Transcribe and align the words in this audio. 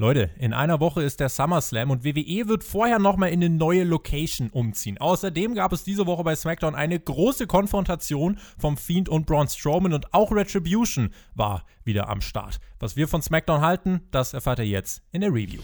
Leute, 0.00 0.30
in 0.38 0.52
einer 0.52 0.78
Woche 0.78 1.02
ist 1.02 1.18
der 1.18 1.28
SummerSlam 1.28 1.90
und 1.90 2.04
WWE 2.04 2.46
wird 2.46 2.62
vorher 2.62 3.00
nochmal 3.00 3.30
in 3.30 3.42
eine 3.42 3.52
neue 3.52 3.82
Location 3.82 4.48
umziehen. 4.48 4.96
Außerdem 4.98 5.56
gab 5.56 5.72
es 5.72 5.82
diese 5.82 6.06
Woche 6.06 6.22
bei 6.22 6.36
SmackDown 6.36 6.76
eine 6.76 7.00
große 7.00 7.48
Konfrontation 7.48 8.38
vom 8.58 8.76
Fiend 8.76 9.08
und 9.08 9.26
Braun 9.26 9.48
Strowman 9.48 9.92
und 9.92 10.14
auch 10.14 10.30
Retribution 10.30 11.12
war 11.34 11.64
wieder 11.82 12.08
am 12.08 12.20
Start. 12.20 12.60
Was 12.78 12.94
wir 12.94 13.08
von 13.08 13.22
SmackDown 13.22 13.60
halten, 13.60 14.02
das 14.12 14.34
erfahrt 14.34 14.60
ihr 14.60 14.66
jetzt 14.66 15.02
in 15.10 15.22
der 15.22 15.30
Review. 15.30 15.62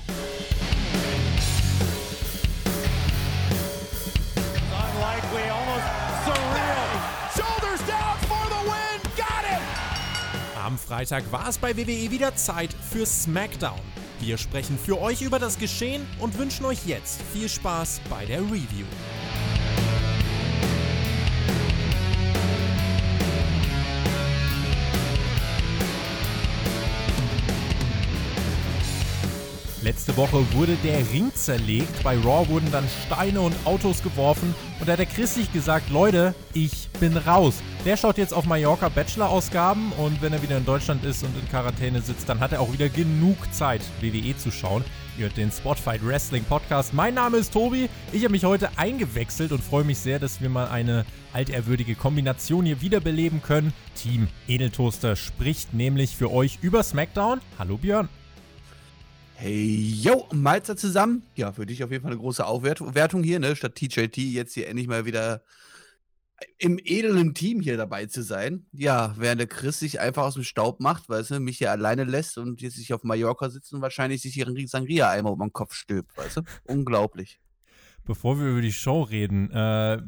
Am 10.61 10.77
Freitag 10.77 11.30
war 11.30 11.48
es 11.48 11.57
bei 11.57 11.77
WWE 11.77 12.11
wieder 12.11 12.35
Zeit 12.35 12.75
für 12.91 13.07
SmackDown. 13.07 13.79
Wir 14.25 14.38
sprechen 14.38 14.79
für 14.79 14.98
euch 15.02 15.20
über 15.20 15.38
das 15.38 15.59
Geschehen 15.59 16.06
und 16.19 16.38
wünschen 16.38 16.65
euch 16.65 16.87
jetzt 16.87 17.20
viel 17.34 17.46
Spaß 17.46 18.01
bei 18.09 18.24
der 18.24 18.41
Review. 18.41 18.87
Letzte 29.84 30.16
Woche 30.16 30.43
wurde 30.55 30.79
der 30.83 31.01
Ring 31.12 31.30
zerlegt, 31.34 32.02
bei 32.02 32.16
Raw 32.16 32.48
wurden 32.48 32.73
dann 32.73 32.87
Steine 33.05 33.43
und 33.43 33.55
Autos 33.66 34.02
geworfen 34.02 34.55
und 34.80 34.88
da 34.88 34.93
hat 34.93 34.98
der 34.98 35.05
Chris 35.05 35.34
sich 35.34 35.52
gesagt, 35.52 35.91
Leute, 35.91 36.34
ich 36.55 36.88
bin 37.01 37.19
raus. 37.19 37.57
Der 37.84 37.98
schaut 37.98 38.16
jetzt 38.16 38.33
auf 38.33 38.47
Mallorca 38.47 38.88
Bachelor-Ausgaben 38.88 39.93
und 39.98 40.23
wenn 40.23 40.33
er 40.33 40.43
wieder 40.43 40.57
in 40.57 40.65
Deutschland 40.65 41.05
ist 41.05 41.23
und 41.23 41.38
in 41.38 41.47
Quarantäne 41.51 42.01
sitzt, 42.01 42.27
dann 42.30 42.41
hat 42.41 42.52
er 42.52 42.62
auch 42.62 42.73
wieder 42.73 42.88
genug 42.88 43.37
Zeit, 43.52 43.83
WWE 44.01 44.34
zu 44.38 44.51
schauen. 44.51 44.83
Ihr 45.19 45.24
hört 45.24 45.37
den 45.37 45.52
Spotfight 45.52 46.02
Wrestling 46.02 46.45
Podcast. 46.45 46.95
Mein 46.95 47.12
Name 47.12 47.37
ist 47.37 47.52
Tobi. 47.52 47.90
Ich 48.10 48.24
habe 48.24 48.32
mich 48.32 48.46
heute 48.46 48.71
eingewechselt 48.79 49.52
und 49.52 49.62
freue 49.62 49.85
mich 49.85 49.99
sehr, 49.99 50.18
dass 50.18 50.40
wir 50.40 50.49
mal 50.49 50.68
eine 50.68 51.05
altehrwürdige 51.35 51.95
Kombination 51.95 52.65
hier 52.65 52.80
wiederbeleben 52.80 53.43
können. 53.43 53.74
Team 53.95 54.29
Edeltoaster 54.49 55.15
spricht 55.15 55.74
nämlich 55.74 56.16
für 56.16 56.32
euch 56.32 56.59
über 56.62 56.82
SmackDown. 56.82 57.43
Hallo 57.59 57.77
Björn. 57.77 58.09
Hey, 59.45 59.92
yo, 60.00 60.26
Malzer 60.32 60.74
zusammen. 60.74 61.23
Ja, 61.34 61.52
für 61.52 61.66
dich 61.66 61.84
auf 61.84 61.90
jeden 61.90 62.00
Fall 62.00 62.12
eine 62.12 62.18
große 62.18 62.46
Aufwertung 62.46 63.23
hier, 63.23 63.38
ne? 63.38 63.54
Statt 63.54 63.74
TJT 63.74 64.16
jetzt 64.16 64.54
hier 64.54 64.69
endlich 64.69 64.88
mal 64.88 65.04
wieder 65.04 65.42
im 66.56 66.78
edlen 66.82 67.34
Team 67.34 67.60
hier 67.60 67.76
dabei 67.76 68.06
zu 68.06 68.22
sein. 68.22 68.65
Ja, 68.72 69.15
während 69.19 69.42
der 69.42 69.47
Chris 69.47 69.78
sich 69.81 70.00
einfach 70.00 70.22
aus 70.22 70.32
dem 70.32 70.44
Staub 70.44 70.81
macht, 70.81 71.10
weißt 71.10 71.32
du, 71.32 71.41
mich 71.41 71.59
hier 71.59 71.70
alleine 71.70 72.04
lässt 72.04 72.38
und 72.38 72.62
jetzt 72.62 72.76
sich 72.76 72.94
auf 72.94 73.03
Mallorca 73.03 73.50
sitzt 73.50 73.75
und 73.75 73.82
wahrscheinlich 73.82 74.22
sich 74.22 74.32
hier 74.32 74.47
einen 74.47 74.66
Sangria-Eimer 74.66 75.32
um 75.32 75.41
den 75.41 75.53
Kopf 75.53 75.75
stülpt, 75.75 76.16
weißt 76.16 76.38
du? 76.38 76.42
Unglaublich 76.65 77.38
bevor 78.06 78.38
wir 78.38 78.47
über 78.49 78.60
die 78.60 78.72
Show 78.72 79.03
reden, 79.03 79.50
äh, 79.50 79.99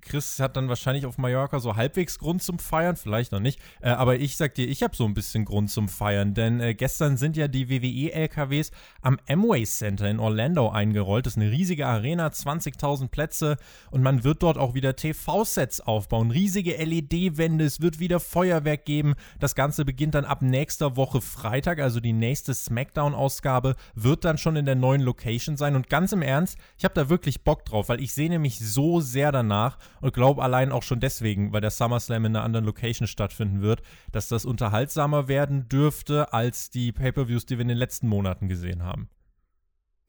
Chris 0.00 0.40
hat 0.40 0.56
dann 0.56 0.68
wahrscheinlich 0.68 1.06
auf 1.06 1.18
Mallorca 1.18 1.60
so 1.60 1.76
halbwegs 1.76 2.18
Grund 2.18 2.42
zum 2.42 2.58
Feiern, 2.58 2.96
vielleicht 2.96 3.32
noch 3.32 3.40
nicht, 3.40 3.60
äh, 3.80 3.90
aber 3.90 4.18
ich 4.18 4.36
sag 4.36 4.54
dir, 4.54 4.68
ich 4.68 4.82
habe 4.82 4.96
so 4.96 5.04
ein 5.04 5.14
bisschen 5.14 5.44
Grund 5.44 5.70
zum 5.70 5.88
Feiern, 5.88 6.34
denn 6.34 6.60
äh, 6.60 6.74
gestern 6.74 7.16
sind 7.16 7.36
ja 7.36 7.48
die 7.48 7.68
WWE-LKWs 7.68 8.70
am 9.02 9.18
Amway 9.28 9.64
Center 9.64 10.08
in 10.08 10.18
Orlando 10.18 10.70
eingerollt. 10.70 11.26
Das 11.26 11.34
ist 11.34 11.42
eine 11.42 11.50
riesige 11.50 11.86
Arena, 11.86 12.26
20.000 12.28 13.08
Plätze 13.08 13.56
und 13.90 14.02
man 14.02 14.24
wird 14.24 14.42
dort 14.42 14.58
auch 14.58 14.74
wieder 14.74 14.96
TV-Sets 14.96 15.80
aufbauen, 15.80 16.30
riesige 16.30 16.76
LED-Wände, 16.76 17.64
es 17.64 17.80
wird 17.80 18.00
wieder 18.00 18.20
Feuerwerk 18.20 18.84
geben. 18.84 19.14
Das 19.38 19.54
Ganze 19.54 19.84
beginnt 19.84 20.14
dann 20.14 20.24
ab 20.24 20.42
nächster 20.42 20.96
Woche 20.96 21.20
Freitag, 21.20 21.78
also 21.78 22.00
die 22.00 22.12
nächste 22.12 22.54
SmackDown-Ausgabe 22.54 23.76
wird 23.94 24.24
dann 24.24 24.38
schon 24.38 24.56
in 24.56 24.66
der 24.66 24.74
neuen 24.74 25.00
Location 25.00 25.56
sein 25.56 25.76
und 25.76 25.88
ganz 25.88 26.12
im 26.12 26.22
Ernst, 26.22 26.58
ich 26.76 26.84
habe 26.84 26.94
da 26.94 27.08
wirklich 27.08 27.43
Bock 27.44 27.64
drauf, 27.64 27.88
weil 27.88 28.00
ich 28.00 28.12
sehne 28.12 28.38
mich 28.38 28.58
so 28.58 29.00
sehr 29.00 29.32
danach 29.32 29.78
und 30.00 30.14
glaube 30.14 30.42
allein 30.42 30.72
auch 30.72 30.82
schon 30.82 31.00
deswegen, 31.00 31.52
weil 31.52 31.60
der 31.60 31.70
SummerSlam 31.70 32.24
in 32.24 32.36
einer 32.36 32.44
anderen 32.44 32.64
Location 32.64 33.06
stattfinden 33.06 33.60
wird, 33.62 33.82
dass 34.12 34.28
das 34.28 34.44
unterhaltsamer 34.44 35.28
werden 35.28 35.68
dürfte 35.68 36.32
als 36.32 36.70
die 36.70 36.92
Pay-per-Views, 36.92 37.46
die 37.46 37.56
wir 37.56 37.62
in 37.62 37.68
den 37.68 37.78
letzten 37.78 38.08
Monaten 38.08 38.48
gesehen 38.48 38.82
haben. 38.82 39.08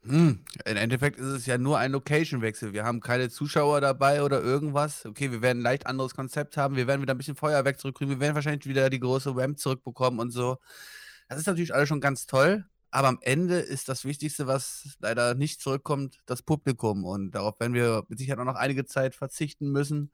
Hm, 0.08 0.40
Im 0.66 0.78
Endeffekt 0.78 1.18
ist 1.18 1.26
es 1.26 1.46
ja 1.48 1.58
nur 1.58 1.80
ein 1.80 1.92
Location-Wechsel. 1.92 2.74
Wir 2.74 2.84
haben 2.84 3.00
keine 3.02 3.30
Zuschauer 3.30 3.82
dabei 3.82 4.22
oder 4.22 4.40
irgendwas. 4.40 5.04
Okay, 5.06 5.32
wir 5.32 5.42
werden 5.42 5.60
ein 5.60 5.64
leicht 5.64 5.88
anderes 5.88 6.14
Konzept 6.14 6.58
haben. 6.58 6.76
Wir 6.76 6.86
werden 6.86 7.02
wieder 7.02 7.16
ein 7.16 7.18
bisschen 7.18 7.36
Feuerwerk 7.36 7.80
zurückkriegen. 7.80 8.14
Wir 8.14 8.20
werden 8.20 8.36
wahrscheinlich 8.36 8.68
wieder 8.68 8.92
die 8.92 9.00
große 9.00 9.36
Ramp 9.36 9.58
zurückbekommen 9.58 10.20
und 10.20 10.30
so. 10.30 10.58
Das 11.28 11.40
ist 11.40 11.48
natürlich 11.48 11.74
alles 11.74 11.90
schon 11.90 12.02
ganz 12.02 12.28
toll. 12.28 12.66
Aber 12.96 13.10
am 13.10 13.20
Ende 13.20 13.60
ist 13.60 13.90
das 13.90 14.06
Wichtigste, 14.06 14.48
was 14.48 14.96
leider 15.02 15.36
nicht 15.36 15.60
zurückkommt, 15.60 16.22
das 16.28 16.42
Publikum. 16.42 17.04
Und 17.04 17.32
darauf 17.32 17.60
werden 17.60 17.74
wir 17.74 18.06
mit 18.08 18.20
Sicherheit 18.20 18.40
auch 18.40 18.46
noch 18.46 18.56
einige 18.56 18.86
Zeit 18.86 19.16
verzichten 19.16 19.70
müssen. 19.70 20.12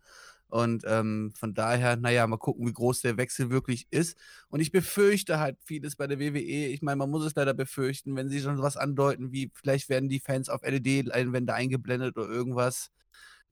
Und 0.47 0.83
ähm, 0.87 1.31
von 1.35 1.53
daher, 1.53 1.95
naja, 1.95 2.25
mal 2.25 2.37
gucken, 2.37 2.65
wie 2.67 2.73
groß 2.73 3.01
der 3.01 3.17
Wechsel 3.17 3.51
wirklich 3.51 3.85
ist. 3.91 4.17
Und 4.49 4.61
ich 4.61 4.71
befürchte 4.71 5.39
halt 5.39 5.59
vieles 5.63 5.95
bei 5.95 6.07
der 6.07 6.19
WWE. 6.19 6.39
Ich 6.39 6.81
meine, 6.81 6.95
man 6.95 7.11
muss 7.11 7.23
es 7.23 7.35
leider 7.35 7.53
befürchten, 7.53 8.15
wenn 8.15 8.29
sie 8.29 8.41
schon 8.41 8.59
was 8.63 8.77
andeuten, 8.77 9.31
wie 9.31 9.51
vielleicht 9.53 9.87
werden 9.87 10.09
die 10.09 10.19
Fans 10.19 10.49
auf 10.49 10.63
LED-Leinwände 10.63 11.53
eingeblendet 11.53 12.17
oder 12.17 12.29
irgendwas, 12.29 12.89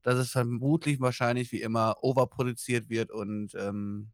dass 0.02 0.18
es 0.18 0.32
vermutlich 0.32 0.98
wahrscheinlich 1.00 1.52
wie 1.52 1.62
immer 1.62 1.98
overproduziert 2.02 2.88
wird 2.88 3.12
und 3.12 3.54
ähm, 3.54 4.10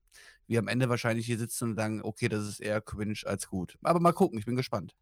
wir 0.47 0.59
am 0.59 0.69
Ende 0.69 0.91
wahrscheinlich 0.91 1.25
hier 1.25 1.39
sitzen 1.39 1.71
und 1.71 1.77
sagen, 1.77 2.03
okay, 2.03 2.29
das 2.29 2.47
ist 2.47 2.61
eher 2.61 2.83
cringe 2.83 3.21
als 3.25 3.49
gut. 3.49 3.79
Aber 3.83 3.99
mal 4.01 4.13
gucken, 4.13 4.39
ich 4.39 4.45
bin 4.45 4.57
gespannt. 4.57 4.95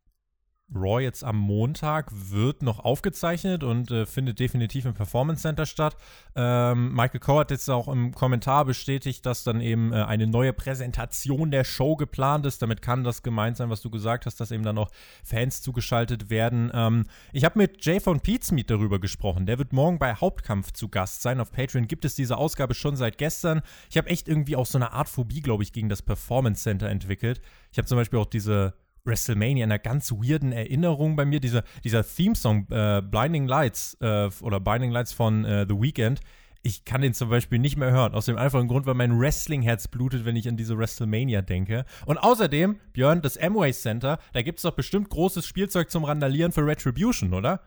Raw 0.73 1.01
jetzt 1.01 1.23
am 1.23 1.37
Montag 1.37 2.11
wird 2.11 2.63
noch 2.63 2.81
aufgezeichnet 2.81 3.63
und 3.63 3.91
äh, 3.91 4.07
findet 4.07 4.41
definitiv 4.41 4.87
im 4.87 4.95
Performance 4.95 5.43
Center 5.43 5.67
statt. 5.67 5.97
Ähm, 6.35 6.95
Michael 6.95 7.21
Coe 7.21 7.41
hat 7.41 7.51
jetzt 7.51 7.69
auch 7.69 7.87
im 7.87 8.13
Kommentar 8.13 8.65
bestätigt, 8.65 9.27
dass 9.27 9.45
dann 9.45 9.61
eben 9.61 9.93
äh, 9.93 10.03
eine 10.03 10.27
neue 10.27 10.53
Präsentation 10.53 11.51
der 11.51 11.65
Show 11.65 11.97
geplant 11.97 12.47
ist. 12.47 12.63
Damit 12.63 12.83
kann 12.83 13.05
das 13.05 13.23
gemeint 13.23 13.57
sein, 13.57 13.71
was 13.71 13.83
du 13.83 13.91
gesagt 13.91 14.27
hast, 14.27 14.41
dass 14.41 14.51
eben 14.51 14.65
dann 14.65 14.79
auch 14.79 14.91
Fans 15.23 15.61
zugeschaltet 15.61 16.31
werden. 16.31 16.71
Ähm, 16.75 17.05
ich 17.33 17.45
habe 17.45 17.59
mit 17.59 17.85
Jay 17.85 18.01
von 18.01 18.21
Pizmeet 18.21 18.71
darüber 18.71 18.99
gesprochen. 18.99 19.47
Der 19.47 19.59
wird 19.59 19.73
morgen 19.73 19.99
bei 19.99 20.15
Hauptkampf 20.15 20.73
zu 20.73 20.89
Gast 20.89 21.23
sein. 21.23 21.41
Auf 21.41 21.53
Patreon 21.53 21.89
gibt 21.89 22.05
es 22.05 22.15
diese 22.15 22.39
Ausgabe 22.39 22.75
schon 22.75 22.97
seit 22.97 23.19
gestern. 23.19 23.61
Ich 23.91 23.99
habe 23.99 24.09
echt 24.09 24.29
irgendwie 24.29 24.57
auch 24.57 24.67
so 24.67 24.79
eine 24.79 24.93
Art 24.93 25.09
Phobie, 25.09 25.41
glaube 25.43 25.63
ich, 25.63 25.73
gegen 25.73 25.89
das 25.89 26.03
Performance 26.03 26.63
Center 26.63 26.89
entwickelt. 26.89 27.43
Ich 27.71 27.79
habe 27.79 27.87
zum 27.87 27.99
Beispiel 27.99 28.19
auch 28.19 28.27
diese 28.27 28.75
WrestleMania, 29.05 29.65
einer 29.65 29.79
ganz 29.79 30.13
weirden 30.13 30.53
Erinnerung 30.53 31.17
bei 31.17 31.25
mir. 31.25 31.41
Dieser, 31.41 31.63
dieser 31.85 32.05
Theme-Song 32.05 32.67
äh, 32.71 33.03
Blinding 33.03 33.47
Lights 33.47 33.97
äh, 34.01 34.31
oder 34.41 34.61
Blinding 34.61 34.91
Lights 34.91 35.13
von 35.13 35.45
äh, 35.45 35.67
The 35.69 35.75
Weeknd. 35.75 36.21
Ich 36.63 36.87
kann 36.87 37.03
den 37.03 37.13
zum 37.13 37.29
Beispiel 37.29 37.59
nicht 37.59 37.77
mehr 37.77 37.91
hören. 37.91 38.15
Aus 38.15 38.25
dem 38.25 38.39
einfachen 38.39 38.69
Grund, 38.69 38.87
weil 38.87 38.95
mein 38.95 39.19
Wrestling-Herz 39.19 39.89
blutet, 39.89 40.25
wenn 40.25 40.35
ich 40.35 40.49
an 40.49 40.57
diese 40.57 40.79
WrestleMania 40.79 41.43
denke. 41.43 41.85
Und 42.07 42.17
außerdem, 42.17 42.81
Björn, 42.95 43.21
das 43.21 43.37
Amway 43.37 43.73
Center, 43.73 44.19
da 44.33 44.41
gibt 44.41 44.59
es 44.59 44.63
doch 44.63 44.71
bestimmt 44.73 45.11
großes 45.11 45.47
Spielzeug 45.47 45.91
zum 45.91 46.05
Randalieren 46.05 46.53
für 46.53 46.67
Retribution, 46.67 47.35
oder? 47.35 47.61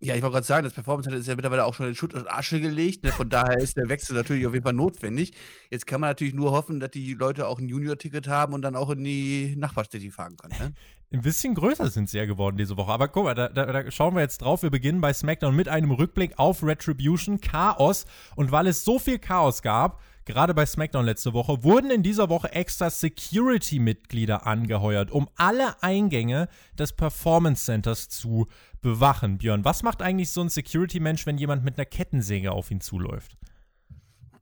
Ja, 0.00 0.14
ich 0.14 0.22
wollte 0.22 0.34
gerade 0.34 0.46
sagen, 0.46 0.64
das 0.64 0.74
Performance 0.74 1.08
Center 1.08 1.20
ist 1.20 1.28
ja 1.28 1.34
mittlerweile 1.34 1.64
auch 1.64 1.74
schon 1.74 1.86
in 1.86 1.94
Schutt 1.94 2.14
und 2.14 2.30
Asche 2.30 2.60
gelegt. 2.60 3.04
Ne? 3.04 3.12
Von 3.12 3.28
daher 3.28 3.58
ist 3.58 3.76
der 3.76 3.88
Wechsel 3.88 4.14
natürlich 4.14 4.46
auf 4.46 4.52
jeden 4.52 4.64
Fall 4.64 4.74
notwendig. 4.74 5.32
Jetzt 5.70 5.86
kann 5.86 6.00
man 6.00 6.10
natürlich 6.10 6.34
nur 6.34 6.50
hoffen, 6.50 6.80
dass 6.80 6.90
die 6.90 7.14
Leute 7.14 7.46
auch 7.46 7.58
ein 7.58 7.68
Junior-Ticket 7.68 8.28
haben 8.28 8.52
und 8.54 8.62
dann 8.62 8.76
auch 8.76 8.90
in 8.90 9.04
die 9.04 9.54
Nachbarstädte 9.56 10.10
fahren 10.10 10.36
können. 10.36 10.54
Ne? 10.58 10.74
Ein 11.12 11.22
bisschen 11.22 11.54
größer 11.54 11.90
sind 11.90 12.10
sie 12.10 12.18
ja 12.18 12.26
geworden 12.26 12.56
diese 12.56 12.76
Woche. 12.76 12.90
Aber 12.90 13.06
guck 13.06 13.24
mal, 13.24 13.34
da, 13.34 13.48
da, 13.48 13.66
da, 13.66 13.90
schauen 13.92 14.16
wir 14.16 14.20
jetzt 14.20 14.38
drauf. 14.38 14.64
Wir 14.64 14.70
beginnen 14.70 15.00
bei 15.00 15.12
SmackDown 15.12 15.54
mit 15.54 15.68
einem 15.68 15.92
Rückblick 15.92 16.38
auf 16.38 16.64
Retribution, 16.64 17.40
Chaos. 17.40 18.04
Und 18.34 18.50
weil 18.50 18.66
es 18.66 18.84
so 18.84 18.98
viel 18.98 19.20
Chaos 19.20 19.62
gab, 19.62 20.02
gerade 20.24 20.54
bei 20.54 20.66
SmackDown 20.66 21.04
letzte 21.04 21.32
Woche, 21.32 21.62
wurden 21.62 21.90
in 21.90 22.02
dieser 22.02 22.28
Woche 22.28 22.52
extra 22.52 22.90
Security-Mitglieder 22.90 24.46
angeheuert, 24.46 25.10
um 25.10 25.28
alle 25.36 25.82
Eingänge 25.82 26.48
des 26.78 26.92
Performance 26.92 27.64
Centers 27.64 28.08
zu 28.08 28.46
bewachen. 28.80 29.38
Björn, 29.38 29.64
was 29.64 29.82
macht 29.82 30.02
eigentlich 30.02 30.30
so 30.30 30.40
ein 30.40 30.48
Security-Mensch, 30.48 31.26
wenn 31.26 31.38
jemand 31.38 31.64
mit 31.64 31.78
einer 31.78 31.86
Kettensäge 31.86 32.52
auf 32.52 32.70
ihn 32.70 32.80
zuläuft? 32.80 33.36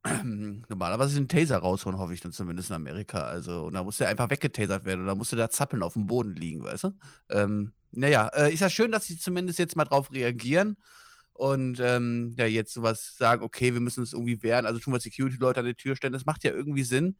Normalerweise 0.24 1.14
den 1.14 1.28
Taser 1.28 1.58
rausholen, 1.58 1.98
hoffe 1.98 2.14
ich 2.14 2.20
dann 2.20 2.32
zumindest 2.32 2.70
in 2.70 2.76
Amerika. 2.76 3.20
Also, 3.22 3.66
und 3.66 3.74
da 3.74 3.84
muss 3.84 3.98
der 3.98 4.08
einfach 4.08 4.30
weggetasert 4.30 4.84
werden 4.84 5.04
oder 5.04 5.14
musste 5.14 5.36
da 5.36 5.48
zappeln 5.48 5.82
auf 5.82 5.92
dem 5.92 6.06
Boden 6.06 6.34
liegen, 6.34 6.64
weißt 6.64 6.84
du? 6.84 6.90
Ähm, 7.30 7.72
naja, 7.92 8.28
äh, 8.28 8.52
ist 8.52 8.60
ja 8.60 8.70
schön, 8.70 8.90
dass 8.90 9.06
sie 9.06 9.18
zumindest 9.18 9.58
jetzt 9.58 9.76
mal 9.76 9.84
drauf 9.84 10.10
reagieren 10.12 10.76
und 11.34 11.80
ähm, 11.80 12.34
ja, 12.38 12.46
jetzt 12.46 12.74
sowas 12.74 13.16
sagen, 13.16 13.42
okay, 13.42 13.72
wir 13.74 13.80
müssen 13.80 14.00
uns 14.00 14.12
irgendwie 14.12 14.42
wehren, 14.42 14.66
also 14.66 14.78
tun 14.80 14.92
wir 14.92 15.00
Security-Leute 15.00 15.60
an 15.60 15.66
die 15.66 15.74
Tür 15.74 15.96
stellen, 15.96 16.12
das 16.12 16.26
macht 16.26 16.44
ja 16.44 16.52
irgendwie 16.52 16.84
Sinn. 16.84 17.16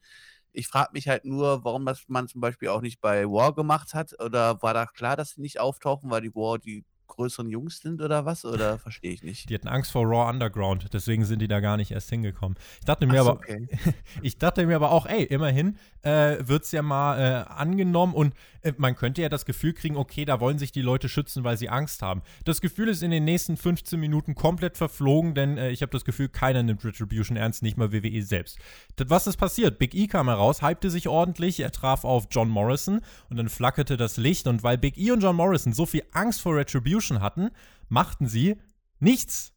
Ich 0.52 0.68
frage 0.68 0.90
mich 0.92 1.08
halt 1.08 1.24
nur, 1.24 1.64
warum 1.64 1.86
das 1.86 2.04
man 2.08 2.28
zum 2.28 2.40
Beispiel 2.42 2.68
auch 2.68 2.82
nicht 2.82 3.00
bei 3.00 3.24
War 3.26 3.54
gemacht 3.54 3.94
hat 3.94 4.14
oder 4.22 4.62
war 4.62 4.74
da 4.74 4.86
klar, 4.86 5.16
dass 5.16 5.30
sie 5.32 5.40
nicht 5.40 5.60
auftauchen, 5.60 6.10
weil 6.10 6.22
die 6.22 6.34
War 6.34 6.58
die 6.58 6.84
größeren 7.12 7.48
Jungs 7.48 7.80
sind 7.80 8.00
oder 8.00 8.24
was? 8.24 8.44
Oder 8.44 8.78
verstehe 8.78 9.12
ich 9.12 9.22
nicht? 9.22 9.48
Die 9.48 9.54
hatten 9.54 9.68
Angst 9.68 9.92
vor 9.92 10.04
Raw 10.04 10.30
Underground, 10.30 10.92
deswegen 10.92 11.24
sind 11.24 11.40
die 11.40 11.48
da 11.48 11.60
gar 11.60 11.76
nicht 11.76 11.90
erst 11.90 12.10
hingekommen. 12.10 12.58
Ich 12.80 12.86
dachte 12.86 13.06
mir, 13.06 13.22
so, 13.22 13.30
aber, 13.30 13.38
okay. 13.38 13.68
ich 14.22 14.38
dachte 14.38 14.66
mir 14.66 14.76
aber 14.76 14.90
auch, 14.90 15.06
ey, 15.06 15.24
immerhin 15.24 15.76
äh, 16.02 16.38
wird 16.40 16.64
es 16.64 16.72
ja 16.72 16.82
mal 16.82 17.18
äh, 17.18 17.52
angenommen 17.52 18.14
und 18.14 18.34
äh, 18.62 18.72
man 18.78 18.96
könnte 18.96 19.22
ja 19.22 19.28
das 19.28 19.44
Gefühl 19.44 19.74
kriegen, 19.74 19.96
okay, 19.96 20.24
da 20.24 20.40
wollen 20.40 20.58
sich 20.58 20.72
die 20.72 20.82
Leute 20.82 21.08
schützen, 21.08 21.44
weil 21.44 21.56
sie 21.56 21.68
Angst 21.68 22.02
haben. 22.02 22.22
Das 22.44 22.60
Gefühl 22.60 22.88
ist 22.88 23.02
in 23.02 23.10
den 23.10 23.24
nächsten 23.24 23.56
15 23.56 24.00
Minuten 24.00 24.34
komplett 24.34 24.76
verflogen, 24.76 25.34
denn 25.34 25.58
äh, 25.58 25.70
ich 25.70 25.82
habe 25.82 25.92
das 25.92 26.04
Gefühl, 26.04 26.28
keiner 26.28 26.62
nimmt 26.62 26.84
Retribution 26.84 27.36
ernst, 27.36 27.62
nicht 27.62 27.76
mal 27.76 27.92
WWE 27.92 28.22
selbst. 28.22 28.58
Das, 28.96 29.10
was 29.10 29.26
ist 29.26 29.36
passiert? 29.36 29.78
Big 29.78 29.94
E 29.94 30.06
kam 30.06 30.28
heraus, 30.28 30.62
hypte 30.62 30.90
sich 30.90 31.08
ordentlich, 31.08 31.60
er 31.60 31.72
traf 31.72 32.04
auf 32.04 32.28
John 32.30 32.48
Morrison 32.48 33.00
und 33.28 33.36
dann 33.36 33.48
flackerte 33.48 33.96
das 33.96 34.16
Licht 34.16 34.46
und 34.46 34.62
weil 34.62 34.78
Big 34.78 34.96
E 34.96 35.10
und 35.10 35.22
John 35.22 35.36
Morrison 35.36 35.72
so 35.72 35.86
viel 35.86 36.02
Angst 36.12 36.40
vor 36.40 36.56
Retribution 36.56 37.01
hatten, 37.20 37.50
machten 37.88 38.26
sie 38.26 38.56
nichts. 39.00 39.52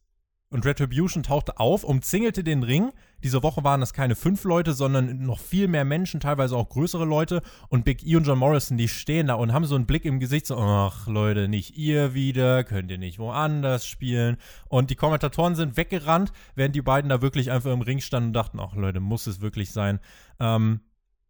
Und 0.49 0.63
Retribution 0.63 1.23
tauchte 1.23 1.59
auf, 1.59 1.83
umzingelte 1.83 2.43
den 2.43 2.63
Ring. 2.63 2.91
Diese 3.23 3.43
Woche 3.43 3.63
waren 3.63 3.81
es 3.81 3.93
keine 3.93 4.15
fünf 4.15 4.43
Leute, 4.43 4.73
sondern 4.73 5.23
noch 5.23 5.39
viel 5.39 5.67
mehr 5.67 5.83
Menschen, 5.83 6.19
teilweise 6.19 6.55
auch 6.55 6.69
größere 6.69 7.03
Leute. 7.03 7.41
Und 7.67 7.83
Big 7.83 8.05
E 8.05 8.15
und 8.15 8.25
John 8.25 8.37
Morrison, 8.37 8.77
die 8.77 8.87
stehen 8.87 9.27
da 9.27 9.33
und 9.33 9.51
haben 9.51 9.65
so 9.65 9.75
einen 9.75 9.87
Blick 9.87 10.05
im 10.05 10.19
Gesicht, 10.19 10.45
so, 10.45 10.55
ach 10.55 11.07
Leute, 11.07 11.47
nicht 11.47 11.75
ihr 11.75 12.13
wieder, 12.13 12.63
könnt 12.63 12.91
ihr 12.91 12.99
nicht 12.99 13.19
woanders 13.19 13.85
spielen. 13.87 14.37
Und 14.69 14.91
die 14.91 14.95
Kommentatoren 14.95 15.55
sind 15.55 15.77
weggerannt, 15.77 16.31
während 16.53 16.75
die 16.75 16.81
beiden 16.81 17.09
da 17.09 17.21
wirklich 17.21 17.51
einfach 17.51 17.73
im 17.73 17.81
Ring 17.81 17.99
standen 17.99 18.27
und 18.27 18.33
dachten, 18.33 18.59
ach 18.61 18.75
Leute, 18.75 18.99
muss 18.99 19.27
es 19.27 19.41
wirklich 19.41 19.71
sein. 19.71 19.99
Ähm, 20.39 20.79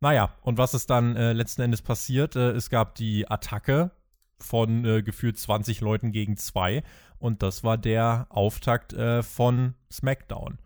naja, 0.01 0.35
und 0.41 0.57
was 0.57 0.73
ist 0.73 0.89
dann 0.89 1.15
äh, 1.15 1.33
letzten 1.33 1.61
Endes 1.61 1.81
passiert? 1.81 2.35
Äh, 2.35 2.51
es 2.51 2.69
gab 2.69 2.93
die 2.93 3.27
Attacke 3.31 3.91
von 4.39 4.85
äh, 4.85 5.03
gefühlt 5.03 5.37
20 5.37 5.81
Leuten 5.81 6.11
gegen 6.11 6.37
zwei. 6.37 6.83
Und 7.19 7.41
das 7.41 7.63
war 7.63 7.77
der 7.77 8.27
Auftakt 8.29 8.93
äh, 8.93 9.23
von 9.23 9.75
SmackDown. 9.91 10.59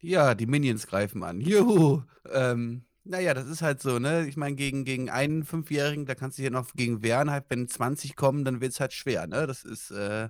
Ja, 0.00 0.34
die 0.34 0.46
Minions 0.46 0.86
greifen 0.86 1.22
an. 1.22 1.40
Juhu! 1.40 2.02
Ähm, 2.32 2.84
naja, 3.04 3.34
das 3.34 3.46
ist 3.46 3.62
halt 3.62 3.80
so, 3.80 3.98
ne? 3.98 4.26
Ich 4.26 4.36
meine, 4.36 4.56
gegen, 4.56 4.84
gegen 4.84 5.10
einen 5.10 5.44
Fünfjährigen, 5.44 6.06
da 6.06 6.14
kannst 6.14 6.38
du 6.38 6.42
ja 6.42 6.50
noch 6.50 6.72
gegen 6.74 7.02
wehren. 7.02 7.30
Halt, 7.30 7.44
wenn 7.48 7.68
20 7.68 8.16
kommen, 8.16 8.44
dann 8.44 8.60
wird 8.60 8.72
es 8.72 8.80
halt 8.80 8.92
schwer, 8.92 9.26
ne? 9.26 9.46
Das 9.46 9.64
ist, 9.64 9.90
äh, 9.90 10.28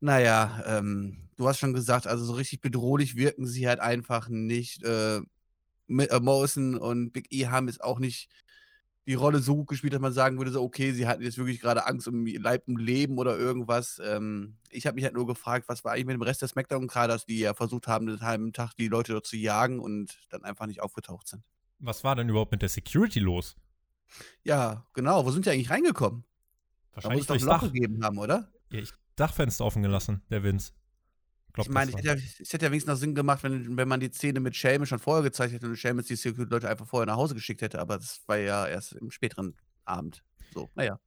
naja, 0.00 0.62
ähm, 0.66 1.28
du 1.36 1.48
hast 1.48 1.58
schon 1.58 1.72
gesagt, 1.74 2.06
also 2.06 2.24
so 2.24 2.34
richtig 2.34 2.60
bedrohlich 2.60 3.16
wirken 3.16 3.46
sie 3.46 3.68
halt 3.68 3.80
einfach 3.80 4.28
nicht. 4.28 4.82
Äh 4.84 5.20
Morrison 5.88 6.76
und 6.76 7.12
Big 7.12 7.32
E 7.32 7.46
haben 7.46 7.68
es 7.68 7.80
auch 7.80 7.98
nicht 7.98 8.28
die 9.06 9.14
Rolle 9.14 9.38
so 9.38 9.56
gut 9.56 9.68
gespielt, 9.68 9.92
dass 9.92 10.00
man 10.00 10.12
sagen 10.12 10.36
würde, 10.38 10.50
so, 10.50 10.62
okay, 10.62 10.92
sie 10.92 11.06
hatten 11.06 11.22
jetzt 11.22 11.38
wirklich 11.38 11.60
gerade 11.60 11.86
Angst 11.86 12.08
um 12.08 12.26
Leib 12.26 12.66
und 12.66 12.80
Leben 12.80 13.18
oder 13.18 13.38
irgendwas. 13.38 14.00
Ähm, 14.04 14.56
ich 14.70 14.86
habe 14.86 14.96
mich 14.96 15.04
halt 15.04 15.14
nur 15.14 15.26
gefragt, 15.26 15.68
was 15.68 15.84
war 15.84 15.92
eigentlich 15.92 16.06
mit 16.06 16.14
dem 16.14 16.22
Rest 16.22 16.42
der 16.42 16.48
Smackdown-Kaders, 16.48 17.24
die 17.24 17.38
ja 17.38 17.54
versucht 17.54 17.86
haben, 17.86 18.06
den 18.06 18.20
halben 18.20 18.52
Tag 18.52 18.74
die 18.76 18.88
Leute 18.88 19.12
dort 19.12 19.26
zu 19.26 19.36
jagen 19.36 19.78
und 19.78 20.18
dann 20.30 20.44
einfach 20.44 20.66
nicht 20.66 20.82
aufgetaucht 20.82 21.28
sind. 21.28 21.42
Was 21.78 22.02
war 22.02 22.16
denn 22.16 22.28
überhaupt 22.28 22.52
mit 22.52 22.62
der 22.62 22.68
Security 22.68 23.20
los? 23.20 23.56
Ja, 24.42 24.86
genau. 24.92 25.24
Wo 25.24 25.30
sind 25.30 25.46
die 25.46 25.50
eigentlich 25.50 25.70
reingekommen? 25.70 26.24
Wahrscheinlich 26.92 27.26
da 27.26 27.34
muss 27.34 27.42
es 27.42 27.46
doch 27.46 27.54
ein 27.54 27.60
Loch 27.60 27.72
gegeben 27.72 28.04
haben, 28.04 28.18
oder? 28.18 28.50
Ja, 28.70 28.80
ich 28.80 28.92
Dachfenster 29.16 29.64
offen 29.64 29.82
gelassen, 29.82 30.22
der 30.30 30.42
Vince. 30.42 30.72
Glaub, 31.56 31.68
ich 31.68 31.72
meine, 31.72 31.90
es 31.90 31.96
hätte, 31.96 32.20
hätte 32.20 32.66
ja 32.66 32.70
wenigstens 32.70 32.92
noch 32.92 33.00
Sinn 33.00 33.14
gemacht, 33.14 33.42
wenn, 33.42 33.78
wenn 33.78 33.88
man 33.88 33.98
die 33.98 34.12
Szene 34.12 34.40
mit 34.40 34.54
Seamus 34.54 34.90
schon 34.90 34.98
vorher 34.98 35.22
gezeigt 35.22 35.54
hätte 35.54 35.66
und 35.66 35.78
Seamus 35.78 36.04
die 36.04 36.14
Security-Leute 36.14 36.68
einfach 36.68 36.86
vorher 36.86 37.06
nach 37.06 37.16
Hause 37.16 37.34
geschickt 37.34 37.62
hätte, 37.62 37.78
aber 37.78 37.96
das 37.96 38.20
war 38.26 38.36
ja 38.36 38.66
erst 38.66 38.92
im 38.92 39.10
späteren 39.10 39.56
Abend. 39.86 40.22
So, 40.52 40.68
naja. 40.74 41.00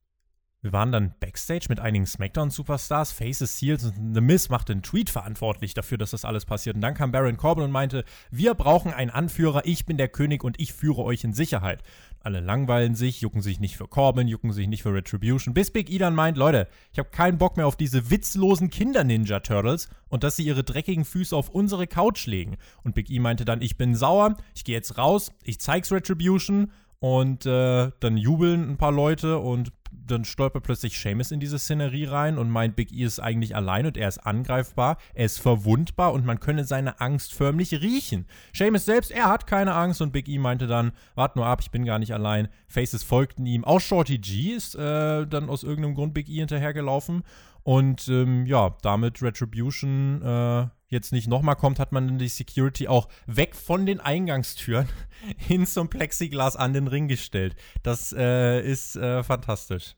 Wir 0.62 0.74
waren 0.74 0.92
dann 0.92 1.14
backstage 1.20 1.68
mit 1.70 1.80
einigen 1.80 2.08
SmackDown-Superstars, 2.08 3.12
Faces, 3.12 3.60
Seals 3.60 3.86
und 3.86 4.16
The 4.16 4.22
Miz 4.22 4.50
machte 4.50 4.74
einen 4.74 4.82
Tweet 4.82 5.12
verantwortlich 5.12 5.76
dafür, 5.76 6.00
dass 6.00 6.12
das 6.12 6.26
alles 6.26 6.46
passiert. 6.46 6.76
Und 6.76 6.82
dann 6.82 6.96
kam 6.96 7.12
Baron 7.12 7.38
Corbin 7.38 7.64
und 7.64 7.72
meinte, 7.72 8.04
wir 8.32 8.56
brauchen 8.56 8.92
einen 8.92 9.12
Anführer, 9.12 9.62
ich 9.66 9.86
bin 9.86 9.98
der 9.98 10.10
König 10.10 10.44
und 10.44 10.60
ich 10.60 10.74
führe 10.74 11.04
euch 11.04 11.24
in 11.24 11.32
Sicherheit. 11.32 11.84
Alle 12.22 12.42
langweilen 12.42 12.96
sich, 12.96 13.22
jucken 13.22 13.42
sich 13.42 13.60
nicht 13.60 13.78
für 13.78 13.88
Corbin, 13.88 14.28
jucken 14.28 14.52
sich 14.52 14.68
nicht 14.68 14.84
für 14.84 14.94
Retribution, 14.94 15.54
bis 15.54 15.72
Big 15.72 15.90
E 15.90 15.98
dann 15.98 16.16
meint, 16.16 16.38
Leute, 16.38 16.68
ich 16.92 17.00
habe 17.00 17.10
keinen 17.10 17.38
Bock 17.38 17.56
mehr 17.56 17.66
auf 17.66 17.78
diese 17.78 18.10
witzlosen 18.10 18.70
Kinder-Ninja-Turtles 18.70 19.90
und 20.10 20.24
dass 20.24 20.36
sie 20.36 20.44
ihre 20.44 20.64
dreckigen 20.64 21.06
Füße 21.06 21.36
auf 21.36 21.50
unsere 21.50 21.88
Couch 21.88 22.26
legen. 22.28 22.58
Und 22.84 22.94
Big 22.94 23.10
E 23.10 23.20
meinte 23.20 23.46
dann, 23.46 23.62
ich 23.62 23.78
bin 23.78 23.96
sauer, 23.96 24.36
ich 24.54 24.66
gehe 24.66 24.76
jetzt 24.76 24.98
raus, 24.98 25.32
ich 25.44 25.60
zeig's 25.60 25.92
Retribution 25.92 26.72
und 27.00 27.46
äh, 27.46 27.92
dann 28.00 28.18
jubeln 28.18 28.70
ein 28.72 28.78
paar 28.78 28.92
Leute 28.92 29.40
und 29.40 29.72
dann 29.92 30.26
stolpert 30.26 30.64
plötzlich 30.64 31.00
Seamus 31.00 31.32
in 31.32 31.40
diese 31.40 31.60
Szenerie 31.60 32.06
rein 32.06 32.38
und 32.38 32.50
meint, 32.50 32.76
Big 32.76 32.92
E 32.92 33.04
ist 33.04 33.20
eigentlich 33.20 33.56
allein 33.56 33.86
und 33.86 33.98
er 33.98 34.08
ist 34.08 34.20
angreifbar, 34.20 34.98
er 35.14 35.26
ist 35.26 35.40
verwundbar 35.40 36.14
und 36.14 36.26
man 36.26 36.40
könne 36.40 36.64
seine 36.64 37.00
Angst 37.00 37.34
förmlich 37.34 37.82
riechen. 37.82 38.26
Seamus 38.54 38.86
selbst, 38.86 39.12
er 39.12 39.30
hat 39.30 39.48
keine 39.48 39.76
Angst 39.76 40.02
und 40.02 40.12
Big 40.12 40.28
E 40.28 40.38
meinte 40.38 40.68
dann, 40.68 40.92
wart 41.16 41.36
nur 41.36 41.46
ab, 41.46 41.60
ich 41.62 41.72
bin 41.72 41.86
gar 41.86 42.00
nicht 42.00 42.14
allein. 42.14 42.50
Faces 42.68 43.04
folgten 43.04 43.46
ihm. 43.46 43.64
Auch 43.64 43.82
Shorty 43.82 44.18
G 44.18 44.52
ist 44.52 44.76
äh, 44.76 45.28
dann 45.28 45.50
aus 45.50 45.64
irgendeinem 45.64 45.96
Grund 45.96 46.14
Big 46.14 46.30
E 46.30 46.40
hinterhergelaufen 46.40 47.24
und 47.64 48.08
ähm, 48.08 48.46
ja, 48.46 48.76
damit 48.82 49.22
Retribution 49.22 50.22
äh, 50.22 50.68
jetzt 50.90 51.12
nicht 51.12 51.28
nochmal 51.28 51.56
kommt, 51.56 51.80
hat 51.80 51.92
man 51.92 52.18
die 52.18 52.28
Security 52.28 52.88
auch 52.88 53.08
weg 53.26 53.56
von 53.56 53.86
den 53.86 54.00
Eingangstüren 54.00 54.88
hin 55.38 55.66
zum 55.66 55.90
Plexiglas 55.90 56.56
an 56.56 56.74
den 56.74 56.88
Ring 56.88 57.08
gestellt. 57.08 57.56
Das 57.84 58.14
äh, 58.14 58.62
ist 58.62 58.96
äh, 58.96 59.24
fantastisch. 59.24 59.96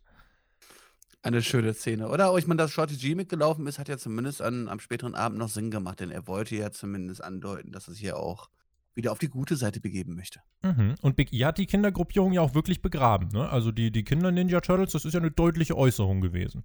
Eine 1.23 1.43
schöne 1.43 1.73
Szene, 1.73 2.09
oder? 2.09 2.35
Ich 2.37 2.47
meine, 2.47 2.57
dass 2.57 2.71
Shorty 2.71 2.95
G 2.95 3.13
mitgelaufen 3.13 3.67
ist, 3.67 3.77
hat 3.77 3.87
ja 3.87 3.97
zumindest 3.97 4.41
an, 4.41 4.67
am 4.67 4.79
späteren 4.79 5.13
Abend 5.13 5.37
noch 5.37 5.49
Sinn 5.49 5.69
gemacht, 5.69 5.99
denn 5.99 6.09
er 6.09 6.27
wollte 6.27 6.55
ja 6.55 6.71
zumindest 6.71 7.23
andeuten, 7.23 7.71
dass 7.71 7.87
er 7.87 7.93
sich 7.93 8.01
hier 8.01 8.17
auch 8.17 8.49
wieder 8.95 9.11
auf 9.11 9.19
die 9.19 9.29
gute 9.29 9.55
Seite 9.55 9.79
begeben 9.79 10.15
möchte. 10.15 10.41
Mhm. 10.63 10.95
Und 11.01 11.15
Big 11.15 11.31
E 11.31 11.45
hat 11.45 11.59
die 11.59 11.67
Kindergruppierung 11.67 12.33
ja 12.33 12.41
auch 12.41 12.55
wirklich 12.55 12.81
begraben, 12.81 13.29
ne? 13.29 13.49
Also 13.49 13.71
die, 13.71 13.91
die 13.91 14.03
Kinder-Ninja 14.03 14.61
Turtles, 14.61 14.93
das 14.93 15.05
ist 15.05 15.13
ja 15.13 15.19
eine 15.19 15.31
deutliche 15.31 15.77
Äußerung 15.77 16.21
gewesen. 16.21 16.63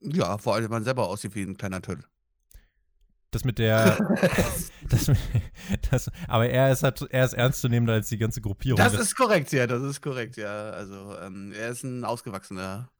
Ja, 0.00 0.38
vor 0.38 0.54
allem, 0.54 0.64
wenn 0.64 0.70
man 0.70 0.84
selber 0.84 1.08
aussieht 1.08 1.34
wie 1.34 1.42
ein 1.42 1.56
kleiner 1.56 1.80
Turtle. 1.80 2.04
Das 3.32 3.44
mit 3.44 3.58
der. 3.58 3.96
das, 4.88 5.10
das, 5.90 6.10
aber 6.28 6.48
er 6.48 6.70
ist 6.70 6.82
halt, 6.82 7.00
er 7.10 7.24
ist 7.24 7.32
ernstzunehmender 7.32 7.94
als 7.94 8.10
die 8.10 8.18
ganze 8.18 8.42
Gruppierung. 8.42 8.76
Das 8.76 8.94
ist 8.94 9.16
korrekt, 9.16 9.52
ja, 9.52 9.66
das 9.66 9.82
ist 9.82 10.02
korrekt, 10.02 10.36
ja. 10.36 10.70
Also, 10.70 11.16
ähm, 11.18 11.52
er 11.58 11.70
ist 11.70 11.82
ein 11.82 12.04
ausgewachsener 12.04 12.90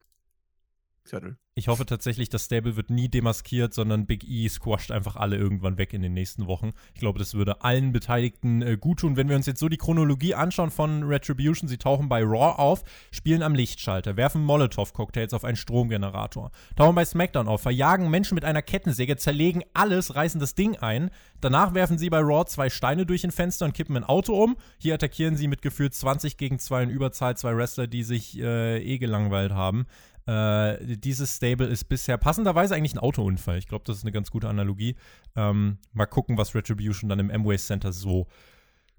Turtle. 1.05 1.37
Ich 1.55 1.69
hoffe 1.69 1.85
tatsächlich, 1.85 2.31
das 2.31 2.47
Stable 2.47 2.77
wird 2.77 2.89
nie 2.89 3.11
demaskiert, 3.11 3.75
sondern 3.75 4.07
Big 4.07 4.25
E 4.25 4.49
squasht 4.49 4.91
einfach 4.91 5.17
alle 5.17 5.37
irgendwann 5.37 5.77
weg 5.77 5.93
in 5.93 6.01
den 6.01 6.15
nächsten 6.15 6.47
Wochen. 6.47 6.71
Ich 6.95 7.01
glaube, 7.01 7.19
das 7.19 7.35
würde 7.35 7.63
allen 7.63 7.93
Beteiligten 7.93 8.63
äh, 8.63 8.79
gut 8.79 9.01
tun. 9.01 9.17
Wenn 9.17 9.29
wir 9.29 9.37
uns 9.37 9.45
jetzt 9.45 9.61
so 9.61 9.69
die 9.69 9.77
Chronologie 9.77 10.35
anschauen 10.35 10.71
von 10.71 11.03
Retribution, 11.03 11.69
sie 11.69 11.77
tauchen 11.77 12.09
bei 12.09 12.23
Raw 12.23 12.55
auf, 12.57 12.85
spielen 13.11 13.43
am 13.43 13.55
Lichtschalter, 13.55 14.17
werfen 14.17 14.43
Molotow-Cocktails 14.43 15.35
auf 15.35 15.45
einen 15.45 15.57
Stromgenerator, 15.57 16.53
tauchen 16.75 16.95
bei 16.95 17.05
SmackDown 17.05 17.49
auf, 17.49 17.61
verjagen 17.61 18.09
Menschen 18.09 18.35
mit 18.35 18.47
einer 18.47 18.63
Kettensäge, 18.63 19.19
zerlegen 19.19 19.63
alles, 19.75 20.15
reißen 20.15 20.41
das 20.41 20.55
Ding 20.55 20.77
ein. 20.77 21.11
Danach 21.43 21.75
werfen 21.75 21.99
sie 21.99 22.09
bei 22.09 22.21
Raw 22.21 22.47
zwei 22.47 22.71
Steine 22.71 23.05
durch 23.05 23.25
ein 23.25 23.31
Fenster 23.31 23.67
und 23.67 23.75
kippen 23.75 23.97
ein 23.99 24.05
Auto 24.05 24.43
um. 24.43 24.57
Hier 24.79 24.95
attackieren 24.95 25.37
sie 25.37 25.49
mit 25.49 25.61
gefühlt 25.61 25.93
20 25.93 26.39
gegen 26.39 26.59
2 26.59 26.85
in 26.85 26.91
Überzahl 26.91 27.37
zwei 27.37 27.55
Wrestler, 27.55 27.89
die 27.89 28.05
sich 28.05 28.41
äh, 28.41 28.83
eh 28.83 28.97
gelangweilt 28.97 29.53
haben. 29.53 29.87
Äh, 30.27 30.97
dieses 30.97 31.37
Stable 31.37 31.67
ist 31.67 31.85
bisher 31.85 32.17
passenderweise 32.17 32.75
eigentlich 32.75 32.95
ein 32.95 32.99
Autounfall. 32.99 33.59
Ich 33.59 33.67
glaube, 33.67 33.85
das 33.87 33.99
ist 33.99 34.05
eine 34.05 34.13
ganz 34.13 34.31
gute 34.31 34.49
Analogie. 34.49 34.97
Ähm, 35.35 35.79
mal 35.93 36.07
gucken, 36.07 36.39
was 36.39 36.55
Retribution 36.55 37.09
dann 37.09 37.19
im 37.19 37.31
Amway 37.31 37.59
Center 37.59 37.93
so 37.93 38.29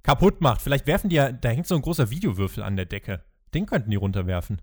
kaputt 0.04 0.42
macht. 0.42 0.62
Vielleicht 0.62 0.86
werfen 0.86 1.10
die 1.10 1.16
ja, 1.16 1.32
da 1.32 1.50
hängt 1.50 1.68
so 1.68 1.76
ein 1.76 1.82
großer 1.82 2.10
Videowürfel 2.10 2.62
an 2.62 2.76
der 2.76 2.86
Decke. 2.86 3.24
Den 3.54 3.66
könnten 3.66 3.90
die 3.90 3.96
runterwerfen. 3.96 4.62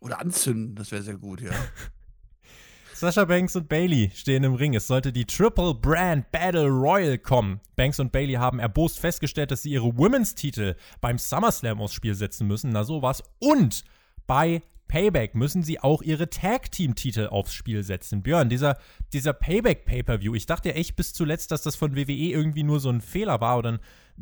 Oder 0.00 0.20
anzünden, 0.20 0.74
das 0.74 0.90
wäre 0.90 1.02
sehr 1.02 1.18
gut, 1.18 1.42
ja. 1.42 1.50
Sasha 2.94 3.24
Banks 3.24 3.56
und 3.56 3.68
Bailey 3.68 4.10
stehen 4.14 4.44
im 4.44 4.54
Ring. 4.54 4.74
Es 4.74 4.86
sollte 4.86 5.10
die 5.10 5.24
Triple 5.24 5.74
Brand 5.74 6.30
Battle 6.32 6.68
Royal 6.68 7.16
kommen. 7.16 7.60
Banks 7.74 7.98
und 7.98 8.12
Bailey 8.12 8.34
haben 8.34 8.58
erbost 8.58 8.98
festgestellt, 8.98 9.50
dass 9.50 9.62
sie 9.62 9.70
ihre 9.70 9.96
Women's 9.96 10.34
Titel 10.34 10.76
beim 11.00 11.16
SummerSlam 11.16 11.80
aufs 11.80 11.94
Spiel 11.94 12.14
setzen 12.14 12.46
müssen. 12.46 12.72
Na 12.72 12.84
sowas. 12.84 13.22
Und 13.38 13.84
bei 14.26 14.62
Payback 14.90 15.36
müssen 15.36 15.62
sie 15.62 15.78
auch 15.78 16.02
ihre 16.02 16.30
Tag-Team-Titel 16.30 17.28
aufs 17.28 17.54
Spiel 17.54 17.84
setzen. 17.84 18.24
Björn, 18.24 18.48
dieser, 18.48 18.76
dieser 19.12 19.32
Payback-Pay-Per-View, 19.32 20.34
ich 20.34 20.46
dachte 20.46 20.70
ja 20.70 20.74
echt 20.74 20.96
bis 20.96 21.12
zuletzt, 21.12 21.52
dass 21.52 21.62
das 21.62 21.76
von 21.76 21.94
WWE 21.94 22.10
irgendwie 22.10 22.64
nur 22.64 22.80
so 22.80 22.90
ein 22.90 23.00
Fehler 23.00 23.40
war 23.40 23.56
oder 23.56 23.74
ein, 23.74 23.78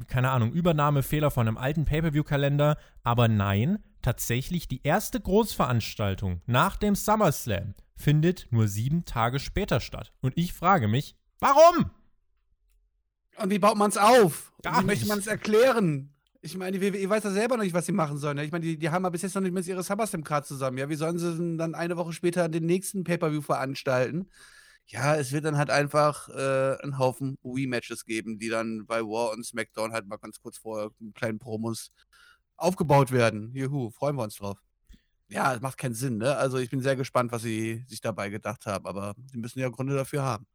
keine 0.09 0.31
Ahnung, 0.31 0.53
Übernahmefehler 0.53 1.31
von 1.31 1.49
einem 1.49 1.57
alten 1.57 1.87
Pay-Per-View-Kalender. 1.87 2.77
Aber 3.03 3.29
nein, 3.29 3.79
tatsächlich 4.03 4.69
die 4.69 4.83
erste 4.83 5.19
Großveranstaltung 5.23 6.43
nach 6.45 6.77
dem 6.77 6.95
SummerSlam 6.95 7.73
findet 7.97 8.49
nur 8.51 8.69
sieben 8.69 9.07
Tage 9.07 9.39
später 9.39 9.81
statt. 9.81 10.13
Und 10.21 10.37
ich 10.37 10.53
frage 10.53 10.87
mich, 10.87 11.17
warum? 11.39 11.91
Und 13.39 13.49
wie 13.49 13.59
baut 13.59 13.79
man 13.79 13.89
es 13.89 13.97
auf? 13.97 14.53
Wie 14.63 14.85
möchte 14.85 15.07
man 15.07 15.19
es 15.19 15.27
erklären? 15.27 16.15
Ich 16.49 16.57
meine, 16.57 16.79
die 16.79 16.95
WWE 16.95 17.11
weiß 17.11 17.25
ja 17.25 17.31
selber 17.31 17.59
noch 17.59 17.65
nicht, 17.65 17.75
was 17.75 17.85
sie 17.85 17.93
machen 17.93 18.17
sollen. 18.17 18.37
Ne? 18.37 18.45
Ich 18.45 18.53
meine, 18.53 18.65
die, 18.65 18.79
die 18.79 18.89
haben 18.89 19.05
ja 19.05 19.11
bis 19.11 19.21
jetzt 19.21 19.35
noch 19.35 19.43
nicht 19.43 19.53
mit 19.53 19.67
ihrer 19.67 19.83
SummerSlam-Card 19.83 20.47
zusammen. 20.47 20.79
Ja, 20.79 20.89
wie 20.89 20.95
sollen 20.95 21.19
sie 21.19 21.57
dann 21.59 21.75
eine 21.75 21.99
Woche 21.99 22.15
später 22.15 22.49
den 22.49 22.65
nächsten 22.65 23.05
Pay-Per-View 23.05 23.43
veranstalten? 23.43 24.31
Ja, 24.87 25.15
es 25.17 25.31
wird 25.33 25.45
dann 25.45 25.59
halt 25.59 25.69
einfach 25.69 26.31
äh, 26.31 26.79
einen 26.83 26.99
Haufen 26.99 27.37
Rematches 27.45 28.07
geben, 28.07 28.39
die 28.39 28.49
dann 28.49 28.87
bei 28.87 29.03
War 29.03 29.33
und 29.33 29.45
SmackDown 29.45 29.93
halt 29.93 30.07
mal 30.07 30.17
ganz 30.17 30.41
kurz 30.41 30.59
mit 30.99 31.15
kleinen 31.15 31.39
Promos 31.39 31.93
aufgebaut 32.57 33.13
werden. 33.13 33.53
Juhu, 33.55 33.91
freuen 33.91 34.17
wir 34.17 34.23
uns 34.23 34.37
drauf. 34.37 34.59
Ja, 35.29 35.55
es 35.55 35.61
macht 35.61 35.77
keinen 35.77 35.95
Sinn, 35.95 36.17
ne? 36.17 36.35
Also 36.37 36.57
ich 36.57 36.71
bin 36.71 36.81
sehr 36.81 36.97
gespannt, 36.97 37.31
was 37.31 37.43
sie 37.43 37.85
sich 37.87 38.01
dabei 38.01 38.31
gedacht 38.31 38.65
haben, 38.65 38.87
aber 38.87 39.15
sie 39.31 39.37
müssen 39.37 39.59
ja 39.59 39.69
Gründe 39.69 39.95
dafür 39.95 40.23
haben. 40.23 40.47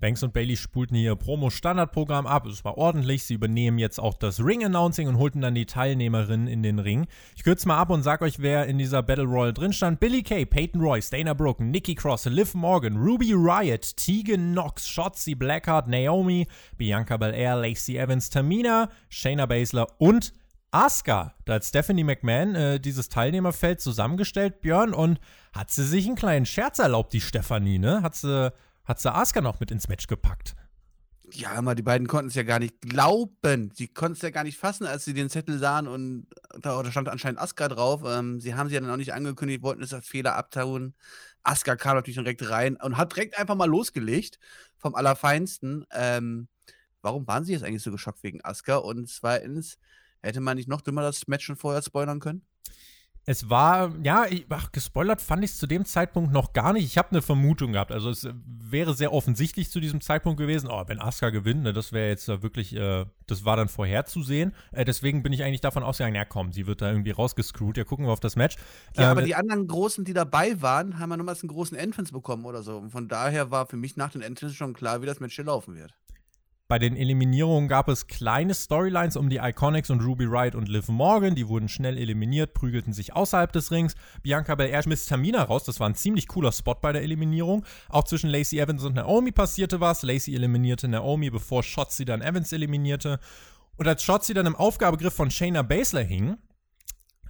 Banks 0.00 0.22
und 0.22 0.32
Bailey 0.32 0.56
spulten 0.56 0.96
hier 0.96 1.16
Promo-Standardprogramm 1.16 2.26
ab. 2.26 2.46
Es 2.46 2.64
war 2.64 2.78
ordentlich. 2.78 3.24
Sie 3.24 3.34
übernehmen 3.34 3.78
jetzt 3.78 3.98
auch 3.98 4.14
das 4.14 4.38
Ring-Announcing 4.38 5.08
und 5.08 5.18
holten 5.18 5.40
dann 5.40 5.54
die 5.54 5.66
Teilnehmerinnen 5.66 6.46
in 6.46 6.62
den 6.62 6.78
Ring. 6.78 7.06
Ich 7.36 7.42
kürze 7.42 7.66
mal 7.66 7.78
ab 7.78 7.90
und 7.90 8.02
sag 8.02 8.22
euch, 8.22 8.38
wer 8.38 8.66
in 8.66 8.78
dieser 8.78 9.02
Battle 9.02 9.24
Royal 9.24 9.52
drin 9.52 9.72
stand. 9.72 10.00
Billy 10.00 10.22
Kay, 10.22 10.46
Peyton 10.46 10.80
Royce, 10.80 11.10
Dana 11.10 11.34
Brooke, 11.34 11.64
Nikki 11.64 11.94
Cross, 11.94 12.26
Liv 12.26 12.54
Morgan, 12.54 12.96
Ruby 12.96 13.32
Riot, 13.32 13.96
Tegan 13.96 14.52
Knox, 14.52 14.88
Shotzi 14.88 15.34
Blackheart, 15.34 15.88
Naomi, 15.88 16.46
Bianca 16.76 17.16
Belair, 17.16 17.56
Lacey 17.56 17.96
Evans, 17.96 18.30
Tamina, 18.30 18.90
Shayna 19.08 19.46
Baszler 19.46 19.86
und 19.98 20.32
Asuka. 20.70 21.34
Da 21.44 21.54
hat 21.54 21.64
Stephanie 21.64 22.04
McMahon 22.04 22.54
äh, 22.54 22.78
dieses 22.78 23.08
Teilnehmerfeld 23.08 23.80
zusammengestellt, 23.80 24.60
Björn, 24.60 24.92
und 24.92 25.18
hat 25.52 25.70
sie 25.70 25.84
sich 25.84 26.06
einen 26.06 26.14
kleinen 26.14 26.46
Scherz 26.46 26.78
erlaubt, 26.78 27.12
die 27.14 27.20
Stephanie, 27.20 27.78
ne? 27.78 28.02
Hat 28.02 28.14
sie 28.14 28.52
hat 28.88 29.00
sie 29.00 29.14
Asuka 29.14 29.42
noch 29.42 29.60
mit 29.60 29.70
ins 29.70 29.86
Match 29.88 30.06
gepackt. 30.06 30.56
Ja, 31.30 31.52
aber 31.52 31.74
die 31.74 31.82
beiden 31.82 32.06
konnten 32.08 32.28
es 32.28 32.34
ja 32.34 32.42
gar 32.42 32.58
nicht 32.58 32.80
glauben. 32.80 33.70
Sie 33.74 33.88
konnten 33.88 34.14
es 34.14 34.22
ja 34.22 34.30
gar 34.30 34.44
nicht 34.44 34.56
fassen, 34.56 34.86
als 34.86 35.04
sie 35.04 35.12
den 35.12 35.28
Zettel 35.28 35.58
sahen 35.58 35.86
und 35.86 36.26
da, 36.58 36.82
da 36.82 36.90
stand 36.90 37.08
anscheinend 37.10 37.38
Asuka 37.38 37.68
drauf. 37.68 38.02
Ähm, 38.06 38.40
sie 38.40 38.54
haben 38.54 38.68
sie 38.68 38.76
ja 38.76 38.80
dann 38.80 38.90
auch 38.90 38.96
nicht 38.96 39.12
angekündigt, 39.12 39.62
wollten 39.62 39.82
es 39.82 39.92
als 39.92 40.08
Fehler 40.08 40.36
abtauen. 40.36 40.94
Asuka 41.42 41.76
kam 41.76 41.96
natürlich 41.96 42.16
direkt 42.16 42.48
rein 42.48 42.76
und 42.76 42.96
hat 42.96 43.14
direkt 43.14 43.38
einfach 43.38 43.56
mal 43.56 43.68
losgelegt 43.68 44.38
vom 44.78 44.94
Allerfeinsten. 44.94 45.84
Ähm, 45.90 46.48
warum 47.02 47.26
waren 47.26 47.44
sie 47.44 47.52
jetzt 47.52 47.62
eigentlich 47.62 47.82
so 47.82 47.92
geschockt 47.92 48.22
wegen 48.22 48.42
Asuka? 48.42 48.76
Und 48.76 49.08
zweitens, 49.10 49.78
hätte 50.22 50.40
man 50.40 50.56
nicht 50.56 50.68
noch 50.68 50.80
dümmer 50.80 51.02
das 51.02 51.28
Match 51.28 51.44
schon 51.44 51.56
vorher 51.56 51.82
spoilern 51.82 52.20
können? 52.20 52.47
Es 53.28 53.50
war, 53.50 53.92
ja, 54.02 54.24
ich, 54.24 54.46
ach, 54.48 54.72
gespoilert 54.72 55.20
fand 55.20 55.44
ich 55.44 55.50
es 55.50 55.58
zu 55.58 55.66
dem 55.66 55.84
Zeitpunkt 55.84 56.32
noch 56.32 56.54
gar 56.54 56.72
nicht. 56.72 56.86
Ich 56.86 56.96
habe 56.96 57.10
eine 57.10 57.20
Vermutung 57.20 57.74
gehabt. 57.74 57.92
Also 57.92 58.08
es 58.08 58.26
wäre 58.46 58.94
sehr 58.94 59.12
offensichtlich 59.12 59.70
zu 59.70 59.80
diesem 59.80 60.00
Zeitpunkt 60.00 60.40
gewesen, 60.40 60.70
oh, 60.72 60.82
wenn 60.86 60.98
Asuka 60.98 61.28
gewinnt, 61.28 61.62
ne, 61.62 61.74
das 61.74 61.92
wäre 61.92 62.08
jetzt 62.08 62.26
wirklich, 62.26 62.74
äh, 62.74 63.04
das 63.26 63.44
war 63.44 63.58
dann 63.58 63.68
vorherzusehen. 63.68 64.54
Äh, 64.72 64.86
deswegen 64.86 65.22
bin 65.22 65.34
ich 65.34 65.44
eigentlich 65.44 65.60
davon 65.60 65.82
ausgegangen, 65.82 66.14
ja 66.14 66.24
komm, 66.24 66.52
sie 66.52 66.66
wird 66.66 66.80
da 66.80 66.88
irgendwie 66.88 67.10
rausgescrewt. 67.10 67.76
Ja, 67.76 67.84
gucken 67.84 68.06
wir 68.06 68.12
auf 68.12 68.20
das 68.20 68.34
Match. 68.34 68.56
Ja, 68.96 69.02
äh, 69.02 69.06
aber 69.08 69.20
die 69.20 69.34
anderen 69.34 69.66
Großen, 69.66 70.06
die 70.06 70.14
dabei 70.14 70.62
waren, 70.62 70.98
haben 70.98 71.10
ja 71.10 71.18
nochmals 71.18 71.42
einen 71.42 71.50
großen 71.50 71.76
Entrance 71.76 72.14
bekommen 72.14 72.46
oder 72.46 72.62
so. 72.62 72.78
Und 72.78 72.92
von 72.92 73.08
daher 73.08 73.50
war 73.50 73.66
für 73.66 73.76
mich 73.76 73.98
nach 73.98 74.10
den 74.10 74.22
Entrance 74.22 74.54
schon 74.54 74.72
klar, 74.72 75.02
wie 75.02 75.06
das 75.06 75.20
Match 75.20 75.36
hier 75.36 75.44
laufen 75.44 75.76
wird. 75.76 75.92
Bei 76.70 76.78
den 76.78 76.98
Eliminierungen 76.98 77.66
gab 77.66 77.88
es 77.88 78.08
kleine 78.08 78.52
Storylines 78.52 79.16
um 79.16 79.30
die 79.30 79.38
Iconics 79.38 79.88
und 79.88 80.02
Ruby 80.02 80.30
Wright 80.30 80.54
und 80.54 80.68
Liv 80.68 80.88
Morgan. 80.88 81.34
Die 81.34 81.48
wurden 81.48 81.66
schnell 81.66 81.96
eliminiert, 81.96 82.52
prügelten 82.52 82.92
sich 82.92 83.16
außerhalb 83.16 83.50
des 83.50 83.70
Rings. 83.70 83.94
Bianca 84.22 84.54
Belair 84.54 84.82
schmiss 84.82 85.06
Tamina 85.06 85.44
raus. 85.44 85.64
Das 85.64 85.80
war 85.80 85.88
ein 85.88 85.94
ziemlich 85.94 86.28
cooler 86.28 86.52
Spot 86.52 86.74
bei 86.74 86.92
der 86.92 87.00
Eliminierung. 87.00 87.64
Auch 87.88 88.04
zwischen 88.04 88.28
Lacey 88.28 88.58
Evans 88.58 88.84
und 88.84 88.96
Naomi 88.96 89.32
passierte 89.32 89.80
was. 89.80 90.02
Lacey 90.02 90.34
eliminierte 90.34 90.88
Naomi, 90.88 91.30
bevor 91.30 91.62
Shotzi 91.62 92.04
dann 92.04 92.20
Evans 92.20 92.52
eliminierte. 92.52 93.18
Und 93.78 93.88
als 93.88 94.02
Shotzi 94.02 94.34
dann 94.34 94.44
im 94.44 94.54
Aufgabegriff 94.54 95.14
von 95.14 95.30
Shayna 95.30 95.62
Baszler 95.62 96.02
hing, 96.02 96.36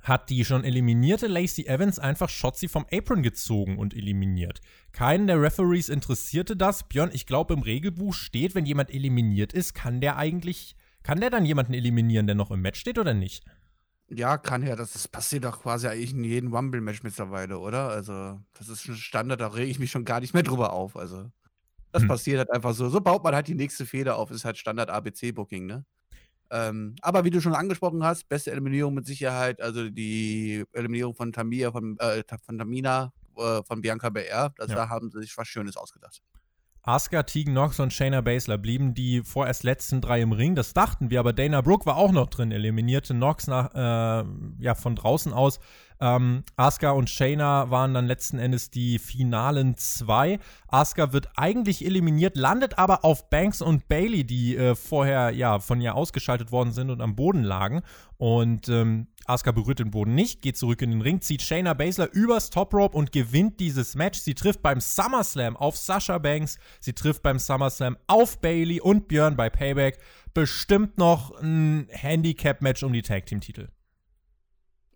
hat 0.02 0.30
die 0.30 0.44
schon 0.44 0.64
eliminierte 0.64 1.26
Lacey 1.26 1.66
Evans 1.66 1.98
einfach 1.98 2.28
Shotzi 2.28 2.68
vom 2.68 2.86
Apron 2.92 3.22
gezogen 3.22 3.78
und 3.78 3.94
eliminiert. 3.94 4.60
Keinen 4.92 5.26
der 5.26 5.40
Referees 5.40 5.88
interessierte 5.88 6.56
das. 6.56 6.88
Björn, 6.88 7.10
ich 7.12 7.26
glaube, 7.26 7.54
im 7.54 7.62
Regelbuch 7.62 8.14
steht, 8.14 8.54
wenn 8.54 8.66
jemand 8.66 8.90
eliminiert 8.90 9.52
ist, 9.52 9.74
kann 9.74 10.00
der 10.00 10.16
eigentlich, 10.16 10.76
kann 11.02 11.20
der 11.20 11.30
dann 11.30 11.44
jemanden 11.44 11.74
eliminieren, 11.74 12.26
der 12.26 12.36
noch 12.36 12.50
im 12.50 12.62
Match 12.62 12.80
steht 12.80 12.98
oder 12.98 13.14
nicht? 13.14 13.44
Ja, 14.10 14.38
kann 14.38 14.66
ja. 14.66 14.74
Das, 14.74 15.06
passiert 15.08 15.44
doch 15.44 15.62
quasi 15.62 15.86
eigentlich 15.86 16.12
in 16.12 16.24
jedem 16.24 16.54
Rumble-Match 16.54 17.02
mittlerweile, 17.02 17.58
oder? 17.58 17.88
Also, 17.88 18.40
das 18.54 18.68
ist 18.68 18.88
ein 18.88 18.96
Standard, 18.96 19.40
da 19.40 19.48
rege 19.48 19.70
ich 19.70 19.78
mich 19.78 19.90
schon 19.90 20.04
gar 20.04 20.20
nicht 20.20 20.32
mehr 20.32 20.42
drüber 20.42 20.72
auf. 20.72 20.96
Also, 20.96 21.30
das 21.92 22.02
hm. 22.02 22.08
passiert 22.08 22.38
halt 22.38 22.50
einfach 22.50 22.74
so. 22.74 22.88
So 22.88 23.00
baut 23.00 23.22
man 23.22 23.34
halt 23.34 23.48
die 23.48 23.54
nächste 23.54 23.84
Fehler 23.84 24.16
auf. 24.16 24.30
Ist 24.30 24.44
halt 24.44 24.56
Standard-ABC-Booking, 24.56 25.66
ne? 25.66 25.84
Ähm, 26.50 26.96
aber 27.02 27.24
wie 27.24 27.30
du 27.30 27.40
schon 27.40 27.54
angesprochen 27.54 28.02
hast, 28.02 28.28
beste 28.28 28.50
Eliminierung 28.50 28.94
mit 28.94 29.06
Sicherheit, 29.06 29.60
also 29.60 29.90
die 29.90 30.64
Eliminierung 30.72 31.14
von 31.14 31.32
Tamia, 31.32 31.70
von, 31.72 31.98
äh, 31.98 32.22
von 32.44 32.58
Tamina, 32.58 33.12
äh, 33.36 33.62
von 33.64 33.80
Bianca 33.80 34.08
BR, 34.08 34.52
das, 34.56 34.70
ja. 34.70 34.76
da 34.76 34.88
haben 34.88 35.10
sie 35.10 35.20
sich 35.20 35.36
was 35.36 35.48
Schönes 35.48 35.76
ausgedacht. 35.76 36.22
Asuka, 36.82 37.22
Tegan 37.24 37.52
Knox 37.52 37.80
und 37.80 37.92
Shayna 37.92 38.22
Baszler 38.22 38.56
blieben 38.56 38.94
die 38.94 39.22
vorerst 39.22 39.62
letzten 39.62 40.00
drei 40.00 40.22
im 40.22 40.32
Ring. 40.32 40.54
Das 40.54 40.72
dachten 40.72 41.10
wir, 41.10 41.20
aber 41.20 41.34
Dana 41.34 41.60
Brooke 41.60 41.84
war 41.84 41.96
auch 41.96 42.12
noch 42.12 42.28
drin, 42.28 42.50
eliminierte 42.50 43.12
Knox 43.12 43.46
nach, 43.46 43.74
äh, 43.74 44.24
ja, 44.58 44.74
von 44.74 44.96
draußen 44.96 45.34
aus. 45.34 45.60
Ähm, 46.00 46.44
Asuka 46.56 46.90
und 46.90 47.10
Shayna 47.10 47.70
waren 47.70 47.94
dann 47.94 48.06
letzten 48.06 48.38
Endes 48.38 48.70
die 48.70 48.98
finalen 48.98 49.76
zwei. 49.76 50.38
Asuka 50.68 51.12
wird 51.12 51.28
eigentlich 51.36 51.84
eliminiert, 51.84 52.36
landet 52.36 52.78
aber 52.78 53.04
auf 53.04 53.30
Banks 53.30 53.60
und 53.60 53.88
Bailey, 53.88 54.24
die 54.24 54.56
äh, 54.56 54.74
vorher 54.74 55.30
ja 55.30 55.58
von 55.58 55.80
ihr 55.80 55.94
ausgeschaltet 55.94 56.52
worden 56.52 56.72
sind 56.72 56.90
und 56.90 57.00
am 57.00 57.16
Boden 57.16 57.42
lagen. 57.42 57.82
Und 58.16 58.68
ähm, 58.68 59.08
Asuka 59.26 59.52
berührt 59.52 59.78
den 59.80 59.90
Boden 59.90 60.14
nicht, 60.14 60.42
geht 60.42 60.56
zurück 60.56 60.82
in 60.82 60.90
den 60.90 61.02
Ring, 61.02 61.20
zieht 61.20 61.42
Shayna 61.42 61.74
Baszler 61.74 62.12
übers 62.12 62.50
Top 62.50 62.72
Rope 62.74 62.96
und 62.96 63.12
gewinnt 63.12 63.60
dieses 63.60 63.94
Match. 63.94 64.18
Sie 64.20 64.34
trifft 64.34 64.62
beim 64.62 64.80
SummerSlam 64.80 65.56
auf 65.56 65.76
Sasha 65.76 66.18
Banks, 66.18 66.58
sie 66.80 66.92
trifft 66.92 67.22
beim 67.22 67.38
SummerSlam 67.38 67.96
auf 68.06 68.40
Bailey 68.40 68.80
und 68.80 69.08
Björn 69.08 69.36
bei 69.36 69.50
Payback. 69.50 69.98
Bestimmt 70.32 70.98
noch 70.98 71.32
ein 71.40 71.88
Handicap-Match 71.90 72.82
um 72.82 72.92
die 72.92 73.02
Tag 73.02 73.26
Team-Titel. 73.26 73.68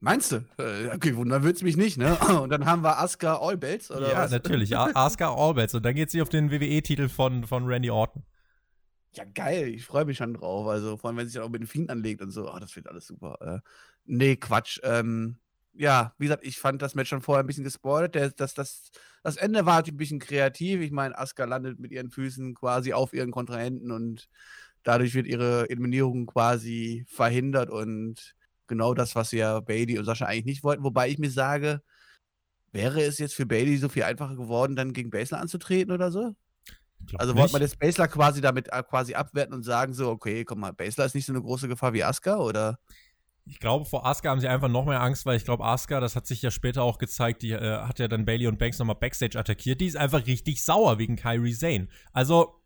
Meinst 0.03 0.33
du? 0.33 0.45
Äh, 0.59 0.89
okay, 0.93 1.15
wundern 1.15 1.45
wird's 1.45 1.63
mich 1.63 1.77
nicht, 1.77 1.97
ne? 1.97 2.17
Und 2.43 2.51
dann 2.51 2.67
haben 2.67 2.83
wir 2.83 2.99
Asuka 2.99 3.37
Allbelts, 3.37 3.89
oder 3.89 4.11
ja, 4.11 4.19
was? 4.19 4.33
natürlich. 4.33 4.77
Asuka 4.77 5.33
Allbelts. 5.33 5.77
Und 5.77 5.85
dann 5.85 5.95
geht 5.95 6.11
sie 6.11 6.21
auf 6.21 6.29
den 6.29 6.51
WWE-Titel 6.51 7.09
von, 7.09 7.47
von 7.47 7.67
Randy 7.67 7.89
Orton. 7.89 8.25
Ja, 9.13 9.23
geil. 9.33 9.69
Ich 9.69 9.85
freue 9.85 10.05
mich 10.05 10.17
schon 10.17 10.35
drauf. 10.35 10.67
Also, 10.67 10.97
vor 10.97 11.09
allem, 11.09 11.19
wenn 11.19 11.27
sie 11.27 11.31
sich 11.31 11.39
dann 11.39 11.47
auch 11.47 11.53
mit 11.53 11.61
den 11.61 11.69
Fiend 11.69 11.89
anlegt 11.89 12.21
und 12.21 12.33
so. 12.33 12.53
Oh, 12.53 12.59
das 12.59 12.75
wird 12.75 12.89
alles 12.89 13.07
super. 13.07 13.37
Äh, 13.41 13.61
nee, 14.05 14.35
Quatsch. 14.35 14.81
Ähm, 14.83 15.37
ja, 15.73 16.13
wie 16.19 16.25
gesagt, 16.25 16.45
ich 16.45 16.59
fand 16.59 16.83
das 16.83 16.97
Match 16.97 17.11
schon 17.11 17.23
vorher 17.23 17.45
ein 17.45 17.47
bisschen 17.47 17.63
gespoilt. 17.63 18.17
Der, 18.17 18.31
das, 18.31 18.55
das, 18.55 18.91
das 19.23 19.37
Ende 19.37 19.67
war 19.67 19.85
ein 19.85 19.97
bisschen 19.97 20.19
kreativ. 20.19 20.81
Ich 20.81 20.91
meine, 20.91 21.17
Asuka 21.17 21.45
landet 21.45 21.79
mit 21.79 21.93
ihren 21.93 22.11
Füßen 22.11 22.55
quasi 22.55 22.93
auf 22.93 23.13
ihren 23.13 23.31
Kontrahenten 23.31 23.93
und 23.93 24.29
dadurch 24.83 25.15
wird 25.15 25.29
ihre 25.29 25.71
Eliminierung 25.71 26.27
quasi 26.27 27.05
verhindert 27.07 27.71
und 27.71 28.35
genau 28.73 28.95
das, 28.95 29.15
was 29.15 29.33
ja 29.33 29.61
Bailey 29.61 29.99
und 29.99 30.07
Sascha 30.07 30.25
eigentlich 30.25 30.47
nicht 30.47 30.65
wollten. 30.65 30.83
Wobei 30.83 31.11
ich 31.11 31.19
mir 31.19 31.31
sage, 31.31 31.83
wäre 32.73 33.03
es 33.03 33.19
jetzt 33.19 33.35
für 33.35 33.45
Bailey 33.45 33.77
so 33.77 33.91
viel 33.91 34.05
einfacher 34.05 34.35
geworden, 34.35 34.77
dann 34.77 34.95
gegen 34.95 35.11
Basler 35.11 35.41
anzutreten 35.41 35.93
oder 35.93 36.11
so? 36.11 36.35
Also 37.19 37.37
wollte 37.37 37.53
man 37.53 37.63
jetzt 37.63 37.79
Basler 37.79 38.09
quasi 38.09 38.41
damit 38.41 38.73
äh, 38.73 38.83
quasi 38.83 39.15
abwerten 39.15 39.55
und 39.55 39.63
sagen 39.63 39.93
so, 39.93 40.09
okay, 40.09 40.45
komm 40.45 40.61
mal, 40.61 40.73
Basler 40.73 41.05
ist 41.05 41.15
nicht 41.15 41.27
so 41.27 41.33
eine 41.33 41.43
große 41.43 41.69
Gefahr 41.69 41.93
wie 41.93 42.03
Asuka 42.03 42.37
oder? 42.37 42.79
Ich 43.45 43.59
glaube, 43.59 43.85
vor 43.85 44.07
Asuka 44.07 44.31
haben 44.31 44.41
sie 44.41 44.49
einfach 44.49 44.69
noch 44.69 44.87
mehr 44.87 45.01
Angst, 45.01 45.27
weil 45.27 45.37
ich 45.37 45.45
glaube, 45.45 45.65
Asuka, 45.65 46.01
das 46.01 46.17
hat 46.17 46.27
sich 46.27 46.41
ja 46.41 46.51
später 46.51 46.83
auch 46.83 46.99
gezeigt, 46.99 47.43
die 47.43 47.51
äh, 47.51 47.79
hat 47.79 47.99
ja 47.99 48.09
dann 48.09 48.25
Bailey 48.25 48.47
und 48.47 48.59
Banks 48.59 48.79
nochmal 48.79 48.97
Backstage 48.97 49.39
attackiert. 49.39 49.81
Die 49.81 49.87
ist 49.87 49.97
einfach 49.97 50.27
richtig 50.27 50.63
sauer 50.65 50.99
wegen 50.99 51.17
Kyrie 51.17 51.55
Zane. 51.55 51.89
Also, 52.13 52.62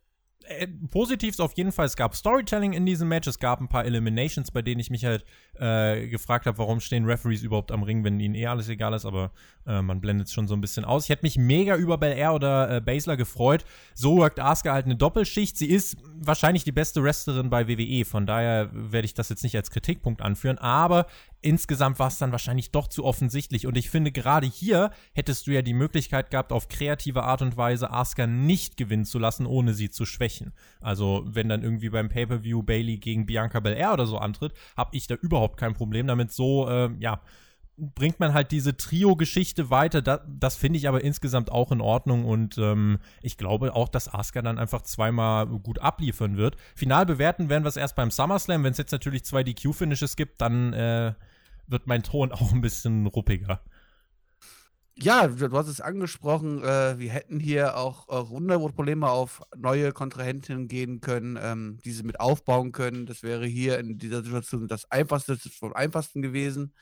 äh, 0.47 0.67
positiv 0.89 1.39
auf 1.39 1.53
jeden 1.57 1.71
Fall, 1.71 1.85
es 1.85 1.95
gab 1.95 2.15
Storytelling 2.15 2.73
in 2.73 2.85
diesem 2.85 3.07
Match, 3.07 3.27
es 3.27 3.39
gab 3.39 3.61
ein 3.61 3.67
paar 3.67 3.85
Eliminations, 3.85 4.51
bei 4.51 4.61
denen 4.61 4.79
ich 4.79 4.89
mich 4.89 5.05
halt 5.05 5.25
äh, 5.59 6.07
gefragt 6.07 6.45
habe, 6.45 6.57
warum 6.57 6.79
stehen 6.79 7.05
Referees 7.05 7.43
überhaupt 7.43 7.71
am 7.71 7.83
Ring, 7.83 8.03
wenn 8.03 8.19
ihnen 8.19 8.35
eh 8.35 8.47
alles 8.47 8.69
egal 8.69 8.93
ist, 8.93 9.05
aber 9.05 9.31
äh, 9.65 9.81
man 9.81 10.01
blendet 10.01 10.27
es 10.27 10.33
schon 10.33 10.47
so 10.47 10.55
ein 10.55 10.61
bisschen 10.61 10.85
aus. 10.85 11.03
Ich 11.03 11.09
hätte 11.09 11.25
mich 11.25 11.37
mega 11.37 11.75
über 11.75 11.97
Bel 11.97 12.17
Air 12.17 12.33
oder 12.33 12.77
äh, 12.77 12.81
Baszler 12.81 13.17
gefreut. 13.17 13.65
So 13.93 14.17
workt 14.17 14.39
Asuka 14.39 14.73
halt 14.73 14.85
eine 14.85 14.95
Doppelschicht. 14.95 15.57
Sie 15.57 15.69
ist 15.69 15.97
wahrscheinlich 16.15 16.63
die 16.63 16.71
beste 16.71 17.03
Wrestlerin 17.03 17.49
bei 17.49 17.67
WWE, 17.67 18.05
von 18.05 18.25
daher 18.25 18.69
werde 18.73 19.05
ich 19.05 19.13
das 19.13 19.29
jetzt 19.29 19.43
nicht 19.43 19.55
als 19.55 19.69
Kritikpunkt 19.69 20.21
anführen, 20.21 20.57
aber 20.57 21.07
insgesamt 21.41 21.99
war 21.99 22.07
es 22.07 22.17
dann 22.17 22.31
wahrscheinlich 22.31 22.71
doch 22.71 22.87
zu 22.87 23.05
offensichtlich. 23.05 23.67
Und 23.67 23.77
ich 23.77 23.89
finde, 23.89 24.11
gerade 24.11 24.47
hier 24.47 24.91
hättest 25.13 25.47
du 25.47 25.51
ja 25.51 25.61
die 25.61 25.73
Möglichkeit 25.73 26.31
gehabt, 26.31 26.51
auf 26.51 26.67
kreative 26.67 27.23
Art 27.23 27.41
und 27.41 27.57
Weise 27.57 27.91
Asuka 27.91 28.27
nicht 28.27 28.77
gewinnen 28.77 29.05
zu 29.05 29.19
lassen, 29.19 29.45
ohne 29.45 29.73
sie 29.73 29.89
zu 29.89 30.05
schwächen. 30.05 30.53
Also, 30.79 31.23
wenn 31.25 31.49
dann 31.49 31.63
irgendwie 31.63 31.89
beim 31.89 32.09
Pay-Per-View 32.09 32.63
Bailey 32.63 32.97
gegen 32.97 33.25
Bianca 33.25 33.59
Belair 33.59 33.93
oder 33.93 34.05
so 34.05 34.17
antritt, 34.17 34.53
habe 34.75 34.95
ich 34.95 35.07
da 35.07 35.15
überhaupt 35.15 35.57
kein 35.57 35.73
Problem 35.73 36.07
damit, 36.07 36.31
so, 36.31 36.67
äh, 36.67 36.89
ja, 36.99 37.21
bringt 37.77 38.19
man 38.19 38.33
halt 38.33 38.51
diese 38.51 38.75
Trio-Geschichte 38.75 39.69
weiter. 39.69 40.01
Da, 40.01 40.25
das 40.27 40.57
finde 40.57 40.77
ich 40.77 40.87
aber 40.87 41.03
insgesamt 41.03 41.51
auch 41.51 41.71
in 41.71 41.79
Ordnung 41.79 42.25
und 42.25 42.57
ähm, 42.57 42.97
ich 43.21 43.37
glaube 43.37 43.75
auch, 43.75 43.87
dass 43.87 44.13
Asuka 44.13 44.41
dann 44.41 44.57
einfach 44.57 44.81
zweimal 44.81 45.45
gut 45.45 45.79
abliefern 45.79 46.37
wird. 46.37 46.57
Final 46.75 47.05
bewerten 47.05 47.49
werden 47.49 47.63
wir 47.63 47.69
es 47.69 47.77
erst 47.77 47.95
beim 47.95 48.09
SummerSlam. 48.11 48.63
Wenn 48.63 48.71
es 48.71 48.79
jetzt 48.79 48.91
natürlich 48.91 49.23
zwei 49.23 49.43
DQ-Finishes 49.43 50.15
gibt, 50.15 50.41
dann 50.41 50.73
äh, 50.73 51.13
wird 51.67 51.85
mein 51.85 52.03
Ton 52.03 52.31
auch 52.33 52.51
ein 52.51 52.61
bisschen 52.61 53.05
ruppiger. 53.05 53.61
Ja, 54.99 55.27
du 55.27 55.55
hast 55.55 55.67
es 55.67 55.79
angesprochen, 55.79 56.63
äh, 56.63 56.97
wir 56.97 57.11
hätten 57.11 57.39
hier 57.39 57.77
auch, 57.77 58.09
auch 58.09 58.31
wunderbar 58.31 58.71
Probleme 58.71 59.07
auf 59.07 59.43
neue 59.55 59.91
Kontrahentinnen 59.91 60.67
gehen 60.67 61.01
können, 61.01 61.37
ähm, 61.39 61.77
diese 61.85 62.03
mit 62.03 62.19
aufbauen 62.19 62.71
können. 62.71 63.05
Das 63.05 63.21
wäre 63.21 63.45
hier 63.45 63.77
in 63.77 63.99
dieser 63.99 64.23
Situation 64.23 64.67
das 64.67 64.89
Einfachste 64.89 65.37
das 65.37 65.53
vom 65.53 65.73
Einfachsten 65.73 66.23
gewesen. 66.23 66.73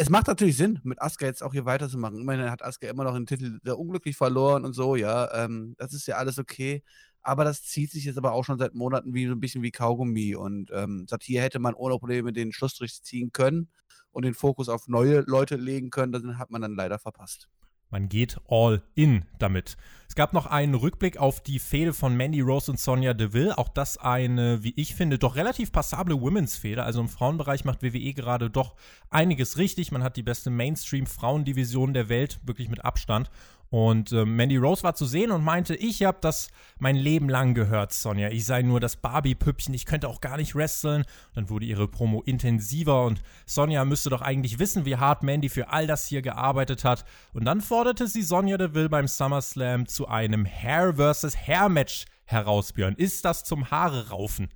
Es 0.00 0.10
macht 0.10 0.28
natürlich 0.28 0.56
Sinn, 0.56 0.78
mit 0.84 1.02
Asuka 1.02 1.26
jetzt 1.26 1.42
auch 1.42 1.52
hier 1.52 1.64
weiterzumachen. 1.64 2.20
Immerhin 2.20 2.50
hat 2.52 2.62
Asuka 2.62 2.88
immer 2.88 3.02
noch 3.02 3.14
den 3.14 3.26
Titel 3.26 3.58
sehr 3.64 3.76
unglücklich 3.76 4.16
verloren 4.16 4.64
und 4.64 4.72
so, 4.72 4.94
ja. 4.94 5.28
Ähm, 5.34 5.74
das 5.76 5.92
ist 5.92 6.06
ja 6.06 6.16
alles 6.16 6.38
okay. 6.38 6.84
Aber 7.22 7.42
das 7.42 7.64
zieht 7.64 7.90
sich 7.90 8.04
jetzt 8.04 8.16
aber 8.16 8.32
auch 8.32 8.44
schon 8.44 8.60
seit 8.60 8.74
Monaten 8.74 9.12
wie 9.12 9.26
so 9.26 9.32
ein 9.32 9.40
bisschen 9.40 9.62
wie 9.62 9.72
Kaugummi. 9.72 10.36
Und 10.36 10.70
ähm, 10.72 11.06
hier 11.22 11.42
hätte 11.42 11.58
man 11.58 11.74
ohne 11.74 11.98
Probleme 11.98 12.32
den 12.32 12.52
Schlussstrich 12.52 13.02
ziehen 13.02 13.32
können 13.32 13.70
und 14.12 14.24
den 14.24 14.34
Fokus 14.34 14.68
auf 14.68 14.86
neue 14.86 15.22
Leute 15.22 15.56
legen 15.56 15.90
können. 15.90 16.12
Das 16.12 16.22
hat 16.38 16.50
man 16.50 16.62
dann 16.62 16.76
leider 16.76 17.00
verpasst. 17.00 17.48
Man 17.90 18.08
geht 18.08 18.38
all 18.48 18.82
in 18.94 19.24
damit. 19.38 19.76
Es 20.08 20.14
gab 20.14 20.32
noch 20.32 20.46
einen 20.46 20.74
Rückblick 20.74 21.18
auf 21.18 21.40
die 21.40 21.58
Fehde 21.58 21.92
von 21.92 22.16
Mandy 22.16 22.40
Rose 22.40 22.70
und 22.70 22.80
Sonja 22.80 23.14
Deville. 23.14 23.56
Auch 23.56 23.68
das 23.68 23.98
eine, 23.98 24.62
wie 24.62 24.72
ich 24.76 24.94
finde, 24.94 25.18
doch 25.18 25.36
relativ 25.36 25.70
passable 25.70 26.20
Women's-Fehde. 26.20 26.82
Also 26.82 27.00
im 27.00 27.08
Frauenbereich 27.08 27.64
macht 27.64 27.82
WWE 27.82 28.14
gerade 28.14 28.50
doch 28.50 28.74
einiges 29.10 29.58
richtig. 29.58 29.92
Man 29.92 30.02
hat 30.02 30.16
die 30.16 30.22
beste 30.22 30.50
Mainstream-Frauendivision 30.50 31.92
der 31.92 32.08
Welt, 32.08 32.40
wirklich 32.44 32.68
mit 32.68 32.84
Abstand. 32.84 33.30
Und 33.70 34.12
äh, 34.12 34.24
Mandy 34.24 34.56
Rose 34.56 34.82
war 34.82 34.94
zu 34.94 35.04
sehen 35.04 35.30
und 35.30 35.44
meinte, 35.44 35.74
ich 35.74 36.02
habe 36.02 36.18
das 36.20 36.48
mein 36.78 36.96
Leben 36.96 37.28
lang 37.28 37.54
gehört, 37.54 37.92
Sonja. 37.92 38.30
Ich 38.30 38.46
sei 38.46 38.62
nur 38.62 38.80
das 38.80 38.96
Barbie-Püppchen, 38.96 39.74
ich 39.74 39.84
könnte 39.84 40.08
auch 40.08 40.20
gar 40.20 40.38
nicht 40.38 40.54
wresteln. 40.54 41.04
Dann 41.34 41.50
wurde 41.50 41.66
ihre 41.66 41.86
Promo 41.86 42.22
intensiver 42.22 43.04
und 43.04 43.20
Sonja 43.46 43.84
müsste 43.84 44.10
doch 44.10 44.22
eigentlich 44.22 44.58
wissen, 44.58 44.86
wie 44.86 44.96
hart 44.96 45.22
Mandy 45.22 45.50
für 45.50 45.68
all 45.68 45.86
das 45.86 46.06
hier 46.06 46.22
gearbeitet 46.22 46.84
hat. 46.84 47.04
Und 47.34 47.44
dann 47.44 47.60
forderte 47.60 48.06
sie 48.06 48.22
Sonja 48.22 48.56
Deville 48.56 48.88
beim 48.88 49.06
SummerSlam 49.06 49.86
zu 49.86 50.08
einem 50.08 50.46
Hair 50.46 50.94
vs. 50.94 51.36
Hair 51.36 51.68
Match 51.68 52.06
heraus, 52.24 52.72
Björn. 52.72 52.94
Ist 52.94 53.24
das 53.24 53.44
zum 53.44 53.70
Haare 53.70 54.08
raufen? 54.08 54.48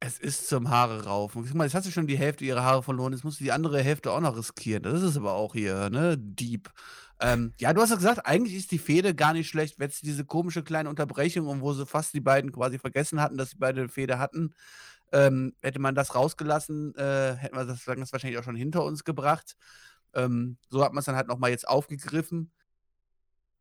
Es 0.00 0.18
ist 0.18 0.48
zum 0.48 0.70
Haare 0.70 1.06
raufen. 1.06 1.44
Guck 1.44 1.54
mal, 1.54 1.64
jetzt 1.64 1.74
hast 1.74 1.86
du 1.86 1.90
schon 1.90 2.06
die 2.06 2.18
Hälfte 2.18 2.44
ihrer 2.44 2.62
Haare 2.62 2.84
verloren, 2.84 3.12
jetzt 3.12 3.24
musst 3.24 3.40
du 3.40 3.44
die 3.44 3.50
andere 3.50 3.82
Hälfte 3.82 4.12
auch 4.12 4.20
noch 4.20 4.36
riskieren. 4.36 4.84
Das 4.84 5.02
ist 5.02 5.16
aber 5.16 5.32
auch 5.32 5.54
hier, 5.54 5.90
ne? 5.90 6.16
Deep. 6.16 6.70
Ähm, 7.20 7.52
ja, 7.58 7.72
du 7.72 7.80
hast 7.80 7.90
ja 7.90 7.96
gesagt, 7.96 8.26
eigentlich 8.26 8.54
ist 8.54 8.70
die 8.70 8.78
Fehde 8.78 9.14
gar 9.14 9.32
nicht 9.32 9.48
schlecht. 9.48 9.78
Wenn 9.78 9.88
es 9.88 10.00
diese 10.00 10.24
komische 10.24 10.62
kleine 10.62 10.88
Unterbrechung 10.88 11.46
und 11.46 11.60
wo 11.60 11.72
sie 11.72 11.86
fast 11.86 12.14
die 12.14 12.20
beiden 12.20 12.52
quasi 12.52 12.78
vergessen 12.78 13.20
hatten, 13.20 13.36
dass 13.36 13.50
sie 13.50 13.56
beide 13.58 13.80
eine 13.80 13.88
Fehde 13.88 14.18
hatten, 14.18 14.54
ähm, 15.12 15.54
hätte 15.62 15.80
man 15.80 15.94
das 15.94 16.14
rausgelassen, 16.14 16.94
äh, 16.94 17.34
hätten 17.34 17.56
wir 17.56 17.64
das, 17.64 17.84
das 17.84 18.12
wahrscheinlich 18.12 18.38
auch 18.38 18.44
schon 18.44 18.56
hinter 18.56 18.84
uns 18.84 19.04
gebracht. 19.04 19.56
Ähm, 20.14 20.58
so 20.70 20.84
hat 20.84 20.92
man 20.92 21.00
es 21.00 21.06
dann 21.06 21.16
halt 21.16 21.28
nochmal 21.28 21.50
jetzt 21.50 21.68
aufgegriffen. 21.68 22.52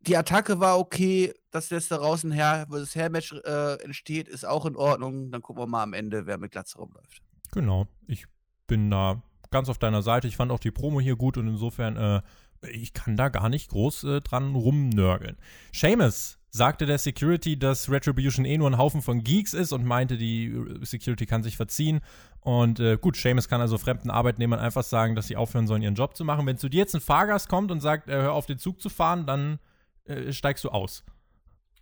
Die 0.01 0.15
Attacke 0.15 0.59
war 0.59 0.77
okay, 0.77 1.33
dass 1.49 1.69
jetzt 1.69 1.91
daraus 1.91 2.23
ein 2.23 2.31
Hair 2.31 2.67
versus 2.69 2.95
Hair-Match 2.95 3.33
äh, 3.43 3.81
entsteht, 3.81 4.27
ist 4.27 4.45
auch 4.45 4.65
in 4.65 4.75
Ordnung. 4.75 5.31
Dann 5.31 5.41
gucken 5.41 5.63
wir 5.63 5.67
mal 5.67 5.83
am 5.83 5.93
Ende, 5.93 6.27
wer 6.27 6.37
mit 6.37 6.51
Glatze 6.51 6.77
rumläuft. 6.77 7.21
Genau, 7.51 7.87
ich 8.07 8.25
bin 8.67 8.91
da 8.91 9.21
ganz 9.49 9.69
auf 9.69 9.77
deiner 9.77 10.01
Seite. 10.01 10.27
Ich 10.27 10.37
fand 10.37 10.51
auch 10.51 10.59
die 10.59 10.71
Promo 10.71 11.01
hier 11.01 11.15
gut 11.15 11.37
und 11.37 11.47
insofern 11.47 11.97
äh, 11.97 12.21
ich 12.61 12.93
kann 12.93 13.17
da 13.17 13.29
gar 13.29 13.49
nicht 13.49 13.69
groß 13.69 14.03
äh, 14.05 14.21
dran 14.21 14.55
rumnörgeln. 14.55 15.37
Seamus 15.73 16.37
sagte 16.49 16.85
der 16.85 16.97
Security, 16.97 17.57
dass 17.57 17.89
Retribution 17.89 18.45
eh 18.45 18.57
nur 18.57 18.69
ein 18.69 18.77
Haufen 18.77 19.01
von 19.01 19.23
Geeks 19.23 19.53
ist 19.53 19.71
und 19.71 19.85
meinte, 19.85 20.17
die 20.17 20.47
äh, 20.47 20.85
Security 20.85 21.25
kann 21.25 21.43
sich 21.43 21.57
verziehen. 21.57 22.01
Und 22.41 22.79
äh, 22.79 22.97
gut, 22.97 23.15
Seamus 23.15 23.47
kann 23.47 23.61
also 23.61 23.77
fremden 23.77 24.09
Arbeitnehmern 24.09 24.59
einfach 24.59 24.83
sagen, 24.83 25.15
dass 25.15 25.27
sie 25.27 25.35
aufhören 25.35 25.67
sollen, 25.67 25.81
ihren 25.81 25.95
Job 25.95 26.15
zu 26.15 26.25
machen. 26.25 26.45
Wenn 26.45 26.57
zu 26.57 26.69
dir 26.69 26.79
jetzt 26.79 26.95
ein 26.95 27.01
Fahrgast 27.01 27.49
kommt 27.49 27.71
und 27.71 27.79
sagt, 27.81 28.09
äh, 28.09 28.13
hör 28.13 28.33
auf, 28.33 28.45
den 28.45 28.57
Zug 28.57 28.81
zu 28.81 28.89
fahren, 28.89 29.25
dann 29.25 29.59
äh, 30.05 30.31
steigst 30.31 30.63
du 30.63 30.69
aus. 30.69 31.03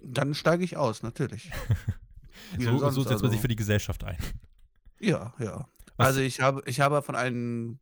Dann 0.02 0.34
steige 0.34 0.64
ich 0.64 0.78
aus, 0.78 1.04
natürlich. 1.04 1.52
so, 2.60 2.90
so 2.90 3.02
setzt 3.04 3.22
man 3.22 3.32
sich 3.32 3.38
also. 3.38 3.40
für 3.40 3.48
die 3.48 3.56
Gesellschaft 3.56 4.04
ein. 4.04 4.18
Ja, 5.00 5.34
ja. 5.40 5.68
Was? 5.98 6.08
Also 6.08 6.20
ich 6.22 6.42
habe, 6.42 6.62
ich 6.66 6.82
habe 6.82 7.02
von 7.02 7.16
einem 7.16 7.80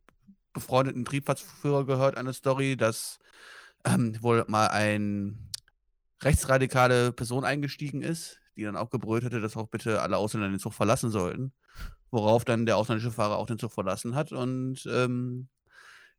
befreundeten 0.54 1.04
Triebfahrtsführer 1.04 1.84
gehört, 1.84 2.16
eine 2.16 2.32
Story, 2.32 2.76
dass 2.76 3.18
ähm, 3.84 4.16
wohl 4.22 4.44
mal 4.48 4.68
ein 4.68 5.50
rechtsradikale 6.22 7.12
Person 7.12 7.44
eingestiegen 7.44 8.00
ist, 8.00 8.40
die 8.56 8.62
dann 8.62 8.76
auch 8.76 8.88
gebrüllt 8.88 9.24
hätte, 9.24 9.40
dass 9.40 9.56
auch 9.56 9.68
bitte 9.68 10.00
alle 10.00 10.16
Ausländer 10.16 10.48
den 10.48 10.58
Zug 10.58 10.72
verlassen 10.72 11.10
sollten. 11.10 11.52
Worauf 12.10 12.44
dann 12.44 12.64
der 12.64 12.76
ausländische 12.76 13.10
Fahrer 13.10 13.36
auch 13.36 13.46
den 13.46 13.58
Zug 13.58 13.72
verlassen 13.72 14.14
hat 14.14 14.32
und 14.32 14.86
ähm, 14.86 15.48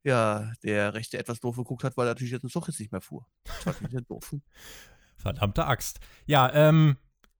ja, 0.03 0.51
der 0.61 0.93
Rechte 0.93 1.17
etwas 1.17 1.39
doof 1.39 1.55
geguckt 1.55 1.83
hat, 1.83 1.97
weil 1.97 2.05
er 2.05 2.11
natürlich 2.11 2.33
jetzt 2.33 2.43
den 2.43 2.49
Zug 2.49 2.67
jetzt 2.67 2.79
nicht 2.79 2.91
mehr 2.91 3.01
fuhr. 3.01 3.25
Das 3.63 3.81
war 3.81 4.01
doof. 4.01 4.35
Verdammte 5.17 5.65
Axt. 5.65 5.99
Ja, 6.25 6.53
ähm, 6.53 6.97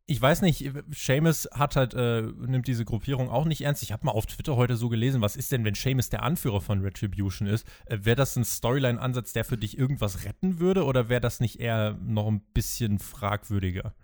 ich 0.08 0.22
weiß 0.22 0.41
nicht, 0.44 0.72
Seamus 0.91 1.50
hat 1.52 1.76
halt, 1.76 1.96
äh, 1.96 2.22
nimmt 2.22 2.68
diese 2.68 2.86
Gruppierung 2.86 3.30
auch 3.30 3.46
nicht 3.46 3.62
ernst. 3.62 3.82
Ich 3.82 3.91
habe 3.91 4.06
mal 4.06 4.12
auf 4.12 4.28
Twitter 4.28 4.56
heute 4.56 4.76
so 4.76 4.88
gelesen, 4.88 5.22
was 5.22 5.36
ist 5.36 5.52
denn, 5.52 5.65
wenn 5.65 5.74
Seamus 5.74 6.10
der 6.10 6.22
Anführer 6.22 6.62
von 6.62 6.82
Retribution 6.82 7.48
ist? 7.48 7.68
Äh, 7.86 8.00
wäre 8.02 8.15
das 8.15 8.36
ein 8.36 8.46
Storyline-Ansatz, 8.46 9.34
der 9.34 9.46
für 9.46 9.58
dich 9.58 9.78
irgendwas 9.78 10.24
retten 10.24 10.60
würde 10.60 10.86
oder 10.86 11.10
wäre 11.10 11.22
das 11.22 11.39
nicht 11.39 11.60
eher 11.60 11.98
noch 12.02 12.28
ein 12.28 12.41
bisschen 12.54 13.00
fragwürdiger? 13.00 13.96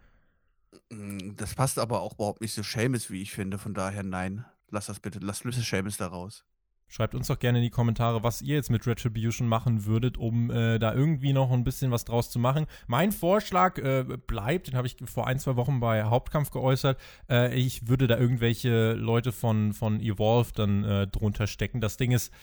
Mm, 0.90 1.36
das 1.36 1.54
passt 1.54 1.78
aber 1.78 2.02
auch 2.02 2.16
überhaupt 2.16 2.42
nicht 2.42 2.54
so 2.54 2.64
Seamus, 2.64 3.12
wie 3.12 3.22
ich 3.22 3.32
finde. 3.32 3.60
Von 3.60 3.76
daher 3.76 4.04
nein. 4.04 4.46
Lass 4.72 4.88
das 4.88 5.02
bitte, 5.02 5.20
lass 5.22 5.44
Lüsse 5.44 5.62
Seamus 5.62 5.98
da 5.98 6.08
raus. 6.08 6.46
Schreibt 6.92 7.16
uns 7.16 7.28
doch 7.28 7.40
gerne 7.40 7.60
in 7.60 7.64
die 7.64 7.70
Kommentare, 7.70 8.22
was 8.22 8.42
ihr 8.42 8.56
jetzt 8.56 8.70
mit 8.70 8.86
Retribution 8.86 9.48
machen 9.48 9.86
würdet, 9.86 10.18
um 10.18 10.52
äh, 10.52 10.78
da 10.78 10.94
irgendwie 10.94 11.32
noch 11.32 11.50
ein 11.50 11.64
bisschen 11.64 11.90
was 11.90 12.04
draus 12.04 12.30
zu 12.30 12.38
machen. 12.38 12.66
Mein 12.86 13.14
Vorschlag 13.14 13.78
äh, 13.78 14.04
bleibt, 14.04 14.68
den 14.68 14.76
habe 14.76 14.88
ich 14.88 14.98
vor 15.06 15.26
ein, 15.26 15.40
zwei 15.40 15.56
Wochen 15.56 15.80
bei 15.80 16.04
Hauptkampf 16.04 16.52
geäußert. 16.52 17.00
Äh, 17.30 17.58
ich 17.58 17.88
würde 17.88 18.08
da 18.08 18.18
irgendwelche 18.18 18.92
Leute 18.92 19.32
von, 19.32 19.72
von 19.72 20.02
Evolve 20.02 20.52
dann 20.54 20.84
äh, 20.84 21.08
drunter 21.08 21.48
stecken. 21.48 21.80
Das 21.80 21.96
Ding 21.96 22.12
ist, 22.12 22.34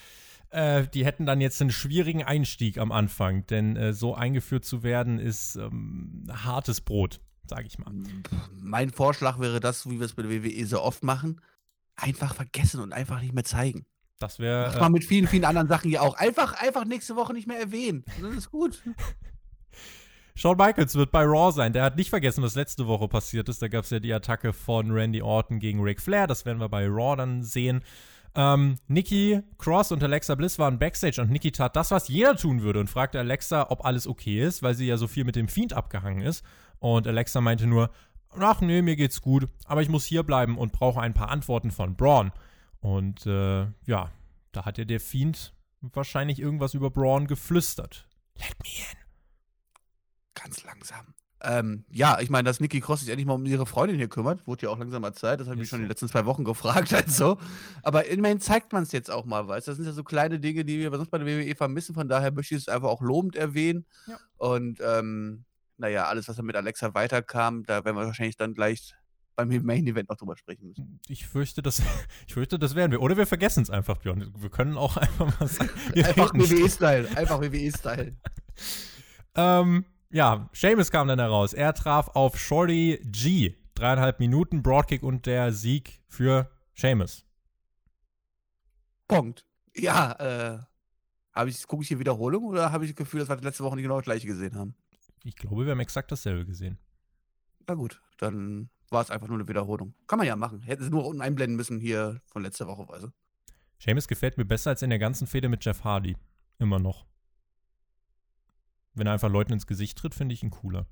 äh, 0.49 0.87
die 0.95 1.05
hätten 1.05 1.27
dann 1.27 1.43
jetzt 1.43 1.61
einen 1.61 1.71
schwierigen 1.71 2.25
Einstieg 2.25 2.79
am 2.79 2.91
Anfang, 2.91 3.47
denn 3.49 3.77
äh, 3.77 3.93
so 3.93 4.15
eingeführt 4.15 4.65
zu 4.65 4.83
werden 4.83 5.19
ist 5.19 5.57
ähm, 5.57 6.25
hartes 6.31 6.81
Brot, 6.81 7.21
sage 7.47 7.67
ich 7.67 7.79
mal. 7.79 7.93
Mein 8.59 8.89
Vorschlag 8.89 9.41
wäre 9.41 9.61
das, 9.61 9.91
wie 9.91 9.99
wir 9.99 10.07
es 10.07 10.15
bei 10.15 10.23
der 10.23 10.31
WWE 10.43 10.65
so 10.65 10.81
oft 10.81 11.05
machen, 11.05 11.43
einfach 11.97 12.35
vergessen 12.35 12.81
und 12.81 12.95
einfach 12.95 13.21
nicht 13.21 13.35
mehr 13.35 13.45
zeigen. 13.45 13.85
Das 14.19 14.39
wäre. 14.39 14.71
Mach 14.73 14.81
mal 14.81 14.91
mit 14.91 15.05
vielen, 15.05 15.29
vielen 15.29 15.45
anderen 15.45 15.69
Sachen 15.69 15.91
hier 15.91 16.03
auch. 16.03 16.15
Einfach, 16.15 16.55
einfach 16.61 16.85
nächste 16.85 17.17
Woche 17.17 17.33
nicht 17.33 17.47
mehr 17.47 17.59
erwähnen. 17.59 18.05
Das 18.21 18.35
ist 18.35 18.51
gut. 18.51 18.83
Shawn 20.35 20.57
Michaels 20.57 20.95
wird 20.95 21.11
bei 21.11 21.25
Raw 21.25 21.51
sein. 21.53 21.73
Der 21.73 21.83
hat 21.83 21.97
nicht 21.97 22.11
vergessen, 22.11 22.45
was 22.45 22.55
letzte 22.55 22.87
Woche 22.87 23.09
passiert 23.09 23.49
ist. 23.49 23.61
Da 23.61 23.67
gab 23.67 23.85
es 23.85 23.91
ja 23.91 23.99
die 23.99 24.13
Attacke 24.13 24.53
von 24.53 24.93
Randy 24.93 25.21
Orton 25.21 25.59
gegen 25.59 25.83
Ric 25.83 26.01
Flair. 26.01 26.29
Das 26.29 26.47
werden 26.47 26.61
wir 26.61 26.69
bei 26.69 26.87
Raw 26.87 27.17
dann 27.17 27.43
sehen. 27.43 27.83
Ähm, 28.37 28.77
Nikki 28.87 29.41
Cross 29.59 29.91
und 29.91 30.03
Alexa 30.03 30.37
Bliss 30.37 30.59
waren 30.59 30.79
backstage 30.79 31.21
und 31.21 31.31
Nikki 31.31 31.51
tat 31.51 31.75
das, 31.75 31.91
was 31.91 32.07
jeder 32.07 32.37
tun 32.37 32.63
würde 32.63 32.79
und 32.79 32.89
fragte 32.89 33.19
Alexa, 33.19 33.67
ob 33.71 33.85
alles 33.85 34.07
okay 34.07 34.41
ist, 34.41 34.63
weil 34.63 34.75
sie 34.75 34.87
ja 34.87 34.97
so 34.97 35.09
viel 35.09 35.25
mit 35.25 35.35
dem 35.35 35.49
Fiend 35.49 35.73
abgehangen 35.73 36.21
ist. 36.21 36.45
Und 36.79 37.09
Alexa 37.09 37.41
meinte 37.41 37.67
nur, 37.67 37.91
ach 38.39 38.61
nee, 38.61 38.83
mir 38.83 38.95
geht's 38.95 39.23
gut, 39.23 39.49
aber 39.65 39.83
ich 39.83 39.89
muss 39.89 40.05
hier 40.05 40.23
bleiben 40.23 40.57
und 40.57 40.73
brauche 40.73 41.01
ein 41.01 41.15
paar 41.15 41.31
Antworten 41.31 41.73
von 41.73 41.97
Braun. 41.97 42.31
Und 42.81 43.27
äh, 43.27 43.67
ja, 43.85 44.11
da 44.53 44.65
hat 44.65 44.79
ja 44.79 44.85
der 44.85 45.01
Fiend 45.01 45.55
wahrscheinlich 45.81 46.39
irgendwas 46.39 46.75
über 46.75 46.91
Braun 46.91 47.27
geflüstert. 47.27 48.09
Let 48.37 48.57
me 48.63 48.69
in. 48.69 48.99
Ganz 50.35 50.63
langsam. 50.65 51.15
Ähm, 51.41 51.85
ja, 51.91 52.19
ich 52.21 52.31
meine, 52.31 52.47
dass 52.47 52.59
Nikki 52.59 52.81
Cross 52.81 53.01
sich 53.01 53.11
endlich 53.11 53.27
mal 53.27 53.35
um 53.35 53.47
ihre 53.47 53.67
Freundin 53.67 53.97
hier 53.97 54.09
kümmert, 54.09 54.47
wurde 54.49 54.67
ja 54.67 54.71
auch 54.71 54.79
langsam 54.79 55.03
mal 55.03 55.13
Zeit. 55.13 55.39
Das 55.39 55.47
habe 55.47 55.55
ich 55.55 55.61
mich 55.61 55.69
schon 55.69 55.79
in 55.79 55.85
den 55.85 55.89
letzten 55.89 56.09
zwei 56.09 56.27
Wochen 56.27 56.45
gefragt. 56.45 56.93
Also. 56.99 57.39
Aber 57.83 58.07
immerhin 58.07 58.41
zeigt 58.41 58.73
man 58.73 58.83
es 58.83 58.93
jetzt 58.93 59.11
auch 59.11 59.25
mal, 59.25 59.47
weißt 59.47 59.69
Das 59.69 59.77
sind 59.77 59.85
ja 59.85 59.93
so 59.93 60.03
kleine 60.03 60.41
Dinge, 60.41 60.65
die 60.65 60.81
wir 60.81 60.91
sonst 60.91 61.11
bei 61.11 61.19
der 61.19 61.27
WWE 61.27 61.55
vermissen. 61.55 61.95
Von 61.95 62.09
daher 62.09 62.33
möchte 62.33 62.55
ich 62.57 62.63
es 62.63 62.69
einfach 62.69 62.89
auch 62.89 63.03
lobend 63.03 63.37
erwähnen. 63.37 63.87
Ja. 64.07 64.19
Und 64.37 64.81
ähm, 64.85 65.45
naja, 65.77 66.07
alles, 66.07 66.29
was 66.29 66.37
dann 66.37 66.47
mit 66.47 66.57
Alexa 66.57 66.95
weiterkam, 66.95 67.65
da 67.65 67.85
werden 67.85 67.97
wir 67.97 68.07
wahrscheinlich 68.07 68.37
dann 68.37 68.55
gleich 68.55 68.95
beim 69.39 69.65
Main 69.65 69.87
Event 69.87 70.09
noch 70.09 70.17
drüber 70.17 70.37
sprechen 70.37 70.67
müssen. 70.67 71.01
Ich 71.09 71.27
fürchte, 71.27 71.63
das, 71.63 71.81
ich 72.27 72.35
fürchte, 72.35 72.59
das 72.59 72.75
werden 72.75 72.91
wir. 72.91 73.01
Oder 73.01 73.17
wir 73.17 73.27
vergessen 73.27 73.63
es 73.63 73.71
einfach, 73.71 73.99
Björn. 73.99 74.33
Wir 74.37 74.51
können 74.51 74.77
auch 74.77 74.97
einfach 74.97 75.39
mal 75.39 75.47
sagen. 75.47 75.71
einfach 75.95 76.35
WWE-Style. 76.35 77.09
Einfach 77.17 77.41
WWE-Style. 77.41 78.17
ähm, 79.37 79.85
ja, 80.11 80.51
Seamus 80.53 80.91
kam 80.91 81.07
dann 81.07 81.21
heraus. 81.21 81.53
Er 81.53 81.73
traf 81.73 82.09
auf 82.09 82.39
Shorty 82.39 83.01
G. 83.05 83.55
Dreieinhalb 83.75 84.19
Minuten 84.19 84.63
Broadkick 84.63 85.05
und 85.05 85.27
der 85.27 85.53
Sieg 85.53 86.03
für 86.09 86.51
Seamus. 86.75 87.25
Punkt. 89.07 89.47
Ja, 89.77 90.65
äh, 91.37 91.49
ich, 91.49 91.65
gucke 91.69 91.83
ich 91.85 91.89
hier 91.89 92.01
Wiederholung 92.01 92.45
oder 92.45 92.73
habe 92.73 92.85
ich 92.85 92.91
das 92.91 92.97
Gefühl, 92.97 93.21
dass 93.21 93.29
wir 93.29 93.37
letzte 93.37 93.63
Woche 93.63 93.77
nicht 93.77 93.85
genau 93.85 93.97
das 93.97 94.05
gleiche 94.05 94.27
gesehen 94.27 94.57
haben? 94.57 94.75
Ich 95.23 95.37
glaube, 95.37 95.65
wir 95.65 95.71
haben 95.71 95.81
exakt 95.81 96.11
dasselbe 96.11 96.45
gesehen. 96.45 96.79
Na 97.69 97.75
gut, 97.75 98.03
dann 98.17 98.71
war 98.91 99.03
es 99.03 99.11
einfach 99.11 99.29
nur 99.29 99.39
eine 99.39 99.49
Wiederholung. 99.49 99.95
Kann 100.07 100.19
man 100.19 100.27
ja 100.27 100.37
machen. 100.37 100.63
Hätten 100.63 100.85
sie 100.85 100.91
nur 100.91 101.07
unten 101.07 101.23
einblenden 101.23 101.57
müssen 101.57 101.81
hier 101.81 102.21
von 102.27 102.43
letzter 102.43 102.67
Woche, 102.67 102.89
weißt 102.89 103.05
du. 103.05 103.09
Seamus 103.79 104.09
gefällt 104.09 104.39
mir 104.39 104.45
besser 104.45 104.71
als 104.71 104.83
in 104.83 104.91
der 104.91 104.99
ganzen 104.99 105.27
Fehde 105.27 105.49
mit 105.49 105.65
Jeff 105.65 105.85
Hardy. 105.85 106.17
Immer 106.59 106.79
noch. 106.79 107.07
Wenn 108.95 109.07
er 109.07 109.13
einfach 109.13 109.31
Leuten 109.31 109.53
ins 109.53 109.67
Gesicht 109.67 109.99
tritt, 109.99 110.15
finde 110.15 110.35
ich 110.35 110.43
ihn 110.43 110.51
cooler. 110.51 110.87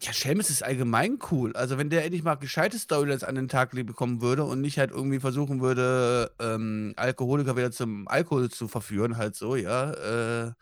Ja, 0.00 0.12
Seamus 0.12 0.50
ist 0.50 0.62
allgemein 0.62 1.18
cool. 1.30 1.54
Also, 1.56 1.78
wenn 1.78 1.88
der 1.88 2.04
endlich 2.04 2.22
mal 2.22 2.34
gescheite 2.34 2.78
Storylines 2.78 3.24
an 3.24 3.34
den 3.34 3.48
Tag 3.48 3.70
bekommen 3.70 4.20
würde 4.20 4.44
und 4.44 4.60
nicht 4.60 4.78
halt 4.78 4.90
irgendwie 4.90 5.20
versuchen 5.20 5.60
würde, 5.62 6.32
ähm, 6.38 6.92
Alkoholiker 6.96 7.56
wieder 7.56 7.70
zum 7.70 8.06
Alkohol 8.06 8.50
zu 8.50 8.68
verführen, 8.68 9.16
halt 9.16 9.36
so, 9.36 9.56
ja, 9.56 9.92
äh, 10.48 10.52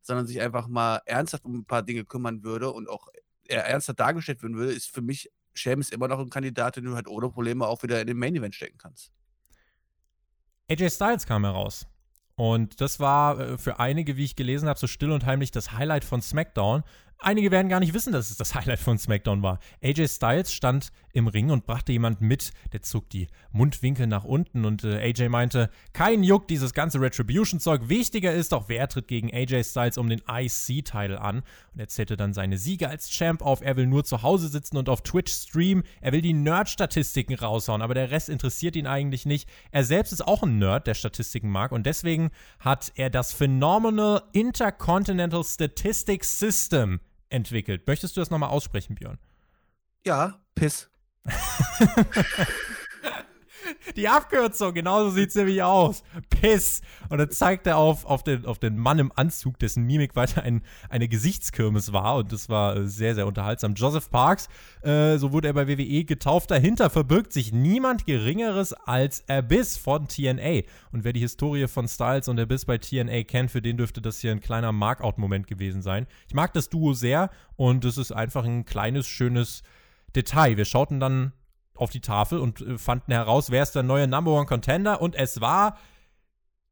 sondern 0.00 0.26
sich 0.26 0.40
einfach 0.40 0.68
mal 0.68 1.00
ernsthaft 1.06 1.44
um 1.44 1.58
ein 1.58 1.64
paar 1.64 1.82
Dinge 1.82 2.04
kümmern 2.04 2.44
würde 2.44 2.70
und 2.70 2.88
auch 2.88 3.08
er 3.48 3.66
ernsthaft 3.66 3.98
dargestellt 4.00 4.42
werden 4.42 4.56
würde, 4.56 4.72
ist 4.72 4.90
für 4.90 5.02
mich 5.02 5.30
Seamus 5.54 5.90
immer 5.90 6.08
noch 6.08 6.18
ein 6.18 6.30
Kandidat, 6.30 6.76
den 6.76 6.84
du 6.84 6.94
halt 6.94 7.08
ohne 7.08 7.30
Probleme 7.30 7.66
auch 7.66 7.82
wieder 7.82 8.00
in 8.00 8.06
den 8.06 8.18
Main 8.18 8.34
Event 8.34 8.54
stecken 8.54 8.78
kannst. 8.78 9.12
AJ 10.70 10.90
Styles 10.90 11.26
kam 11.26 11.44
heraus. 11.44 11.86
Und 12.36 12.80
das 12.80 12.98
war 12.98 13.38
äh, 13.38 13.58
für 13.58 13.78
einige, 13.78 14.16
wie 14.16 14.24
ich 14.24 14.36
gelesen 14.36 14.68
habe, 14.68 14.78
so 14.78 14.86
still 14.86 15.12
und 15.12 15.24
heimlich 15.24 15.50
das 15.50 15.72
Highlight 15.72 16.04
von 16.04 16.20
SmackDown. 16.20 16.82
Einige 17.18 17.50
werden 17.50 17.68
gar 17.68 17.80
nicht 17.80 17.94
wissen, 17.94 18.12
dass 18.12 18.30
es 18.30 18.36
das 18.36 18.54
Highlight 18.54 18.80
von 18.80 18.98
SmackDown 18.98 19.42
war. 19.42 19.60
AJ 19.82 20.08
Styles 20.08 20.52
stand 20.52 20.90
im 21.14 21.28
Ring 21.28 21.50
und 21.50 21.64
brachte 21.64 21.92
jemanden 21.92 22.26
mit, 22.26 22.52
der 22.72 22.82
zog 22.82 23.08
die 23.08 23.28
Mundwinkel 23.52 24.06
nach 24.06 24.24
unten 24.24 24.64
und 24.64 24.84
äh, 24.84 24.98
AJ 24.98 25.28
meinte, 25.28 25.70
kein 25.92 26.22
Juck, 26.22 26.48
dieses 26.48 26.74
ganze 26.74 27.00
Retribution-Zeug. 27.00 27.88
Wichtiger 27.88 28.34
ist 28.34 28.52
doch, 28.52 28.68
wer 28.68 28.88
tritt 28.88 29.08
gegen 29.08 29.32
AJ 29.32 29.64
Styles 29.64 29.96
um 29.96 30.08
den 30.08 30.22
IC-Title 30.28 31.20
an. 31.20 31.42
Und 31.72 31.80
er 31.80 31.88
zählte 31.88 32.16
dann 32.16 32.34
seine 32.34 32.58
Siege 32.58 32.88
als 32.88 33.08
Champ 33.08 33.42
auf. 33.42 33.62
Er 33.62 33.76
will 33.76 33.86
nur 33.86 34.04
zu 34.04 34.22
Hause 34.22 34.48
sitzen 34.48 34.76
und 34.76 34.88
auf 34.88 35.02
Twitch 35.02 35.32
streamen. 35.32 35.84
Er 36.00 36.12
will 36.12 36.20
die 36.20 36.32
Nerd-Statistiken 36.32 37.34
raushauen, 37.34 37.80
aber 37.80 37.94
der 37.94 38.10
Rest 38.10 38.28
interessiert 38.28 38.74
ihn 38.74 38.88
eigentlich 38.88 39.24
nicht. 39.24 39.48
Er 39.70 39.84
selbst 39.84 40.12
ist 40.12 40.26
auch 40.26 40.42
ein 40.42 40.58
Nerd, 40.58 40.88
der 40.88 40.94
Statistiken 40.94 41.48
mag 41.48 41.70
und 41.70 41.86
deswegen 41.86 42.30
hat 42.58 42.92
er 42.96 43.08
das 43.08 43.32
Phenomenal 43.32 44.22
Intercontinental 44.32 45.44
Statistics 45.44 46.40
System 46.40 46.98
entwickelt. 47.28 47.86
Möchtest 47.86 48.16
du 48.16 48.20
das 48.20 48.30
nochmal 48.30 48.50
aussprechen, 48.50 48.96
Björn? 48.96 49.18
Ja, 50.06 50.40
Piss. 50.54 50.90
Die 53.96 54.08
Abkürzung, 54.08 54.74
genauso 54.74 55.10
sieht 55.10 55.30
es 55.30 55.34
nämlich 55.34 55.62
aus. 55.62 56.02
Piss. 56.28 56.82
Und 57.08 57.18
dann 57.18 57.30
zeigt 57.30 57.66
er 57.66 57.76
auf, 57.76 58.04
auf, 58.04 58.22
den, 58.22 58.44
auf 58.44 58.58
den 58.58 58.76
Mann 58.76 58.98
im 58.98 59.12
Anzug, 59.14 59.58
dessen 59.58 59.84
Mimik 59.84 60.16
weiter 60.16 60.42
ein, 60.42 60.62
eine 60.88 61.08
Gesichtskirmes 61.08 61.92
war. 61.92 62.16
Und 62.16 62.32
das 62.32 62.48
war 62.48 62.76
äh, 62.76 62.88
sehr, 62.88 63.14
sehr 63.14 63.26
unterhaltsam. 63.26 63.74
Joseph 63.74 64.10
Parks, 64.10 64.48
äh, 64.82 65.16
so 65.16 65.32
wurde 65.32 65.48
er 65.48 65.54
bei 65.54 65.68
WWE 65.68 66.04
getauft. 66.04 66.50
Dahinter 66.50 66.90
verbirgt 66.90 67.32
sich 67.32 67.52
niemand 67.52 68.06
Geringeres 68.06 68.72
als 68.72 69.28
Abyss 69.28 69.76
von 69.76 70.08
TNA. 70.08 70.62
Und 70.92 71.04
wer 71.04 71.12
die 71.12 71.20
Historie 71.20 71.68
von 71.68 71.88
Styles 71.88 72.28
und 72.28 72.38
Abyss 72.38 72.64
bei 72.64 72.78
TNA 72.78 73.24
kennt, 73.24 73.50
für 73.50 73.62
den 73.62 73.76
dürfte 73.76 74.02
das 74.02 74.20
hier 74.20 74.32
ein 74.32 74.40
kleiner 74.40 74.72
Markout-Moment 74.72 75.46
gewesen 75.46 75.82
sein. 75.82 76.06
Ich 76.28 76.34
mag 76.34 76.52
das 76.52 76.68
Duo 76.68 76.92
sehr 76.92 77.30
und 77.56 77.84
es 77.84 77.98
ist 77.98 78.12
einfach 78.12 78.44
ein 78.44 78.64
kleines, 78.64 79.06
schönes 79.06 79.62
Detail. 80.14 80.56
Wir 80.56 80.64
schauten 80.64 81.00
dann 81.00 81.32
auf 81.74 81.90
die 81.90 82.00
Tafel 82.00 82.38
und 82.38 82.60
äh, 82.60 82.78
fanden 82.78 83.12
heraus, 83.12 83.50
wer 83.50 83.62
ist 83.62 83.74
der 83.74 83.82
neue 83.82 84.06
Number 84.06 84.32
One 84.32 84.46
Contender 84.46 85.00
und 85.00 85.14
es 85.14 85.40
war 85.40 85.78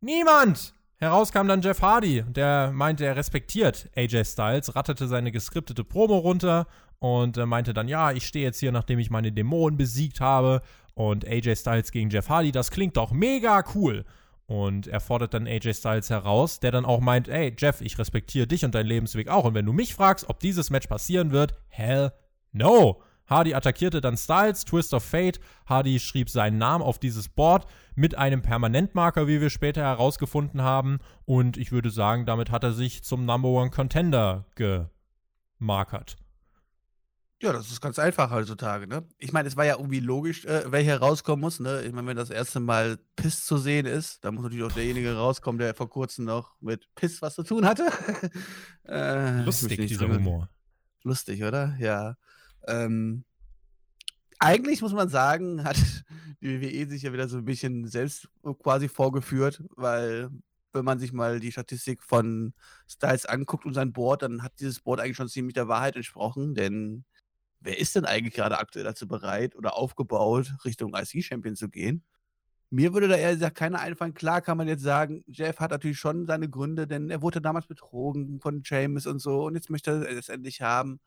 niemand. 0.01 0.75
Heraus 0.97 1.33
kam 1.33 1.49
dann 1.49 1.63
Jeff 1.63 1.83
Hardy, 1.83 2.23
der 2.29 2.71
meinte, 2.73 3.05
er 3.05 3.17
respektiert 3.17 3.91
AJ 3.97 4.25
Styles, 4.25 4.77
rattete 4.77 5.09
seine 5.09 5.33
geskriptete 5.33 5.83
Promo 5.83 6.19
runter 6.19 6.69
und 7.01 7.37
äh, 7.37 7.47
meinte 7.47 7.75
dann, 7.75 7.89
ja, 7.89 8.13
ich 8.13 8.27
stehe 8.27 8.45
jetzt 8.45 8.61
hier, 8.61 8.71
nachdem 8.71 9.01
ich 9.01 9.11
meine 9.11 9.33
Dämonen 9.33 9.77
besiegt 9.77 10.21
habe 10.21 10.63
und 10.95 11.27
AJ 11.27 11.57
Styles 11.57 11.91
gegen 11.91 12.11
Jeff 12.11 12.29
Hardy, 12.29 12.53
das 12.53 12.71
klingt 12.71 12.97
doch 12.97 13.11
mega 13.11 13.65
cool. 13.75 14.05
Und 14.47 14.87
er 14.87 15.01
fordert 15.01 15.35
dann 15.35 15.49
AJ 15.49 15.75
Styles 15.75 16.11
heraus, 16.11 16.61
der 16.61 16.71
dann 16.71 16.85
auch 16.85 17.01
meint, 17.01 17.27
ey 17.27 17.53
Jeff, 17.59 17.81
ich 17.81 17.99
respektiere 17.99 18.47
dich 18.47 18.65
und 18.65 18.75
deinen 18.75 18.87
Lebensweg 18.87 19.29
auch. 19.29 19.45
Und 19.45 19.55
wenn 19.55 19.67
du 19.67 19.73
mich 19.73 19.95
fragst, 19.95 20.29
ob 20.29 20.39
dieses 20.39 20.71
Match 20.71 20.87
passieren 20.87 21.33
wird, 21.33 21.55
hell 21.69 22.13
no. 22.53 23.03
Hardy 23.33 23.55
attackierte 23.55 24.01
dann 24.01 24.17
Styles, 24.17 24.65
Twist 24.65 24.95
of 24.95 25.03
Fate. 25.03 25.41
Hardy 25.67 25.99
schrieb 25.99 26.29
seinen 26.29 26.59
Namen 26.59 26.85
auf 26.85 26.99
dieses 26.99 27.29
Board 27.29 27.67
mit 27.95 28.17
einem 28.17 28.43
Permanentmarker, 28.43 29.27
wie 29.27 29.41
wir 29.41 29.51
später 29.51 29.83
herausgefunden 29.83 30.63
haben. 30.63 30.99
Und 31.25 31.57
ich 31.57 31.73
würde 31.73 31.91
sagen, 31.91 32.27
damit 32.27 32.51
hat 32.51 32.63
er 32.63 32.73
sich 32.73 33.03
zum 33.03 33.25
Number 33.25 33.49
One 33.49 33.71
Contender 33.71 34.45
gemarkert. 34.55 36.17
Ja, 37.43 37.53
das 37.53 37.73
ist 37.73 37.81
ganz 37.81 37.99
einfach 37.99 38.31
heutzutage, 38.31 38.87
ne? 38.87 39.05
Ich 39.19 39.33
meine, 39.33 39.49
es 39.49 39.57
war 39.57 39.65
ja 39.65 39.75
irgendwie 39.75 39.99
logisch, 39.99 40.45
äh, 40.45 40.63
wer 40.69 40.81
hier 40.81 40.99
rauskommen 40.99 41.41
muss, 41.41 41.59
ne? 41.59 41.83
Ich 41.83 41.93
meine, 41.93 42.07
wenn 42.07 42.17
das 42.17 42.31
erste 42.31 42.61
Mal 42.61 43.01
Piss 43.17 43.45
zu 43.45 43.59
sehen 43.59 43.85
ist, 43.85 44.25
dann 44.25 44.35
muss 44.35 44.45
natürlich 44.45 44.65
auch 44.65 44.71
derjenige 44.71 45.17
rauskommen, 45.17 45.59
der 45.59 45.75
vor 45.75 45.91
kurzem 45.91 46.25
noch 46.25 46.55
mit 46.61 46.87
Piss 46.95 47.21
was 47.21 47.35
zu 47.35 47.43
tun 47.43 47.67
hatte. 47.67 47.91
äh, 48.87 49.43
Lustig, 49.43 49.89
dieser 49.89 50.09
Humor. 50.09 50.51
Lustig, 51.03 51.43
oder? 51.43 51.75
Ja. 51.81 52.17
Ähm, 52.67 53.25
eigentlich 54.39 54.83
muss 54.83 54.93
man 54.93 55.09
sagen, 55.09 55.65
hat 55.65 55.77
die 56.41 56.61
WWE 56.61 56.89
sich 56.89 57.03
ja 57.03 57.13
wieder 57.13 57.29
so 57.29 57.39
ein 57.39 57.45
bisschen 57.45 57.87
selbst 57.87 58.29
quasi 58.63 58.89
vorgeführt, 58.89 59.63
weil 59.77 60.31
wenn 60.73 60.85
man 60.85 60.99
sich 60.99 61.13
mal 61.13 61.39
die 61.39 61.53
Statistik 61.53 62.03
von 62.03 62.55
Styles 62.89 63.27
anguckt 63.27 63.67
und 63.67 63.75
sein 63.75 63.93
Board, 63.93 64.23
dann 64.23 64.43
hat 64.43 64.59
dieses 64.61 64.81
Board 64.81 65.01
eigentlich 65.01 65.17
schon 65.17 65.29
ziemlich 65.29 65.55
der 65.55 65.69
Wahrheit 65.69 65.97
entsprochen, 65.97 66.55
denn 66.55 67.05
wer 67.61 67.79
ist 67.79 67.95
denn 67.95 68.05
eigentlich 68.05 68.35
gerade 68.35 68.59
aktuell 68.59 68.85
dazu 68.85 69.07
bereit 69.07 69.55
oder 69.55 69.77
aufgebaut, 69.77 70.53
Richtung 70.65 70.95
IC-Champion 70.95 71.57
zu 71.57 71.69
gehen? 71.69 72.03
Mir 72.71 72.95
würde 72.95 73.07
da 73.09 73.17
eher 73.17 73.35
gesagt 73.35 73.59
keiner 73.59 73.81
einfallen. 73.81 74.15
Klar 74.15 74.41
kann 74.41 74.57
man 74.57 74.67
jetzt 74.67 74.83
sagen, 74.83 75.23
Jeff 75.27 75.61
hat 75.61 75.71
natürlich 75.73 75.99
schon 75.99 76.27
seine 76.27 76.49
Gründe, 76.49 76.87
denn 76.87 77.11
er 77.11 77.21
wurde 77.21 77.43
damals 77.43 77.67
betrogen 77.67 78.41
von 78.41 78.63
James 78.65 79.07
und 79.07 79.19
so 79.19 79.45
und 79.45 79.55
jetzt 79.55 79.69
möchte 79.69 80.07
er 80.07 80.17
es 80.17 80.31
endlich 80.31 80.63
haben. 80.63 80.99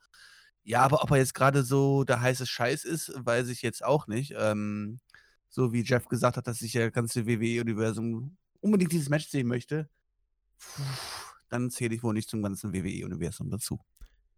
Ja, 0.65 0.81
aber 0.81 1.03
ob 1.03 1.11
er 1.11 1.17
jetzt 1.17 1.35
gerade 1.35 1.63
so 1.63 2.03
der 2.03 2.21
heiße 2.21 2.47
Scheiß 2.47 2.85
ist, 2.85 3.13
weiß 3.15 3.49
ich 3.49 3.61
jetzt 3.61 3.85
auch 3.85 4.07
nicht. 4.07 4.33
Ähm, 4.35 4.99
so 5.47 5.71
wie 5.71 5.83
Jeff 5.83 6.07
gesagt 6.07 6.37
hat, 6.37 6.47
dass 6.47 6.57
sich 6.59 6.73
ja 6.73 6.89
ganze 6.89 7.27
WWE-Universum 7.27 8.35
unbedingt 8.61 8.91
dieses 8.91 9.09
Match 9.09 9.27
sehen 9.27 9.47
möchte, 9.47 9.87
puh, 10.57 10.81
dann 11.49 11.69
zähle 11.69 11.93
ich 11.93 12.01
wohl 12.01 12.15
nicht 12.15 12.29
zum 12.29 12.41
ganzen 12.41 12.73
WWE-Universum 12.73 13.51
dazu. 13.51 13.79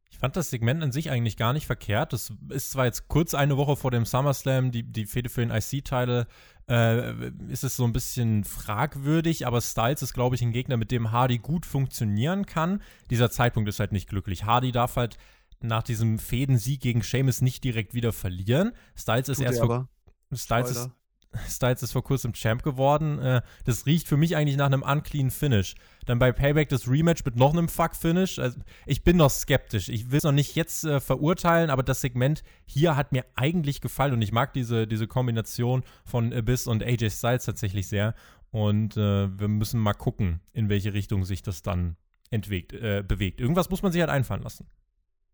Ich 0.10 0.20
fand 0.20 0.36
das 0.36 0.50
Segment 0.50 0.84
an 0.84 0.92
sich 0.92 1.12
eigentlich 1.12 1.38
gar 1.38 1.54
nicht 1.54 1.66
verkehrt. 1.66 2.12
Das 2.12 2.34
ist 2.50 2.72
zwar 2.72 2.86
jetzt 2.86 3.08
kurz 3.08 3.34
eine 3.34 3.58
Woche 3.58 3.76
vor 3.76 3.92
dem 3.92 4.06
SummerSlam, 4.06 4.72
die, 4.72 4.84
die 4.84 5.06
Fehde 5.06 5.30
für 5.30 5.42
den 5.42 5.52
IC-Title, 5.52 6.28
äh, 6.70 7.30
ist 7.50 7.64
es 7.64 7.76
so 7.76 7.86
ein 7.86 7.94
bisschen 7.94 8.44
fragwürdig, 8.44 9.48
aber 9.48 9.62
Styles 9.62 10.02
ist, 10.02 10.14
glaube 10.14 10.36
ich, 10.36 10.42
ein 10.42 10.52
Gegner, 10.52 10.78
mit 10.78 10.92
dem 10.92 11.12
Hardy 11.12 11.38
gut 11.38 11.66
funktionieren 11.66 12.46
kann. 12.46 12.82
Dieser 13.10 13.32
Zeitpunkt 13.32 13.70
ist 13.70 13.80
halt 13.80 13.92
nicht 13.92 14.10
glücklich. 14.10 14.44
Hardy 14.44 14.72
darf 14.72 14.96
halt 14.96 15.18
nach 15.62 15.84
diesem 15.84 16.20
Fädensieg 16.20 16.82
gegen 16.82 17.04
Sheamus 17.04 17.42
nicht 17.42 17.64
direkt 17.64 17.94
wieder 17.94 18.14
verlieren. 18.14 18.72
Styles 18.96 19.30
ist 19.30 19.38
Tut 19.38 19.46
erst 19.46 19.60
vor, 19.60 19.90
Styles 20.34 20.72
ist, 20.72 20.90
Styles 21.50 21.84
ist 21.84 21.92
vor 21.92 22.04
kurzem 22.04 22.34
Champ 22.34 22.64
geworden. 22.64 23.20
Äh, 23.20 23.42
das 23.66 23.86
riecht 23.86 24.08
für 24.08 24.18
mich 24.18 24.36
eigentlich 24.36 24.58
nach 24.58 24.68
einem 24.68 24.84
unclean 24.84 25.32
Finish. 25.32 25.76
Dann 26.06 26.20
bei 26.20 26.32
Payback 26.32 26.70
das 26.70 26.88
Rematch 26.88 27.26
mit 27.26 27.36
noch 27.36 27.54
einem 27.54 27.68
Fuck-Finish. 27.68 28.40
Also 28.40 28.60
ich 28.86 29.04
bin 29.04 29.18
noch 29.18 29.32
skeptisch. 29.32 29.90
Ich 29.90 30.12
will 30.12 30.18
es 30.18 30.24
noch 30.24 30.32
nicht 30.32 30.56
jetzt 30.56 30.84
äh, 30.84 31.00
verurteilen, 31.00 31.70
aber 31.70 31.84
das 31.84 32.02
Segment 32.02 32.44
hier 32.66 32.96
hat 32.96 33.12
mir 33.12 33.26
eigentlich 33.36 33.82
gefallen 33.82 34.14
und 34.14 34.22
ich 34.22 34.32
mag 34.32 34.54
diese, 34.54 34.88
diese 34.88 35.08
Kombination 35.08 35.84
von 36.06 36.34
Abyss 36.34 36.68
und 36.68 36.84
AJ 36.84 37.10
Styles 37.12 37.46
tatsächlich 37.46 37.88
sehr. 37.88 38.14
Und 38.52 38.96
äh, 38.96 39.40
wir 39.40 39.48
müssen 39.48 39.80
mal 39.80 39.94
gucken, 39.94 40.40
in 40.54 40.70
welche 40.70 40.94
Richtung 40.94 41.26
sich 41.26 41.42
das 41.42 41.62
dann 41.62 41.98
entwegt, 42.30 42.74
äh, 42.74 43.04
bewegt. 43.06 43.42
Irgendwas 43.42 43.70
muss 43.70 43.82
man 43.82 43.92
sich 43.92 44.02
halt 44.02 44.10
einfallen 44.10 44.44
lassen. 44.44 44.68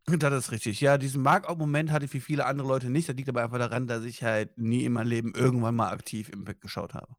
Das 0.20 0.34
ist 0.34 0.52
richtig. 0.52 0.82
Ja, 0.82 0.98
diesen 0.98 1.22
Markout-Moment 1.22 1.92
hatte 1.92 2.06
ich 2.06 2.14
wie 2.14 2.20
viele 2.20 2.46
andere 2.46 2.68
Leute 2.68 2.90
nicht. 2.90 3.08
Das 3.08 3.16
liegt 3.16 3.30
aber 3.30 3.44
einfach 3.44 3.58
daran, 3.58 3.88
dass 3.88 4.04
ich 4.04 4.24
halt 4.24 4.58
nie 4.58 4.84
in 4.84 4.94
meinem 4.94 5.08
Leben 5.08 5.34
irgendwann 5.34 5.76
mal 5.76 5.92
aktiv 5.92 6.30
Impact 6.30 6.62
geschaut 6.62 6.94
habe. 6.94 7.16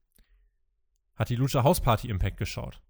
Hat 1.17 1.29
die 1.29 1.37
Lucha 1.37 1.63
House 1.63 1.81
Party 1.81 2.09
Impact 2.09 2.37
geschaut? 2.37 2.81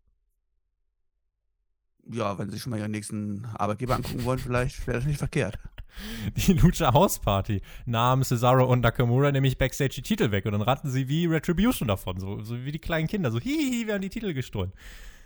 Ja, 2.07 2.39
wenn 2.39 2.51
Sie 2.51 2.59
schon 2.59 2.71
mal 2.71 2.79
Ihren 2.79 2.91
nächsten 2.91 3.47
Arbeitgeber 3.55 3.95
angucken 3.95 4.25
wollen, 4.25 4.39
vielleicht 4.39 4.87
wäre 4.87 4.99
das 4.99 5.07
nicht 5.07 5.19
verkehrt. 5.19 5.59
Die 6.37 6.55
Lucha 6.55 6.93
House 6.93 7.21
Party 7.21 7.63
nahm 7.87 8.25
Cesaro 8.25 8.67
und 8.67 8.81
Nakamura 8.81 9.31
nämlich 9.31 9.59
Backstage 9.59 9.95
die 9.95 10.03
Titel 10.03 10.33
weg 10.33 10.45
und 10.45 10.51
dann 10.51 10.63
rannten 10.63 10.91
sie 10.91 11.09
wie 11.09 11.27
Retribution 11.27 11.87
davon, 11.87 12.19
so, 12.19 12.43
so 12.43 12.65
wie 12.65 12.73
die 12.73 12.81
kleinen 12.81 13.07
Kinder, 13.07 13.31
so 13.31 13.39
hihihi, 13.39 13.87
wir 13.87 13.95
haben 13.95 14.03
die 14.03 14.11
Titel 14.11 14.35
gestohlen. 14.35 14.73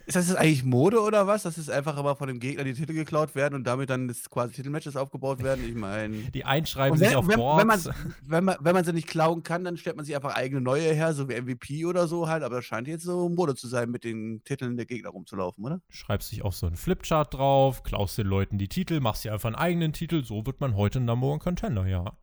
Ist 0.09 0.17
das 0.17 0.29
jetzt 0.29 0.39
eigentlich 0.39 0.65
Mode 0.65 1.03
oder 1.03 1.27
was? 1.27 1.43
Dass 1.43 1.59
es 1.59 1.69
einfach 1.69 1.99
immer 1.99 2.17
von 2.17 2.29
dem 2.29 2.41
Gegner 2.41 2.65
die 2.65 2.73
Titel 2.73 2.95
geklaut 2.95 3.35
werden 3.35 3.55
und 3.55 3.65
damit 3.65 3.91
dann 3.91 4.09
das 4.09 4.31
quasi 4.31 4.55
Titelmatches 4.55 4.97
aufgebaut 4.97 5.43
werden? 5.43 5.63
Ich 5.69 5.75
meine. 5.75 6.17
Die 6.33 6.47
einschreiben 6.47 6.99
wenn, 6.99 7.09
sich 7.09 7.15
auf 7.15 7.29
wenn, 7.29 7.37
Boards. 7.37 7.61
Wenn 7.61 7.67
man, 7.67 8.15
wenn, 8.23 8.45
man, 8.45 8.57
wenn 8.61 8.75
man 8.75 8.85
sie 8.87 8.95
nicht 8.95 9.07
klauen 9.07 9.43
kann, 9.43 9.65
dann 9.65 9.77
stellt 9.77 9.97
man 9.97 10.07
sich 10.07 10.17
einfach 10.17 10.35
eigene 10.35 10.63
neue 10.63 10.95
her, 10.95 11.13
so 11.13 11.29
wie 11.29 11.39
MVP 11.39 11.85
oder 11.85 12.09
so 12.09 12.27
halt. 12.27 12.43
Aber 12.43 12.57
das 12.57 12.65
scheint 12.65 12.89
jetzt 12.89 13.05
so 13.05 13.29
Mode 13.29 13.55
zu 13.55 13.69
sein, 13.69 13.91
mit 13.91 14.03
den 14.03 14.43
Titeln 14.45 14.79
der 14.79 14.87
Gegner 14.87 15.11
rumzulaufen, 15.11 15.63
oder? 15.63 15.83
Schreibst 15.91 16.33
dich 16.33 16.41
auf 16.41 16.57
so 16.57 16.67
einen 16.67 16.77
Flipchart 16.77 17.35
drauf, 17.35 17.83
klaust 17.83 18.17
den 18.17 18.29
Leuten 18.29 18.57
die 18.57 18.69
Titel, 18.69 19.01
machst 19.01 19.25
dir 19.25 19.35
einfach 19.35 19.49
einen 19.49 19.57
eigenen 19.57 19.93
Titel. 19.93 20.25
So 20.25 20.47
wird 20.47 20.59
man 20.63 20.75
heute 20.75 21.01
ein 21.01 21.05
Number 21.05 21.27
One 21.27 21.39
Contender, 21.39 21.87
ja. 21.87 22.17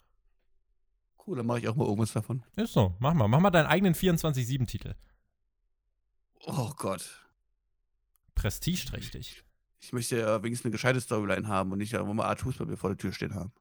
Cool, 1.28 1.38
dann 1.38 1.46
mache 1.46 1.60
ich 1.60 1.68
auch 1.68 1.76
mal 1.76 1.86
irgendwas 1.86 2.14
davon. 2.14 2.42
Ist 2.56 2.74
so, 2.74 2.96
mach 2.98 3.14
mal. 3.14 3.28
Mach 3.28 3.42
mal 3.42 3.52
deinen 3.52 3.68
eigenen 3.68 3.94
24-7-Titel. 3.94 4.96
Oh 6.48 6.72
Gott 6.78 7.25
prestigeträchtig. 8.36 9.44
Ich 9.80 9.94
möchte 9.94 10.20
ja 10.20 10.44
wenigstens 10.44 10.66
eine 10.66 10.72
gescheite 10.72 11.02
Storyline 11.02 11.48
haben 11.48 11.72
und 11.72 11.78
nicht 11.78 11.92
ja 11.92 12.02
immer 12.02 12.26
Artus 12.26 12.58
bei 12.58 12.66
mir 12.66 12.78
vor 12.78 12.90
der 12.90 12.98
Tür 12.98 13.12
stehen 13.12 13.36
haben. 13.36 13.52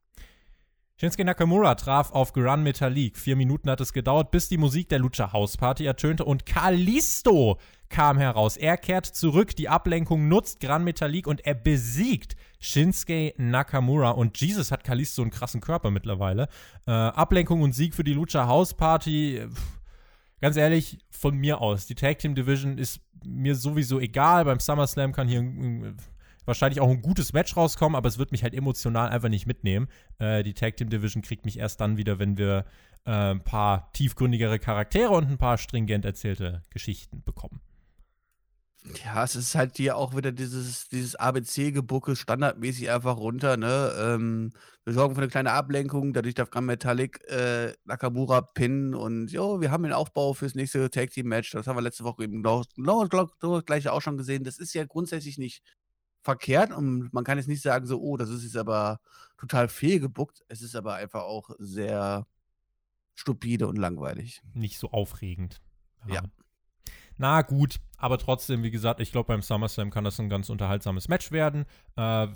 Shinsuke 0.96 1.24
Nakamura 1.24 1.74
traf 1.74 2.12
auf 2.12 2.32
Gran 2.32 2.62
Metalik. 2.62 3.18
Vier 3.18 3.34
Minuten 3.34 3.68
hat 3.68 3.80
es 3.80 3.92
gedauert, 3.92 4.30
bis 4.30 4.48
die 4.48 4.58
Musik 4.58 4.88
der 4.88 5.00
Lucha 5.00 5.32
House 5.32 5.56
Party 5.56 5.84
ertönte 5.84 6.24
und 6.24 6.46
Kalisto 6.46 7.58
kam 7.88 8.16
heraus. 8.16 8.56
Er 8.56 8.76
kehrt 8.76 9.06
zurück, 9.06 9.56
die 9.56 9.68
Ablenkung 9.68 10.28
nutzt 10.28 10.60
Gran 10.60 10.84
Metalik 10.84 11.26
und 11.26 11.44
er 11.44 11.54
besiegt 11.54 12.36
Shinsuke 12.60 13.34
Nakamura. 13.36 14.10
Und 14.10 14.40
Jesus 14.40 14.70
hat 14.70 14.84
Kalisto 14.84 15.22
einen 15.22 15.32
krassen 15.32 15.60
Körper 15.60 15.90
mittlerweile. 15.90 16.48
Äh, 16.86 16.92
Ablenkung 16.92 17.62
und 17.62 17.72
Sieg 17.72 17.94
für 17.94 18.04
die 18.04 18.14
Lucha 18.14 18.46
House 18.46 18.72
Party. 18.74 19.42
Pff, 19.52 19.83
ganz 20.44 20.58
ehrlich, 20.58 20.98
von 21.08 21.38
mir 21.38 21.62
aus. 21.62 21.86
Die 21.86 21.94
Tag 21.94 22.18
Team 22.18 22.34
Division 22.34 22.76
ist 22.76 23.00
mir 23.24 23.54
sowieso 23.54 23.98
egal. 23.98 24.44
Beim 24.44 24.60
SummerSlam 24.60 25.12
kann 25.12 25.26
hier 25.26 25.42
wahrscheinlich 26.44 26.82
auch 26.82 26.90
ein 26.90 27.00
gutes 27.00 27.32
Match 27.32 27.56
rauskommen, 27.56 27.96
aber 27.96 28.10
es 28.10 28.18
wird 28.18 28.30
mich 28.30 28.42
halt 28.42 28.52
emotional 28.52 29.08
einfach 29.08 29.30
nicht 29.30 29.46
mitnehmen. 29.46 29.88
Äh, 30.18 30.42
die 30.42 30.52
Tag 30.52 30.76
Team 30.76 30.90
Division 30.90 31.22
kriegt 31.22 31.46
mich 31.46 31.58
erst 31.58 31.80
dann 31.80 31.96
wieder, 31.96 32.18
wenn 32.18 32.36
wir 32.36 32.66
äh, 33.06 33.10
ein 33.10 33.42
paar 33.42 33.90
tiefgründigere 33.94 34.58
Charaktere 34.58 35.14
und 35.14 35.30
ein 35.30 35.38
paar 35.38 35.56
stringent 35.56 36.04
erzählte 36.04 36.60
Geschichten 36.68 37.22
bekommen. 37.24 37.62
Ja, 39.02 39.24
es 39.24 39.34
ist 39.34 39.54
halt 39.54 39.78
hier 39.78 39.96
auch 39.96 40.14
wieder 40.14 40.30
dieses, 40.30 40.88
dieses 40.88 41.14
ABC-Gebucke 41.16 42.16
standardmäßig 42.16 42.90
einfach 42.90 43.16
runter, 43.16 43.56
ne? 43.56 43.94
Ähm, 43.98 44.52
wir 44.84 44.92
sorgen 44.92 45.14
für 45.14 45.22
eine 45.22 45.30
kleine 45.30 45.52
Ablenkung, 45.52 46.12
dadurch 46.12 46.34
darf 46.34 46.50
Gran 46.50 46.66
Metallic 46.66 47.26
äh, 47.30 47.72
Nakamura 47.84 48.42
pinnen 48.42 48.94
und 48.94 49.32
jo, 49.32 49.62
wir 49.62 49.70
haben 49.70 49.84
den 49.84 49.94
Aufbau 49.94 50.34
fürs 50.34 50.54
nächste 50.54 50.90
Tag 50.90 51.10
Team 51.10 51.28
Match. 51.28 51.50
Das 51.52 51.66
haben 51.66 51.78
wir 51.78 51.82
letzte 51.82 52.04
Woche 52.04 52.24
eben 52.24 52.42
genau, 52.42 52.62
genau, 52.76 53.08
genau 53.08 53.54
das 53.56 53.64
gleiche 53.64 53.90
auch 53.90 54.02
schon 54.02 54.18
gesehen. 54.18 54.44
Das 54.44 54.58
ist 54.58 54.74
ja 54.74 54.84
grundsätzlich 54.84 55.38
nicht 55.38 55.62
verkehrt 56.20 56.70
und 56.70 57.10
man 57.14 57.24
kann 57.24 57.38
jetzt 57.38 57.48
nicht 57.48 57.62
sagen, 57.62 57.86
so, 57.86 58.00
oh, 58.00 58.18
das 58.18 58.28
ist 58.28 58.44
jetzt 58.44 58.56
aber 58.56 59.00
total 59.38 59.68
fehlgebuckt. 59.68 60.44
Es 60.48 60.60
ist 60.60 60.76
aber 60.76 60.94
einfach 60.94 61.22
auch 61.22 61.50
sehr 61.58 62.26
stupide 63.14 63.66
und 63.66 63.76
langweilig. 63.76 64.42
Nicht 64.52 64.78
so 64.78 64.90
aufregend. 64.90 65.62
Ja. 66.06 66.16
ja. 66.16 66.22
Na 67.16 67.42
gut, 67.42 67.80
aber 67.96 68.18
trotzdem, 68.18 68.62
wie 68.62 68.70
gesagt, 68.70 69.00
ich 69.00 69.12
glaube, 69.12 69.28
beim 69.28 69.42
SummerSlam 69.42 69.90
kann 69.90 70.04
das 70.04 70.18
ein 70.20 70.28
ganz 70.28 70.50
unterhaltsames 70.50 71.08
Match 71.08 71.32
werden. 71.32 71.64
Äh, 71.96 72.28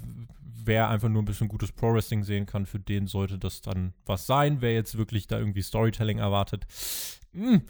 wer 0.64 0.88
einfach 0.88 1.08
nur 1.08 1.22
ein 1.22 1.26
bisschen 1.26 1.48
gutes 1.48 1.72
Pro-Wrestling 1.72 2.22
sehen 2.22 2.46
kann, 2.46 2.66
für 2.66 2.78
den 2.78 3.06
sollte 3.06 3.38
das 3.38 3.60
dann 3.60 3.92
was 4.06 4.26
sein. 4.26 4.60
Wer 4.60 4.74
jetzt 4.74 4.96
wirklich 4.96 5.26
da 5.26 5.38
irgendwie 5.38 5.62
Storytelling 5.62 6.18
erwartet, 6.18 6.66
hm, 7.32 7.62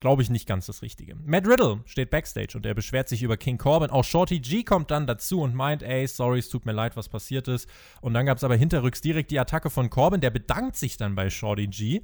glaube 0.00 0.22
ich 0.22 0.30
nicht 0.30 0.46
ganz 0.46 0.66
das 0.66 0.82
Richtige. 0.82 1.16
Matt 1.16 1.46
Riddle 1.46 1.80
steht 1.86 2.10
backstage 2.10 2.56
und 2.56 2.66
er 2.66 2.74
beschwert 2.74 3.08
sich 3.08 3.22
über 3.22 3.36
King 3.36 3.58
Corbin. 3.58 3.90
Auch 3.90 4.04
Shorty 4.04 4.38
G 4.40 4.62
kommt 4.62 4.90
dann 4.90 5.06
dazu 5.06 5.40
und 5.40 5.54
meint, 5.54 5.82
ey, 5.82 6.06
sorry, 6.06 6.38
es 6.38 6.50
tut 6.50 6.66
mir 6.66 6.72
leid, 6.72 6.96
was 6.96 7.08
passiert 7.08 7.48
ist. 7.48 7.68
Und 8.00 8.14
dann 8.14 8.26
gab 8.26 8.36
es 8.36 8.44
aber 8.44 8.56
hinterrücks 8.56 9.00
direkt 9.00 9.30
die 9.30 9.40
Attacke 9.40 9.70
von 9.70 9.90
Corbin. 9.90 10.20
Der 10.20 10.30
bedankt 10.30 10.76
sich 10.76 10.96
dann 10.96 11.14
bei 11.14 11.30
Shorty 11.30 11.68
G, 11.68 12.02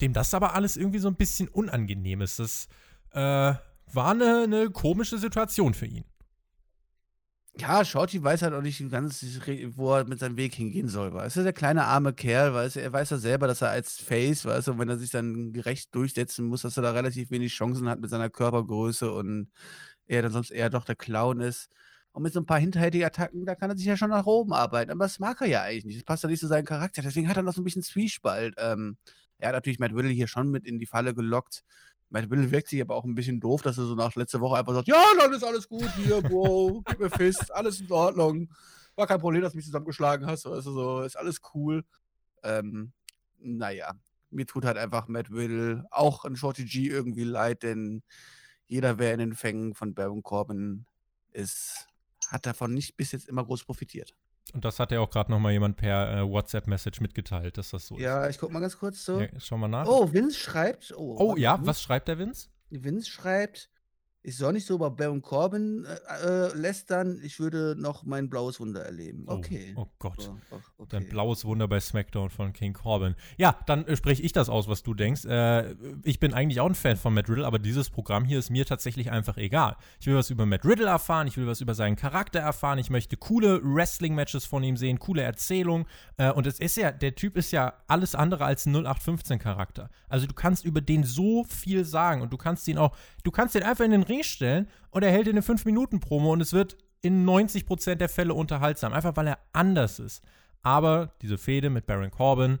dem 0.00 0.12
das 0.12 0.34
aber 0.34 0.54
alles 0.54 0.76
irgendwie 0.76 0.98
so 0.98 1.08
ein 1.08 1.14
bisschen 1.14 1.48
unangenehm 1.48 2.22
ist. 2.22 2.38
Das, 2.38 2.68
äh, 3.12 3.54
war 3.94 4.10
eine, 4.12 4.42
eine 4.44 4.70
komische 4.70 5.18
Situation 5.18 5.74
für 5.74 5.86
ihn. 5.86 6.04
Ja, 7.58 7.84
Shorty 7.84 8.22
weiß 8.22 8.42
halt 8.42 8.54
auch 8.54 8.62
nicht 8.62 8.90
ganz, 8.90 9.22
wo 9.76 9.94
er 9.94 10.08
mit 10.08 10.18
seinem 10.18 10.38
Weg 10.38 10.54
hingehen 10.54 10.88
soll. 10.88 11.12
Weißt 11.12 11.36
du, 11.36 11.42
der 11.42 11.52
kleine 11.52 11.84
arme 11.84 12.14
Kerl, 12.14 12.54
weißt 12.54 12.76
du, 12.76 12.80
er 12.80 12.92
weiß 12.92 13.10
ja 13.10 13.18
selber, 13.18 13.46
dass 13.46 13.60
er 13.60 13.68
als 13.68 14.00
Face, 14.00 14.46
weißt 14.46 14.68
du, 14.68 14.78
wenn 14.78 14.88
er 14.88 14.98
sich 14.98 15.10
dann 15.10 15.52
gerecht 15.52 15.94
durchsetzen 15.94 16.46
muss, 16.46 16.62
dass 16.62 16.78
er 16.78 16.82
da 16.82 16.92
relativ 16.92 17.30
wenig 17.30 17.52
Chancen 17.52 17.88
hat 17.90 18.00
mit 18.00 18.08
seiner 18.08 18.30
Körpergröße 18.30 19.12
und 19.12 19.50
er 20.06 20.22
dann 20.22 20.32
sonst 20.32 20.50
eher 20.50 20.70
doch 20.70 20.84
der 20.84 20.96
Clown 20.96 21.40
ist. 21.40 21.68
Und 22.12 22.22
mit 22.22 22.32
so 22.32 22.40
ein 22.40 22.46
paar 22.46 22.58
hinterhältigen 22.58 23.06
Attacken, 23.06 23.44
da 23.44 23.54
kann 23.54 23.70
er 23.70 23.76
sich 23.76 23.86
ja 23.86 23.96
schon 23.96 24.10
nach 24.10 24.26
oben 24.26 24.52
arbeiten. 24.52 24.90
Aber 24.90 25.04
das 25.04 25.18
mag 25.18 25.40
er 25.40 25.46
ja 25.48 25.62
eigentlich 25.62 25.84
nicht. 25.86 25.98
Das 25.98 26.04
passt 26.04 26.22
ja 26.22 26.28
nicht 26.28 26.40
zu 26.40 26.46
seinem 26.46 26.66
Charakter. 26.66 27.02
Deswegen 27.02 27.28
hat 27.28 27.36
er 27.36 27.42
noch 27.42 27.54
so 27.54 27.62
ein 27.62 27.64
bisschen 27.64 27.82
Zwiespalt. 27.82 28.54
Ähm, 28.58 28.96
er 29.38 29.48
hat 29.48 29.54
natürlich 29.54 29.78
Matt 29.78 29.92
Riddle 29.92 30.10
hier 30.10 30.28
schon 30.28 30.50
mit 30.50 30.66
in 30.66 30.78
die 30.78 30.86
Falle 30.86 31.14
gelockt. 31.14 31.64
Matt 32.12 32.30
Riddle 32.30 32.50
wirkt 32.50 32.68
sich 32.68 32.82
aber 32.82 32.94
auch 32.94 33.04
ein 33.04 33.14
bisschen 33.14 33.40
doof, 33.40 33.62
dass 33.62 33.78
er 33.78 33.86
so 33.86 33.94
nach 33.94 34.14
letzter 34.16 34.40
Woche 34.42 34.58
einfach 34.58 34.74
sagt, 34.74 34.86
ja, 34.86 35.02
dann 35.18 35.32
ist 35.32 35.42
alles 35.42 35.66
gut 35.66 35.90
hier, 35.96 36.20
Bro, 36.20 36.82
gib 36.84 37.00
mir 37.00 37.08
Fist, 37.08 37.50
alles 37.50 37.80
in 37.80 37.90
Ordnung. 37.90 38.50
War 38.96 39.06
kein 39.06 39.18
Problem, 39.18 39.40
dass 39.40 39.52
du 39.52 39.56
mich 39.56 39.64
zusammengeschlagen 39.64 40.26
hast, 40.26 40.46
also 40.46 40.72
so, 40.72 41.00
ist 41.00 41.16
alles 41.16 41.40
cool. 41.54 41.84
Ähm, 42.42 42.92
naja, 43.38 43.94
mir 44.28 44.46
tut 44.46 44.66
halt 44.66 44.76
einfach 44.76 45.08
Matt 45.08 45.30
Riddle, 45.30 45.86
auch 45.90 46.26
ein 46.26 46.36
Shorty 46.36 46.66
G 46.66 46.86
irgendwie 46.86 47.24
leid, 47.24 47.62
denn 47.62 48.02
jeder, 48.68 48.98
wer 48.98 49.14
in 49.14 49.20
den 49.20 49.34
Fängen 49.34 49.74
von 49.74 49.94
Baron 49.94 50.22
Corbin 50.22 50.84
ist, 51.30 51.86
hat 52.28 52.44
davon 52.44 52.74
nicht 52.74 52.94
bis 52.98 53.12
jetzt 53.12 53.26
immer 53.26 53.44
groß 53.44 53.64
profitiert. 53.64 54.14
Und 54.52 54.64
das 54.64 54.78
hat 54.78 54.92
ja 54.92 55.00
auch 55.00 55.10
gerade 55.10 55.30
noch 55.30 55.38
mal 55.38 55.52
jemand 55.52 55.76
per 55.76 56.18
äh, 56.18 56.28
WhatsApp-Message 56.28 57.00
mitgeteilt, 57.00 57.56
dass 57.56 57.70
das 57.70 57.86
so 57.86 57.96
ist. 57.96 58.02
Ja, 58.02 58.28
ich 58.28 58.38
guck 58.38 58.52
mal 58.52 58.60
ganz 58.60 58.78
kurz 58.78 59.04
so. 59.04 59.20
Ja, 59.20 59.28
schau 59.38 59.56
mal 59.56 59.68
nach. 59.68 59.86
Oh, 59.86 60.12
Vince 60.12 60.38
schreibt. 60.38 60.92
Oh, 60.96 61.16
oh 61.18 61.36
ja, 61.36 61.58
was 61.62 61.80
schreibt 61.82 62.08
der 62.08 62.18
Vince? 62.18 62.48
Vince 62.68 63.08
schreibt, 63.08 63.70
ich 64.24 64.36
soll 64.36 64.52
nicht 64.52 64.66
so 64.66 64.74
über 64.74 64.90
Baron 64.90 65.20
Corbin 65.20 65.84
äh, 65.84 66.26
äh, 66.26 66.56
lästern, 66.56 67.20
ich 67.24 67.40
würde 67.40 67.74
noch 67.76 68.04
mein 68.04 68.30
blaues 68.30 68.60
Wunder 68.60 68.84
erleben. 68.84 69.24
Oh, 69.26 69.34
okay. 69.34 69.72
Oh, 69.76 69.82
oh 69.82 69.88
Gott. 69.98 70.30
Oh, 70.50 70.56
okay. 70.78 70.88
Dein 70.90 71.08
blaues 71.08 71.44
Wunder 71.44 71.66
bei 71.66 71.80
SmackDown 71.80 72.30
von 72.30 72.52
King 72.52 72.72
Corbin. 72.72 73.16
Ja, 73.36 73.58
dann 73.66 73.84
äh, 73.86 73.96
spreche 73.96 74.22
ich 74.22 74.32
das 74.32 74.48
aus, 74.48 74.68
was 74.68 74.84
du 74.84 74.94
denkst. 74.94 75.24
Äh, 75.24 75.74
ich 76.04 76.20
bin 76.20 76.34
eigentlich 76.34 76.60
auch 76.60 76.66
ein 76.66 76.76
Fan 76.76 76.96
von 76.96 77.14
Matt 77.14 77.28
Riddle, 77.28 77.44
aber 77.44 77.58
dieses 77.58 77.90
Programm 77.90 78.24
hier 78.24 78.38
ist 78.38 78.50
mir 78.50 78.64
tatsächlich 78.64 79.10
einfach 79.10 79.38
egal. 79.38 79.76
Ich 80.00 80.06
will 80.06 80.14
was 80.14 80.30
über 80.30 80.46
Matt 80.46 80.64
Riddle 80.64 80.86
erfahren, 80.86 81.26
ich 81.26 81.36
will 81.36 81.48
was 81.48 81.60
über 81.60 81.74
seinen 81.74 81.96
Charakter 81.96 82.38
erfahren, 82.38 82.78
ich 82.78 82.90
möchte 82.90 83.16
coole 83.16 83.60
Wrestling-Matches 83.62 84.46
von 84.46 84.62
ihm 84.62 84.76
sehen, 84.76 85.00
coole 85.00 85.22
Erzählungen. 85.22 85.86
Äh, 86.16 86.30
und 86.30 86.46
es 86.46 86.60
ist 86.60 86.76
ja, 86.76 86.92
der 86.92 87.16
Typ 87.16 87.36
ist 87.36 87.50
ja 87.50 87.74
alles 87.88 88.14
andere 88.14 88.44
als 88.44 88.66
ein 88.66 88.76
0815-Charakter. 88.76 89.90
Also 90.08 90.26
du 90.26 90.34
kannst 90.34 90.64
über 90.64 90.80
den 90.80 91.02
so 91.02 91.42
viel 91.42 91.84
sagen 91.84 92.22
und 92.22 92.32
du 92.32 92.36
kannst 92.36 92.68
ihn 92.68 92.78
auch, 92.78 92.96
du 93.24 93.32
kannst 93.32 93.56
ihn 93.56 93.64
einfach 93.64 93.84
in 93.84 93.90
den 93.90 94.02
Ring 94.02 94.11
stellen 94.22 94.68
und 94.90 95.02
er 95.02 95.10
hält 95.10 95.26
in 95.26 95.32
eine 95.32 95.42
5-Minuten-Promo 95.42 96.32
und 96.32 96.40
es 96.40 96.52
wird 96.52 96.76
in 97.00 97.26
90% 97.26 97.96
der 97.96 98.08
Fälle 98.08 98.34
unterhaltsam, 98.34 98.92
einfach 98.92 99.16
weil 99.16 99.26
er 99.26 99.38
anders 99.52 99.98
ist. 99.98 100.22
Aber 100.62 101.14
diese 101.22 101.38
Fehde 101.38 101.70
mit 101.70 101.86
Baron 101.86 102.10
Corbin, 102.10 102.58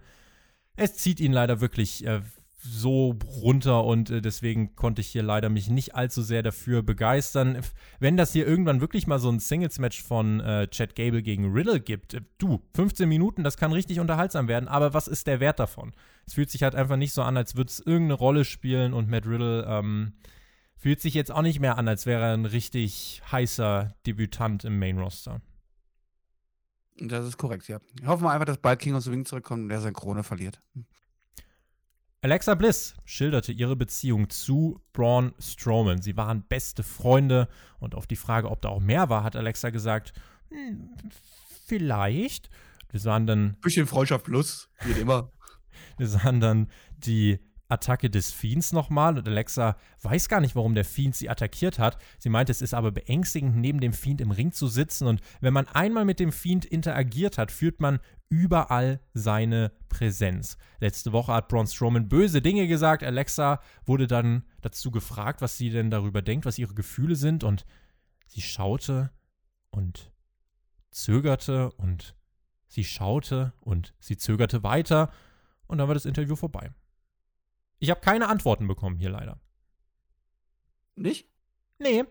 es 0.76 0.96
zieht 0.96 1.20
ihn 1.20 1.32
leider 1.32 1.60
wirklich 1.60 2.04
äh, 2.06 2.22
so 2.64 3.18
runter 3.42 3.84
und 3.84 4.10
äh, 4.10 4.22
deswegen 4.22 4.76
konnte 4.76 5.00
ich 5.00 5.08
hier 5.08 5.22
leider 5.22 5.48
mich 5.48 5.68
nicht 5.68 5.94
allzu 5.94 6.22
sehr 6.22 6.42
dafür 6.42 6.82
begeistern. 6.82 7.58
Wenn 7.98 8.16
das 8.16 8.32
hier 8.32 8.46
irgendwann 8.46 8.80
wirklich 8.80 9.06
mal 9.06 9.18
so 9.18 9.30
ein 9.30 9.40
Singles-Match 9.40 10.02
von 10.02 10.40
äh, 10.40 10.68
Chad 10.68 10.94
Gable 10.94 11.22
gegen 11.22 11.52
Riddle 11.52 11.80
gibt, 11.80 12.14
äh, 12.14 12.20
du, 12.38 12.62
15 12.74 13.08
Minuten, 13.08 13.42
das 13.42 13.56
kann 13.56 13.72
richtig 13.72 13.98
unterhaltsam 13.98 14.46
werden, 14.46 14.68
aber 14.68 14.94
was 14.94 15.08
ist 15.08 15.26
der 15.26 15.40
Wert 15.40 15.58
davon? 15.58 15.92
Es 16.26 16.34
fühlt 16.34 16.50
sich 16.50 16.62
halt 16.62 16.76
einfach 16.76 16.96
nicht 16.96 17.12
so 17.12 17.22
an, 17.22 17.36
als 17.36 17.56
würde 17.56 17.68
es 17.68 17.80
irgendeine 17.80 18.14
Rolle 18.14 18.44
spielen 18.44 18.92
und 18.92 19.08
Matt 19.08 19.26
Riddle, 19.26 19.66
ähm, 19.68 20.12
Fühlt 20.82 21.00
sich 21.00 21.14
jetzt 21.14 21.30
auch 21.30 21.42
nicht 21.42 21.60
mehr 21.60 21.78
an, 21.78 21.86
als 21.86 22.06
wäre 22.06 22.24
er 22.24 22.34
ein 22.34 22.44
richtig 22.44 23.22
heißer 23.30 23.94
Debütant 24.04 24.64
im 24.64 24.80
Main-Roster. 24.80 25.40
Das 26.98 27.24
ist 27.24 27.36
korrekt, 27.36 27.68
ja. 27.68 27.78
Ich 28.00 28.06
hoffe 28.08 28.24
mal 28.24 28.32
einfach, 28.32 28.46
dass 28.46 28.58
bald 28.58 28.80
King 28.80 28.96
of 28.96 29.04
the 29.04 29.10
Ring 29.10 29.24
zurückkommt 29.24 29.62
und 29.62 29.70
er 29.70 29.80
seine 29.80 29.92
Krone 29.92 30.24
verliert. 30.24 30.60
Alexa 32.20 32.56
Bliss 32.56 32.96
schilderte 33.04 33.52
ihre 33.52 33.76
Beziehung 33.76 34.28
zu 34.28 34.80
Braun 34.92 35.34
Strowman. 35.38 36.02
Sie 36.02 36.16
waren 36.16 36.42
beste 36.42 36.82
Freunde 36.82 37.46
und 37.78 37.94
auf 37.94 38.08
die 38.08 38.16
Frage, 38.16 38.50
ob 38.50 38.60
da 38.60 38.70
auch 38.70 38.80
mehr 38.80 39.08
war, 39.08 39.22
hat 39.22 39.36
Alexa 39.36 39.70
gesagt, 39.70 40.12
hm, 40.48 40.90
vielleicht. 41.64 42.50
Wir 42.90 42.98
sahen 42.98 43.28
dann. 43.28 43.56
Bisschen 43.60 43.86
Freundschaft 43.86 44.24
plus, 44.24 44.68
wie 44.80 45.00
immer. 45.00 45.30
Wir 45.96 46.08
sahen 46.08 46.40
dann 46.40 46.68
die 46.96 47.38
Attacke 47.72 48.10
des 48.10 48.30
Fiends 48.30 48.72
nochmal 48.72 49.18
und 49.18 49.26
Alexa 49.26 49.76
weiß 50.02 50.28
gar 50.28 50.40
nicht, 50.40 50.54
warum 50.54 50.74
der 50.74 50.84
Fiend 50.84 51.16
sie 51.16 51.28
attackiert 51.28 51.78
hat. 51.78 51.98
Sie 52.18 52.28
meint, 52.28 52.50
es 52.50 52.62
ist 52.62 52.74
aber 52.74 52.92
beängstigend, 52.92 53.56
neben 53.56 53.80
dem 53.80 53.92
Fiend 53.92 54.20
im 54.20 54.30
Ring 54.30 54.52
zu 54.52 54.68
sitzen 54.68 55.06
und 55.06 55.20
wenn 55.40 55.54
man 55.54 55.66
einmal 55.68 56.04
mit 56.04 56.20
dem 56.20 56.32
Fiend 56.32 56.64
interagiert 56.64 57.38
hat, 57.38 57.50
fühlt 57.50 57.80
man 57.80 57.98
überall 58.28 59.00
seine 59.12 59.72
Präsenz. 59.88 60.56
Letzte 60.80 61.12
Woche 61.12 61.34
hat 61.34 61.48
Braun 61.48 61.66
Strowman 61.66 62.08
böse 62.08 62.40
Dinge 62.40 62.66
gesagt. 62.66 63.02
Alexa 63.02 63.60
wurde 63.84 64.06
dann 64.06 64.44
dazu 64.62 64.90
gefragt, 64.90 65.42
was 65.42 65.58
sie 65.58 65.70
denn 65.70 65.90
darüber 65.90 66.22
denkt, 66.22 66.46
was 66.46 66.58
ihre 66.58 66.74
Gefühle 66.74 67.14
sind 67.14 67.44
und 67.44 67.66
sie 68.26 68.40
schaute 68.40 69.10
und 69.70 70.12
zögerte 70.90 71.72
und 71.72 72.14
sie 72.68 72.84
schaute 72.84 73.52
und 73.60 73.94
sie 73.98 74.16
zögerte 74.16 74.62
weiter 74.62 75.10
und 75.66 75.78
dann 75.78 75.88
war 75.88 75.94
das 75.94 76.06
Interview 76.06 76.36
vorbei. 76.36 76.70
Ich 77.82 77.90
habe 77.90 78.00
keine 78.00 78.28
Antworten 78.28 78.68
bekommen 78.68 78.96
hier 78.96 79.10
leider. 79.10 79.40
Nicht? 80.94 81.28
Nee. 81.80 82.04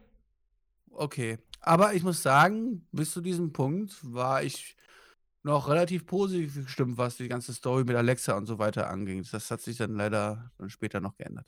Okay. 0.90 1.38
Aber 1.62 1.94
ich 1.94 2.04
muss 2.04 2.22
sagen, 2.22 2.86
bis 2.92 3.14
zu 3.14 3.22
diesem 3.22 3.54
Punkt 3.54 3.96
war 4.04 4.44
ich 4.44 4.76
noch 5.44 5.70
relativ 5.70 6.06
positiv 6.06 6.66
gestimmt, 6.66 6.98
was 6.98 7.16
die 7.16 7.30
ganze 7.30 7.54
Story 7.54 7.86
mit 7.86 7.96
Alexa 7.96 8.36
und 8.36 8.48
so 8.48 8.60
weiter 8.60 8.90
anging. 8.90 9.26
Das 9.32 9.50
hat 9.50 9.62
sich 9.62 9.78
dann 9.78 9.96
leider 9.96 10.52
dann 10.58 10.70
später 10.70 11.00
noch 11.00 11.16
geändert. 11.16 11.48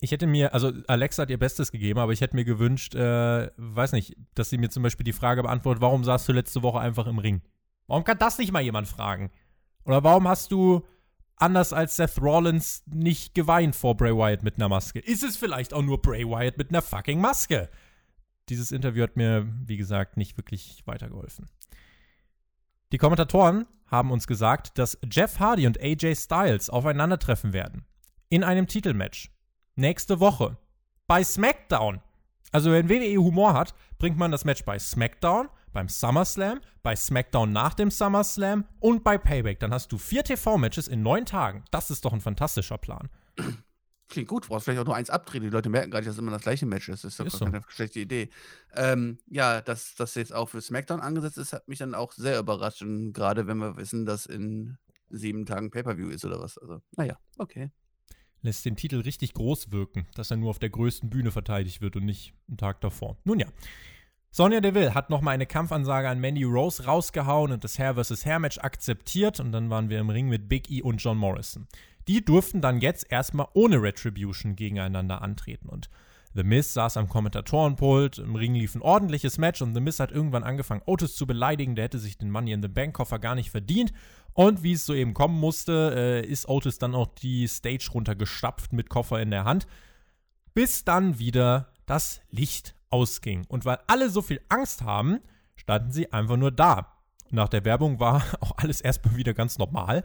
Ich 0.00 0.10
hätte 0.10 0.26
mir, 0.26 0.52
also 0.52 0.72
Alexa 0.88 1.22
hat 1.22 1.30
ihr 1.30 1.38
Bestes 1.38 1.70
gegeben, 1.70 2.00
aber 2.00 2.12
ich 2.12 2.20
hätte 2.20 2.34
mir 2.34 2.44
gewünscht, 2.44 2.96
äh, 2.96 3.52
weiß 3.56 3.92
nicht, 3.92 4.16
dass 4.34 4.50
sie 4.50 4.58
mir 4.58 4.70
zum 4.70 4.82
Beispiel 4.82 5.04
die 5.04 5.12
Frage 5.12 5.44
beantwortet, 5.44 5.80
warum 5.80 6.02
saßt 6.02 6.28
du 6.28 6.32
letzte 6.32 6.64
Woche 6.64 6.80
einfach 6.80 7.06
im 7.06 7.20
Ring? 7.20 7.40
Warum 7.86 8.02
kann 8.02 8.18
das 8.18 8.36
nicht 8.36 8.50
mal 8.50 8.62
jemand 8.62 8.88
fragen? 8.88 9.30
Oder 9.84 10.02
warum 10.02 10.26
hast 10.26 10.50
du 10.50 10.84
anders 11.38 11.72
als 11.72 11.96
Seth 11.96 12.20
Rollins 12.20 12.82
nicht 12.86 13.34
geweint 13.34 13.76
vor 13.76 13.96
Bray 13.96 14.14
Wyatt 14.14 14.42
mit 14.42 14.56
einer 14.56 14.68
Maske? 14.68 14.98
Ist 14.98 15.22
es 15.22 15.36
vielleicht 15.36 15.72
auch 15.72 15.82
nur 15.82 16.00
Bray 16.00 16.24
Wyatt 16.24 16.58
mit 16.58 16.70
einer 16.70 16.82
fucking 16.82 17.20
Maske? 17.20 17.68
Dieses 18.48 18.72
Interview 18.72 19.02
hat 19.02 19.16
mir, 19.16 19.46
wie 19.66 19.76
gesagt, 19.76 20.16
nicht 20.16 20.36
wirklich 20.36 20.82
weitergeholfen. 20.86 21.46
Die 22.92 22.98
Kommentatoren 22.98 23.66
haben 23.86 24.10
uns 24.10 24.26
gesagt, 24.26 24.78
dass 24.78 24.98
Jeff 25.10 25.38
Hardy 25.38 25.66
und 25.66 25.80
AJ 25.80 26.16
Styles 26.16 26.70
aufeinandertreffen 26.70 27.52
werden. 27.52 27.84
In 28.28 28.44
einem 28.44 28.66
Titelmatch. 28.66 29.30
Nächste 29.76 30.20
Woche. 30.20 30.56
Bei 31.06 31.22
SmackDown. 31.22 32.00
Also, 32.50 32.72
wenn 32.72 32.88
WWE 32.88 33.16
Humor 33.18 33.54
hat, 33.54 33.74
bringt 33.98 34.16
man 34.16 34.30
das 34.30 34.44
Match 34.44 34.64
bei 34.64 34.78
SmackDown, 34.78 35.48
beim 35.72 35.88
SummerSlam, 35.88 36.60
bei 36.82 36.96
SmackDown 36.96 37.52
nach 37.52 37.74
dem 37.74 37.90
SummerSlam 37.90 38.64
und 38.80 39.04
bei 39.04 39.18
Payback. 39.18 39.60
Dann 39.60 39.72
hast 39.72 39.92
du 39.92 39.98
vier 39.98 40.24
TV-Matches 40.24 40.88
in 40.88 41.02
neun 41.02 41.26
Tagen. 41.26 41.64
Das 41.70 41.90
ist 41.90 42.04
doch 42.04 42.12
ein 42.12 42.20
fantastischer 42.20 42.78
Plan. 42.78 43.08
Klingt 44.08 44.28
gut, 44.28 44.44
du 44.44 44.48
brauchst 44.48 44.64
vielleicht 44.64 44.80
auch 44.80 44.86
nur 44.86 44.96
eins 44.96 45.10
abdrehen. 45.10 45.42
Die 45.42 45.50
Leute 45.50 45.68
merken 45.68 45.90
gar 45.90 45.98
nicht, 45.98 46.08
dass 46.08 46.14
es 46.14 46.18
immer 46.18 46.30
das 46.30 46.42
gleiche 46.42 46.64
Match 46.64 46.88
ist. 46.88 47.04
Das 47.04 47.12
ist 47.12 47.20
doch 47.20 47.26
Ist 47.26 47.36
so. 47.36 47.44
keine 47.44 47.60
schlechte 47.68 48.00
Idee. 48.00 48.30
Ähm, 48.74 49.18
ja, 49.26 49.60
dass 49.60 49.94
das 49.96 50.14
jetzt 50.14 50.32
auch 50.34 50.48
für 50.48 50.62
SmackDown 50.62 51.00
angesetzt 51.00 51.36
ist, 51.36 51.52
hat 51.52 51.68
mich 51.68 51.78
dann 51.78 51.94
auch 51.94 52.12
sehr 52.12 52.38
überrascht. 52.38 52.80
Und 52.80 53.12
gerade 53.12 53.46
wenn 53.46 53.58
wir 53.58 53.76
wissen, 53.76 54.06
dass 54.06 54.24
in 54.24 54.78
sieben 55.10 55.44
Tagen 55.44 55.70
Pay-Per-View 55.70 56.08
ist 56.08 56.24
oder 56.24 56.40
was. 56.40 56.56
Also, 56.56 56.80
naja, 56.96 57.18
okay. 57.36 57.70
Lässt 58.40 58.64
den 58.64 58.76
Titel 58.76 59.00
richtig 59.00 59.34
groß 59.34 59.72
wirken, 59.72 60.06
dass 60.14 60.30
er 60.30 60.36
nur 60.38 60.50
auf 60.50 60.58
der 60.58 60.70
größten 60.70 61.10
Bühne 61.10 61.30
verteidigt 61.30 61.80
wird 61.82 61.96
und 61.96 62.04
nicht 62.04 62.34
einen 62.48 62.56
Tag 62.56 62.80
davor. 62.80 63.18
Nun 63.24 63.40
ja. 63.40 63.48
Sonja 64.30 64.60
Deville 64.60 64.94
hat 64.94 65.10
nochmal 65.10 65.34
eine 65.34 65.46
Kampfansage 65.46 66.08
an 66.08 66.20
Mandy 66.20 66.44
Rose 66.44 66.84
rausgehauen 66.84 67.52
und 67.52 67.64
das 67.64 67.78
Hair 67.78 67.94
vs. 67.94 68.26
Hair 68.26 68.38
Match 68.40 68.58
akzeptiert 68.58 69.40
und 69.40 69.52
dann 69.52 69.70
waren 69.70 69.88
wir 69.88 69.98
im 69.98 70.10
Ring 70.10 70.28
mit 70.28 70.48
Big 70.48 70.70
E 70.70 70.82
und 70.82 71.02
John 71.02 71.16
Morrison. 71.16 71.66
Die 72.08 72.24
durften 72.24 72.60
dann 72.60 72.80
jetzt 72.80 73.10
erstmal 73.10 73.48
ohne 73.54 73.82
Retribution 73.82 74.54
gegeneinander 74.54 75.22
antreten 75.22 75.68
und 75.68 75.88
The 76.34 76.44
Miz 76.44 76.74
saß 76.74 76.98
am 76.98 77.08
Kommentatorenpult, 77.08 78.18
im 78.18 78.36
Ring 78.36 78.54
lief 78.54 78.74
ein 78.74 78.82
ordentliches 78.82 79.38
Match 79.38 79.62
und 79.62 79.74
The 79.74 79.80
Miz 79.80 79.98
hat 79.98 80.12
irgendwann 80.12 80.44
angefangen, 80.44 80.82
Otis 80.84 81.16
zu 81.16 81.26
beleidigen, 81.26 81.74
der 81.74 81.86
hätte 81.86 81.98
sich 81.98 82.18
den 82.18 82.30
Money 82.30 82.52
in 82.52 82.62
the 82.62 82.68
Bank 82.68 82.94
Koffer 82.94 83.18
gar 83.18 83.34
nicht 83.34 83.50
verdient. 83.50 83.92
Und 84.34 84.62
wie 84.62 84.72
es 84.72 84.86
so 84.86 84.94
eben 84.94 85.14
kommen 85.14 85.40
musste, 85.40 85.94
äh, 85.96 86.24
ist 86.24 86.48
Otis 86.48 86.78
dann 86.78 86.94
auch 86.94 87.08
die 87.08 87.48
Stage 87.48 87.88
runtergestapft 87.92 88.72
mit 88.72 88.88
Koffer 88.88 89.20
in 89.20 89.30
der 89.30 89.44
Hand, 89.44 89.66
bis 90.54 90.84
dann 90.84 91.18
wieder 91.18 91.72
das 91.86 92.20
Licht 92.30 92.76
ausging. 92.90 93.44
Und 93.48 93.64
weil 93.64 93.78
alle 93.86 94.10
so 94.10 94.22
viel 94.22 94.40
Angst 94.48 94.82
haben, 94.82 95.20
standen 95.56 95.92
sie 95.92 96.12
einfach 96.12 96.36
nur 96.36 96.50
da. 96.50 96.94
Nach 97.30 97.48
der 97.48 97.64
Werbung 97.64 98.00
war 98.00 98.22
auch 98.40 98.52
alles 98.56 98.80
erstmal 98.80 99.16
wieder 99.16 99.34
ganz 99.34 99.58
normal. 99.58 100.04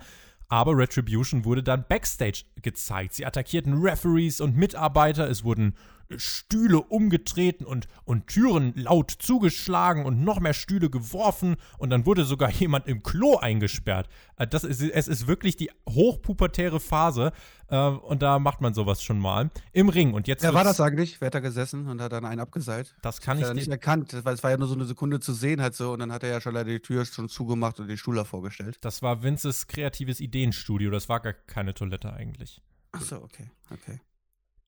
Aber 0.50 0.78
Retribution 0.78 1.46
wurde 1.46 1.63
dann 1.63 1.86
backstage 1.88 2.43
gezeigt. 2.62 3.13
Sie 3.13 3.26
attackierten 3.26 3.82
Referees 3.82 4.41
und 4.41 4.56
Mitarbeiter. 4.56 5.30
Es 5.30 5.43
wurden 5.43 5.76
Stühle 6.19 6.80
umgetreten 6.82 7.65
und, 7.65 7.88
und 8.06 8.28
Türen 8.28 8.73
laut 8.76 9.12
zugeschlagen 9.12 10.06
und 10.06 10.23
noch 10.23 10.39
mehr 10.39 10.54
Stühle 10.54 10.89
geworfen. 10.89 11.56
Und 11.78 11.89
dann 11.89 12.06
wurde 12.06 12.26
sogar 12.26 12.49
jemand 12.52 12.88
im 12.88 13.04
Klo 13.04 13.38
eingesperrt. 13.38 14.08
Äh, 14.38 14.47
Das 14.47 14.63
ist, 14.63 14.82
es 14.82 15.08
ist 15.08 15.28
wirklich 15.28 15.56
die 15.56 15.71
hochpubertäre 15.89 16.80
Phase. 16.80 17.32
äh, 17.69 17.78
Und 17.88 18.21
da 18.21 18.39
macht 18.39 18.62
man 18.62 18.73
sowas 18.73 19.02
schon 19.04 19.19
mal. 19.19 19.49
Im 19.71 19.89
Ring. 19.89 20.13
Und 20.13 20.28
jetzt 20.28 20.43
Wer 20.43 20.54
war 20.54 20.65
wird's- 20.65 20.78
das 20.78 20.86
eigentlich? 20.88 21.19
Wer 21.21 21.28
hat 21.28 21.36
da 21.36 21.39
gesessen 21.39 21.88
und 21.88 22.02
hat 22.02 22.12
dann 22.12 22.26
einen 22.26 22.39
abgeseilt? 22.41 22.95
Das 23.02 23.21
kann 23.21 23.39
Ich 23.39 23.45
ich 23.47 23.54
nicht 23.54 23.67
erkannt, 23.69 24.13
weil 24.23 24.34
es 24.34 24.43
war 24.43 24.52
ja 24.52 24.58
nur 24.58 24.67
so 24.67 24.76
eine 24.76 24.86
Sekunde 24.86 25.19
zu 25.19 25.34
sehen 25.34 25.62
halt 25.62 25.76
so 25.76 25.91
und 25.93 25.99
dann 25.99 26.12
hat 26.12 26.23
er 26.23 26.30
ja 26.30 26.41
schon 26.41 26.54
leider 26.54 26.69
die 26.71 26.80
Tür 26.80 27.06
schon 27.06 27.30
zugemacht 27.30 27.80
und 27.80 27.88
den 27.88 27.97
Stuhl 27.97 28.23
vorgestellt. 28.26 28.78
Das 28.82 29.02
war 29.02 29.23
Vinces 29.23 29.67
kreatives 29.67 30.19
Ideenstudio. 30.19 30.91
Das 30.91 31.10
war 31.10 31.19
gar 31.19 31.34
keine 31.34 31.73
Toilette 31.73 32.13
eigentlich. 32.13 32.62
Achso, 32.91 33.17
okay, 33.17 33.49
okay. 33.71 33.99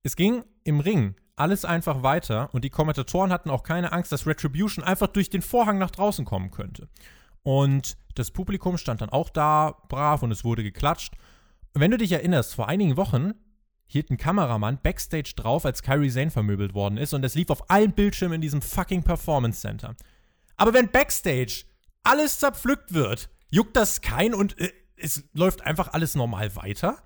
Es 0.04 0.16
ging 0.16 0.44
im 0.64 0.80
Ring 0.80 1.16
alles 1.36 1.66
einfach 1.66 2.04
weiter 2.04 2.50
und 2.54 2.64
die 2.64 2.70
Kommentatoren 2.70 3.32
hatten 3.32 3.50
auch 3.50 3.64
keine 3.64 3.92
Angst, 3.92 4.12
dass 4.12 4.26
Retribution 4.26 4.84
einfach 4.84 5.08
durch 5.08 5.30
den 5.30 5.42
Vorhang 5.42 5.78
nach 5.78 5.92
draußen 5.92 6.26
kommen 6.26 6.52
könnte. 6.52 6.88
Und 7.44 7.98
das 8.16 8.32
Publikum 8.32 8.78
stand 8.78 9.02
dann 9.02 9.10
auch 9.10 9.30
da 9.30 9.78
brav 9.90 10.24
und 10.24 10.32
es 10.32 10.44
wurde 10.44 10.64
geklatscht. 10.64 11.14
Wenn 11.74 11.92
du 11.92 11.98
dich 11.98 12.12
erinnerst, 12.12 12.56
vor 12.56 12.70
einigen 12.70 12.98
Wochen 12.98 13.34
hielt 13.88 14.10
ein 14.10 14.18
Kameramann 14.18 14.80
backstage 14.82 15.34
drauf, 15.36 15.66
als 15.66 15.84
Kyrie 15.84 16.10
Zane 16.10 16.32
vermöbelt 16.32 16.74
worden 16.74 16.98
ist 16.98 17.14
und 17.14 17.24
es 17.24 17.36
lief 17.36 17.50
auf 17.50 17.70
allen 17.70 17.92
Bildschirmen 17.92 18.36
in 18.36 18.42
diesem 18.42 18.62
fucking 18.62 19.04
Performance 19.04 19.62
Center. 19.62 19.96
Aber 20.58 20.74
wenn 20.74 20.90
backstage 20.90 21.66
alles 22.04 22.40
zerpflückt 22.40 22.94
wird, 22.94 23.30
juckt 23.50 23.76
das 23.76 24.02
kein 24.02 24.34
und 24.34 24.58
äh, 24.60 24.72
es 24.96 25.24
läuft 25.34 25.62
einfach 25.62 25.94
alles 25.94 26.16
normal 26.16 26.56
weiter? 26.56 26.98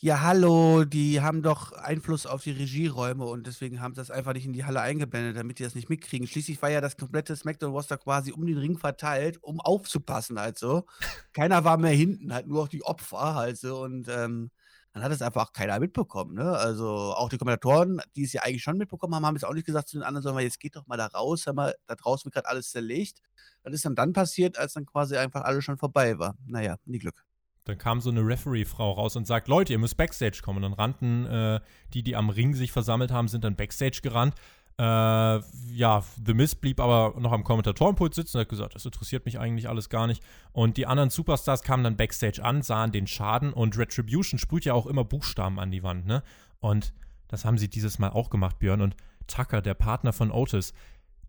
Ja, 0.00 0.20
hallo, 0.20 0.84
die 0.84 1.20
haben 1.22 1.42
doch 1.42 1.72
Einfluss 1.72 2.24
auf 2.24 2.44
die 2.44 2.52
Regieräume 2.52 3.24
und 3.24 3.48
deswegen 3.48 3.80
haben 3.80 3.94
sie 3.94 4.00
das 4.00 4.12
einfach 4.12 4.32
nicht 4.32 4.46
in 4.46 4.52
die 4.52 4.64
Halle 4.64 4.80
eingeblendet, 4.80 5.36
damit 5.36 5.58
die 5.58 5.64
das 5.64 5.74
nicht 5.74 5.88
mitkriegen. 5.88 6.28
Schließlich 6.28 6.62
war 6.62 6.70
ja 6.70 6.80
das 6.80 6.96
komplette 6.96 7.34
SmackDown-Roster 7.34 7.98
quasi 7.98 8.30
um 8.30 8.46
den 8.46 8.58
Ring 8.58 8.78
verteilt, 8.78 9.42
um 9.42 9.60
aufzupassen 9.60 10.38
halt 10.38 10.56
so. 10.56 10.84
Keiner 11.32 11.64
war 11.64 11.78
mehr 11.78 11.90
hinten, 11.90 12.32
halt 12.32 12.46
nur 12.46 12.62
auch 12.62 12.68
die 12.68 12.84
Opfer 12.84 13.34
halt 13.34 13.58
so 13.58 13.82
und 13.82 14.06
ähm, 14.08 14.52
dann 14.92 15.02
hat 15.02 15.10
es 15.10 15.20
einfach 15.20 15.52
keiner 15.52 15.80
mitbekommen, 15.80 16.34
ne? 16.34 16.48
Also 16.56 16.86
auch 16.88 17.28
die 17.28 17.36
Kommentatoren, 17.38 18.00
die 18.14 18.22
es 18.22 18.32
ja 18.32 18.42
eigentlich 18.42 18.62
schon 18.62 18.78
mitbekommen 18.78 19.14
haben, 19.16 19.26
haben 19.26 19.34
jetzt 19.34 19.44
auch 19.44 19.52
nicht 19.54 19.66
gesagt 19.66 19.88
zu 19.88 19.96
den 19.98 20.04
anderen, 20.04 20.22
sondern 20.22 20.44
jetzt 20.44 20.60
geht 20.60 20.76
doch 20.76 20.86
mal 20.86 20.96
da 20.96 21.06
raus, 21.06 21.44
hör 21.46 21.54
mal, 21.54 21.74
da 21.88 21.96
draußen 21.96 22.24
wird 22.26 22.34
gerade 22.34 22.48
alles 22.48 22.70
zerlegt. 22.70 23.20
Das 23.64 23.74
ist 23.74 23.84
dann 23.84 23.96
dann 23.96 24.12
passiert, 24.12 24.58
als 24.58 24.74
dann 24.74 24.86
quasi 24.86 25.16
einfach 25.16 25.42
alles 25.42 25.64
schon 25.64 25.76
vorbei 25.76 26.18
war. 26.20 26.36
Naja, 26.46 26.76
nie 26.84 26.98
Glück. 27.00 27.27
Dann 27.68 27.76
kam 27.76 28.00
so 28.00 28.08
eine 28.08 28.26
Referee-Frau 28.26 28.92
raus 28.92 29.14
und 29.14 29.26
sagt, 29.26 29.46
Leute, 29.46 29.74
ihr 29.74 29.78
müsst 29.78 29.98
Backstage 29.98 30.40
kommen. 30.42 30.64
Und 30.64 30.70
dann 30.70 30.72
rannten 30.72 31.26
äh, 31.26 31.60
die, 31.92 32.02
die 32.02 32.16
am 32.16 32.30
Ring 32.30 32.54
sich 32.54 32.72
versammelt 32.72 33.10
haben, 33.10 33.28
sind 33.28 33.44
dann 33.44 33.56
Backstage 33.56 34.00
gerannt. 34.02 34.34
Äh, 34.78 34.82
ja, 34.82 36.02
The 36.24 36.32
Miz 36.32 36.54
blieb 36.54 36.80
aber 36.80 37.20
noch 37.20 37.32
am 37.32 37.44
Kommentatorenpult 37.44 38.14
sitzen 38.14 38.38
und 38.38 38.40
hat 38.42 38.48
gesagt, 38.48 38.74
das 38.74 38.86
interessiert 38.86 39.26
mich 39.26 39.38
eigentlich 39.38 39.68
alles 39.68 39.90
gar 39.90 40.06
nicht. 40.06 40.22
Und 40.52 40.78
die 40.78 40.86
anderen 40.86 41.10
Superstars 41.10 41.62
kamen 41.62 41.84
dann 41.84 41.98
Backstage 41.98 42.42
an, 42.42 42.62
sahen 42.62 42.90
den 42.90 43.06
Schaden 43.06 43.52
und 43.52 43.76
Retribution 43.76 44.38
sprüht 44.38 44.64
ja 44.64 44.72
auch 44.72 44.86
immer 44.86 45.04
Buchstaben 45.04 45.60
an 45.60 45.70
die 45.70 45.82
Wand, 45.82 46.06
ne? 46.06 46.22
Und 46.60 46.94
das 47.28 47.44
haben 47.44 47.58
sie 47.58 47.68
dieses 47.68 47.98
Mal 47.98 48.08
auch 48.08 48.30
gemacht, 48.30 48.60
Björn. 48.60 48.80
Und 48.80 48.96
Tucker, 49.26 49.60
der 49.60 49.74
Partner 49.74 50.14
von 50.14 50.30
Otis, 50.30 50.72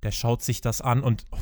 der 0.03 0.11
schaut 0.11 0.41
sich 0.41 0.61
das 0.61 0.79
an 0.79 1.01
und 1.01 1.25
oh, 1.31 1.37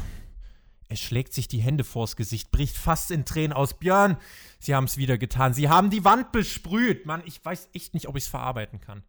er 0.89 0.95
schlägt 0.95 1.33
sich 1.33 1.47
die 1.47 1.59
Hände 1.59 1.83
vors 1.83 2.15
Gesicht, 2.15 2.51
bricht 2.51 2.77
fast 2.77 3.11
in 3.11 3.25
Tränen 3.25 3.53
aus. 3.53 3.77
Björn, 3.77 4.17
sie 4.59 4.73
haben 4.73 4.85
es 4.85 4.97
wieder 4.97 5.17
getan. 5.17 5.53
Sie 5.53 5.69
haben 5.69 5.89
die 5.89 6.05
Wand 6.05 6.31
besprüht. 6.31 7.05
Mann, 7.05 7.21
ich 7.25 7.43
weiß 7.43 7.69
echt 7.73 7.93
nicht, 7.93 8.07
ob 8.07 8.15
ich 8.15 8.23
es 8.23 8.29
verarbeiten 8.29 8.79
kann. 8.79 9.03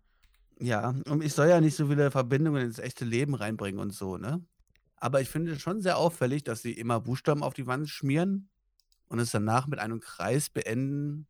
Ja, 0.60 0.94
und 1.06 1.22
ich 1.22 1.34
soll 1.34 1.48
ja 1.48 1.60
nicht 1.60 1.76
so 1.76 1.86
viele 1.86 2.10
Verbindungen 2.10 2.64
ins 2.64 2.80
echte 2.80 3.04
Leben 3.04 3.34
reinbringen 3.34 3.78
und 3.80 3.92
so, 3.92 4.16
ne? 4.16 4.44
Aber 4.96 5.20
ich 5.20 5.28
finde 5.28 5.52
es 5.52 5.62
schon 5.62 5.80
sehr 5.80 5.96
auffällig, 5.96 6.42
dass 6.42 6.62
sie 6.62 6.72
immer 6.72 6.98
Buchstaben 6.98 7.44
auf 7.44 7.54
die 7.54 7.68
Wand 7.68 7.88
schmieren 7.88 8.48
und 9.06 9.20
es 9.20 9.30
danach 9.30 9.68
mit 9.68 9.78
einem 9.78 10.00
Kreis 10.00 10.50
beenden, 10.50 11.28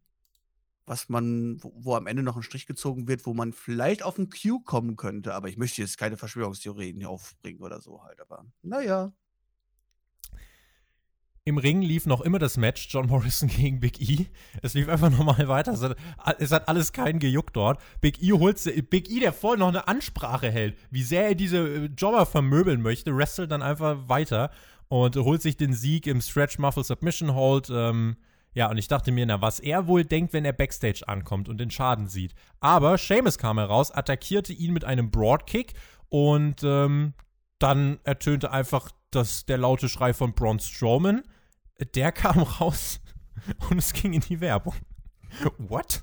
was 0.87 1.11
man, 1.11 1.63
wo, 1.63 1.73
wo 1.77 1.95
am 1.95 2.07
Ende 2.07 2.23
noch 2.23 2.37
ein 2.37 2.43
Strich 2.43 2.65
gezogen 2.65 3.07
wird, 3.07 3.27
wo 3.27 3.35
man 3.35 3.53
vielleicht 3.53 4.03
auf 4.03 4.17
ein 4.17 4.31
Q 4.31 4.61
kommen 4.61 4.97
könnte. 4.97 5.35
Aber 5.35 5.51
ich 5.51 5.59
möchte 5.59 5.83
jetzt 5.83 5.99
keine 5.99 6.17
Verschwörungstheorien 6.17 6.97
hier 6.97 7.11
aufbringen 7.11 7.61
oder 7.61 7.83
so 7.83 8.03
halt. 8.03 8.23
Aber 8.23 8.47
naja. 8.63 9.13
Im 11.49 11.57
Ring 11.57 11.81
lief 11.81 12.05
noch 12.05 12.21
immer 12.21 12.39
das 12.39 12.59
Match 12.59 12.89
John 12.91 13.07
Morrison 13.07 13.49
gegen 13.57 13.81
Big 13.81 14.03
E. 14.03 14.27
Es 14.61 14.75
lief 14.75 14.87
einfach 14.87 15.09
nochmal 15.09 15.49
weiter. 15.49 15.73
Es 15.73 15.83
hat, 15.83 15.97
es 16.39 16.53
hat 16.53 16.69
alles 16.69 16.93
keinen 16.93 17.21
gejuckt 17.21 17.57
dort. 17.57 17.81
Big 18.03 18.23
E 18.23 18.33
holt 18.33 18.61
Big 18.91 19.11
E, 19.11 19.19
der 19.19 19.33
voll 19.33 19.57
noch 19.57 19.69
eine 19.69 19.89
Ansprache 19.89 20.51
hält, 20.51 20.77
wie 20.91 21.03
sehr 21.03 21.29
er 21.29 21.35
diese 21.35 21.57
äh, 21.57 21.89
Jobber 21.97 22.27
vermöbeln 22.27 22.83
möchte, 22.83 23.17
wrestelt 23.17 23.51
dann 23.51 23.63
einfach 23.63 24.11
weiter 24.11 24.51
und 24.89 25.17
holt 25.17 25.41
sich 25.41 25.57
den 25.57 25.73
Sieg 25.73 26.07
im 26.07 26.21
Stretch 26.21 26.59
Muffle 26.59 26.85
Submission 26.85 27.35
Hold. 27.35 27.71
Ähm, 27.71 28.19
ja, 28.53 28.69
und 28.71 28.77
ich 28.77 28.89
dachte 28.89 29.11
mir, 29.11 29.25
na, 29.25 29.41
was 29.41 29.59
er 29.59 29.87
wohl 29.87 30.05
denkt, 30.05 30.35
wenn 30.35 30.45
er 30.45 30.53
Backstage 30.53 31.09
ankommt 31.09 31.49
und 31.49 31.57
den 31.57 31.71
Schaden 31.71 32.09
sieht. 32.09 32.35
Aber 32.61 32.99
Seamus 32.99 33.39
kam 33.39 33.57
heraus, 33.57 33.91
attackierte 33.91 34.53
ihn 34.53 34.75
mit 34.75 34.85
einem 34.85 35.11
Broadkick 35.11 35.73
und 36.11 36.63
ähm, 36.63 37.15
dann 37.59 38.01
ertönte 38.05 38.51
einfach 38.53 38.91
das, 39.11 39.47
der 39.47 39.57
laute 39.57 39.89
Schrei 39.89 40.13
von 40.13 40.35
Braun 40.35 40.61
Strowman. 40.61 41.23
Der 41.95 42.13
kam 42.13 42.43
raus 42.43 43.01
und 43.71 43.79
es 43.79 43.93
ging 43.93 44.13
in 44.13 44.21
die 44.21 44.41
Werbung. 44.41 44.75
What? 45.59 46.03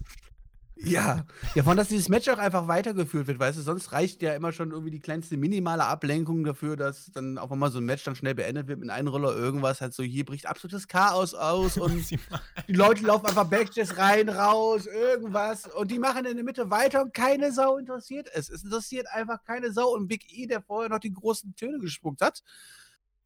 Ja, 0.77 1.25
ja, 1.55 1.63
von 1.63 1.77
dass 1.77 1.87
dieses 1.87 2.09
Match 2.09 2.27
auch 2.27 2.37
einfach 2.37 2.67
weitergeführt 2.67 3.27
wird, 3.27 3.39
weißt 3.39 3.57
du, 3.57 3.61
sonst 3.61 3.93
reicht 3.93 4.21
ja 4.21 4.35
immer 4.35 4.51
schon 4.51 4.71
irgendwie 4.71 4.91
die 4.91 4.99
kleinste 4.99 5.37
minimale 5.37 5.85
Ablenkung 5.85 6.43
dafür, 6.43 6.75
dass 6.75 7.11
dann 7.13 7.37
auch 7.37 7.49
mal 7.51 7.71
so 7.71 7.79
ein 7.79 7.85
Match 7.85 8.03
dann 8.03 8.15
schnell 8.15 8.35
beendet 8.35 8.67
wird 8.67 8.81
mit 8.81 8.89
einem 8.89 9.07
Roller 9.07 9.33
irgendwas, 9.33 9.79
halt 9.79 9.93
so 9.93 10.03
hier 10.03 10.25
bricht 10.25 10.45
absolutes 10.45 10.89
Chaos 10.89 11.33
aus 11.33 11.77
und 11.77 12.09
die 12.11 12.19
Leute 12.67 13.05
laufen 13.05 13.25
einfach 13.25 13.45
Backstage 13.45 13.97
rein, 13.97 14.27
raus, 14.27 14.85
irgendwas 14.85 15.65
und 15.65 15.91
die 15.91 15.99
machen 15.99 16.25
in 16.25 16.35
der 16.35 16.43
Mitte 16.43 16.69
weiter 16.69 17.03
und 17.03 17.13
keine 17.13 17.53
Sau 17.53 17.77
interessiert 17.77 18.29
es. 18.33 18.49
Es 18.49 18.63
interessiert 18.63 19.07
einfach 19.07 19.43
keine 19.45 19.71
Sau 19.71 19.93
und 19.93 20.09
Big 20.09 20.37
E, 20.37 20.45
der 20.45 20.61
vorher 20.61 20.89
noch 20.89 20.99
die 20.99 21.13
großen 21.13 21.55
Töne 21.55 21.79
gespuckt 21.79 22.19
hat, 22.19 22.43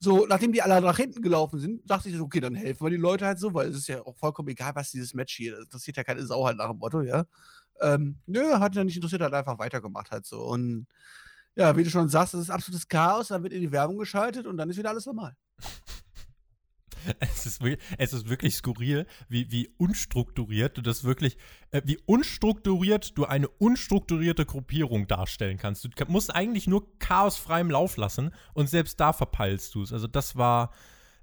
so, 0.01 0.25
nachdem 0.27 0.53
die 0.53 0.61
alle 0.61 0.79
nach 0.79 0.97
hinten 0.97 1.21
gelaufen 1.21 1.59
sind, 1.59 1.89
dachte 1.89 2.09
ich 2.09 2.19
okay, 2.19 2.39
dann 2.39 2.55
helfen 2.55 2.85
wir 2.85 2.89
die 2.89 2.95
Leute 2.95 3.25
halt 3.25 3.37
so, 3.37 3.53
weil 3.53 3.67
es 3.69 3.77
ist 3.77 3.87
ja 3.87 4.01
auch 4.05 4.15
vollkommen 4.15 4.47
egal, 4.47 4.73
was 4.73 4.91
dieses 4.91 5.13
Match 5.13 5.35
hier, 5.35 5.51
das 5.51 5.65
interessiert 5.65 5.97
ja 5.97 6.03
keine 6.05 6.25
Sau 6.25 6.45
halt 6.45 6.57
nach 6.57 6.69
dem 6.69 6.79
Motto, 6.79 7.01
ja. 7.01 7.25
Ähm, 7.81 8.17
nö, 8.25 8.59
hat 8.59 8.75
ja 8.75 8.83
nicht 8.83 8.95
interessiert, 8.95 9.21
hat 9.21 9.33
einfach 9.33 9.59
weitergemacht 9.59 10.11
halt 10.11 10.25
so. 10.25 10.41
Und 10.41 10.87
ja, 11.55 11.75
wie 11.75 11.83
du 11.83 11.89
schon 11.89 12.07
sagst, 12.07 12.33
das 12.33 12.41
ist 12.41 12.49
absolutes 12.49 12.87
Chaos, 12.87 13.27
dann 13.27 13.43
wird 13.43 13.53
in 13.53 13.61
die 13.61 13.71
Werbung 13.71 13.97
geschaltet 13.97 14.47
und 14.47 14.57
dann 14.57 14.69
ist 14.69 14.77
wieder 14.77 14.89
alles 14.89 15.05
normal. 15.05 15.35
Es 17.19 17.45
ist, 17.45 17.61
es 17.97 18.13
ist 18.13 18.29
wirklich 18.29 18.55
skurril, 18.55 19.05
wie, 19.27 19.51
wie 19.51 19.69
unstrukturiert 19.77 20.77
du 20.77 20.81
das 20.81 21.03
wirklich, 21.03 21.37
äh, 21.71 21.81
wie 21.85 21.97
unstrukturiert 22.05 23.17
du 23.17 23.25
eine 23.25 23.47
unstrukturierte 23.47 24.45
Gruppierung 24.45 25.07
darstellen 25.07 25.57
kannst. 25.57 25.85
Du 25.85 25.89
musst 26.07 26.33
eigentlich 26.33 26.67
nur 26.67 26.97
chaosfrei 26.99 27.61
im 27.61 27.71
Lauf 27.71 27.97
lassen 27.97 28.31
und 28.53 28.69
selbst 28.69 28.99
da 28.99 29.13
verpeilst 29.13 29.75
du 29.75 29.83
es. 29.83 29.93
Also 29.93 30.07
das 30.07 30.35
war 30.35 30.71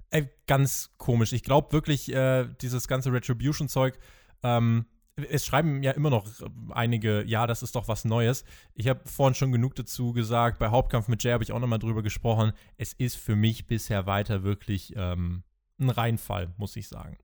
äh, 0.09 0.25
ganz 0.45 0.91
komisch. 0.97 1.33
Ich 1.33 1.43
glaube 1.43 1.73
wirklich, 1.73 2.13
äh, 2.13 2.47
dieses 2.61 2.87
ganze 2.87 3.11
Retribution-Zeug, 3.11 3.99
ähm, 4.43 4.85
es 5.29 5.45
schreiben 5.45 5.81
ja 5.81 5.91
immer 5.91 6.11
noch 6.11 6.27
einige, 6.69 7.23
ja, 7.25 7.47
das 7.47 7.63
ist 7.63 7.75
doch 7.75 7.87
was 7.87 8.05
Neues. 8.05 8.45
Ich 8.75 8.87
habe 8.87 9.01
vorhin 9.05 9.33
schon 9.33 9.51
genug 9.51 9.75
dazu 9.75 10.13
gesagt, 10.13 10.59
bei 10.59 10.69
Hauptkampf 10.69 11.07
mit 11.07 11.23
Jay 11.23 11.31
habe 11.31 11.43
ich 11.43 11.51
auch 11.51 11.59
nochmal 11.59 11.79
drüber 11.79 12.03
gesprochen. 12.03 12.51
Es 12.77 12.93
ist 12.93 13.17
für 13.17 13.35
mich 13.35 13.65
bisher 13.65 14.05
weiter 14.05 14.43
wirklich 14.43 14.93
ähm, 14.95 15.43
ein 15.79 15.89
Reinfall, 15.89 16.53
muss 16.57 16.75
ich 16.75 16.87
sagen. 16.87 17.17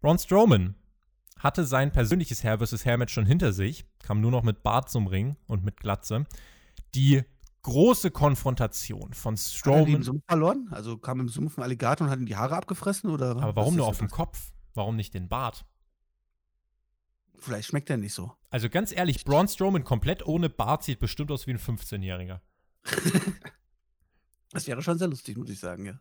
Braun 0.00 0.18
Strowman 0.18 0.74
hatte 1.38 1.64
sein 1.64 1.92
persönliches 1.92 2.44
Hair 2.44 2.58
vs. 2.58 2.84
Hair 2.84 2.98
Match 2.98 3.12
schon 3.12 3.26
hinter 3.26 3.52
sich, 3.52 3.86
kam 4.02 4.20
nur 4.20 4.30
noch 4.30 4.42
mit 4.42 4.62
Bart 4.62 4.90
zum 4.90 5.06
Ring 5.06 5.36
und 5.46 5.64
mit 5.64 5.78
Glatze. 5.78 6.26
Die 6.94 7.22
große 7.62 8.10
Konfrontation 8.10 9.12
von 9.12 9.36
Strowman. 9.36 9.80
Hat 9.80 9.88
er 9.88 9.94
im 9.94 10.02
Sumpf 10.02 10.24
verloren? 10.26 10.68
Also 10.70 10.98
kam 10.98 11.20
im 11.20 11.28
Sumpf 11.28 11.58
ein 11.58 11.62
Alligator 11.62 12.06
und 12.06 12.10
hat 12.10 12.18
ihm 12.18 12.26
die 12.26 12.36
Haare 12.36 12.56
abgefressen? 12.56 13.10
Oder 13.10 13.30
Aber 13.30 13.56
warum 13.56 13.76
nur 13.76 13.86
auf 13.86 13.98
dem 13.98 14.08
Kopf? 14.08 14.52
Warum 14.74 14.96
nicht 14.96 15.14
den 15.14 15.28
Bart? 15.28 15.64
Vielleicht 17.40 17.68
schmeckt 17.68 17.90
er 17.90 17.96
nicht 17.96 18.14
so. 18.14 18.32
Also 18.50 18.68
ganz 18.68 18.92
ehrlich, 18.92 19.24
Braun 19.24 19.48
Strowman 19.48 19.84
komplett 19.84 20.26
ohne 20.26 20.48
Bart 20.48 20.82
sieht 20.82 20.98
bestimmt 20.98 21.30
aus 21.30 21.46
wie 21.46 21.52
ein 21.52 21.58
15-Jähriger. 21.58 22.40
das 24.50 24.66
wäre 24.66 24.82
schon 24.82 24.98
sehr 24.98 25.08
lustig, 25.08 25.36
muss 25.36 25.50
ich 25.50 25.60
sagen, 25.60 25.86
ja. 25.86 26.00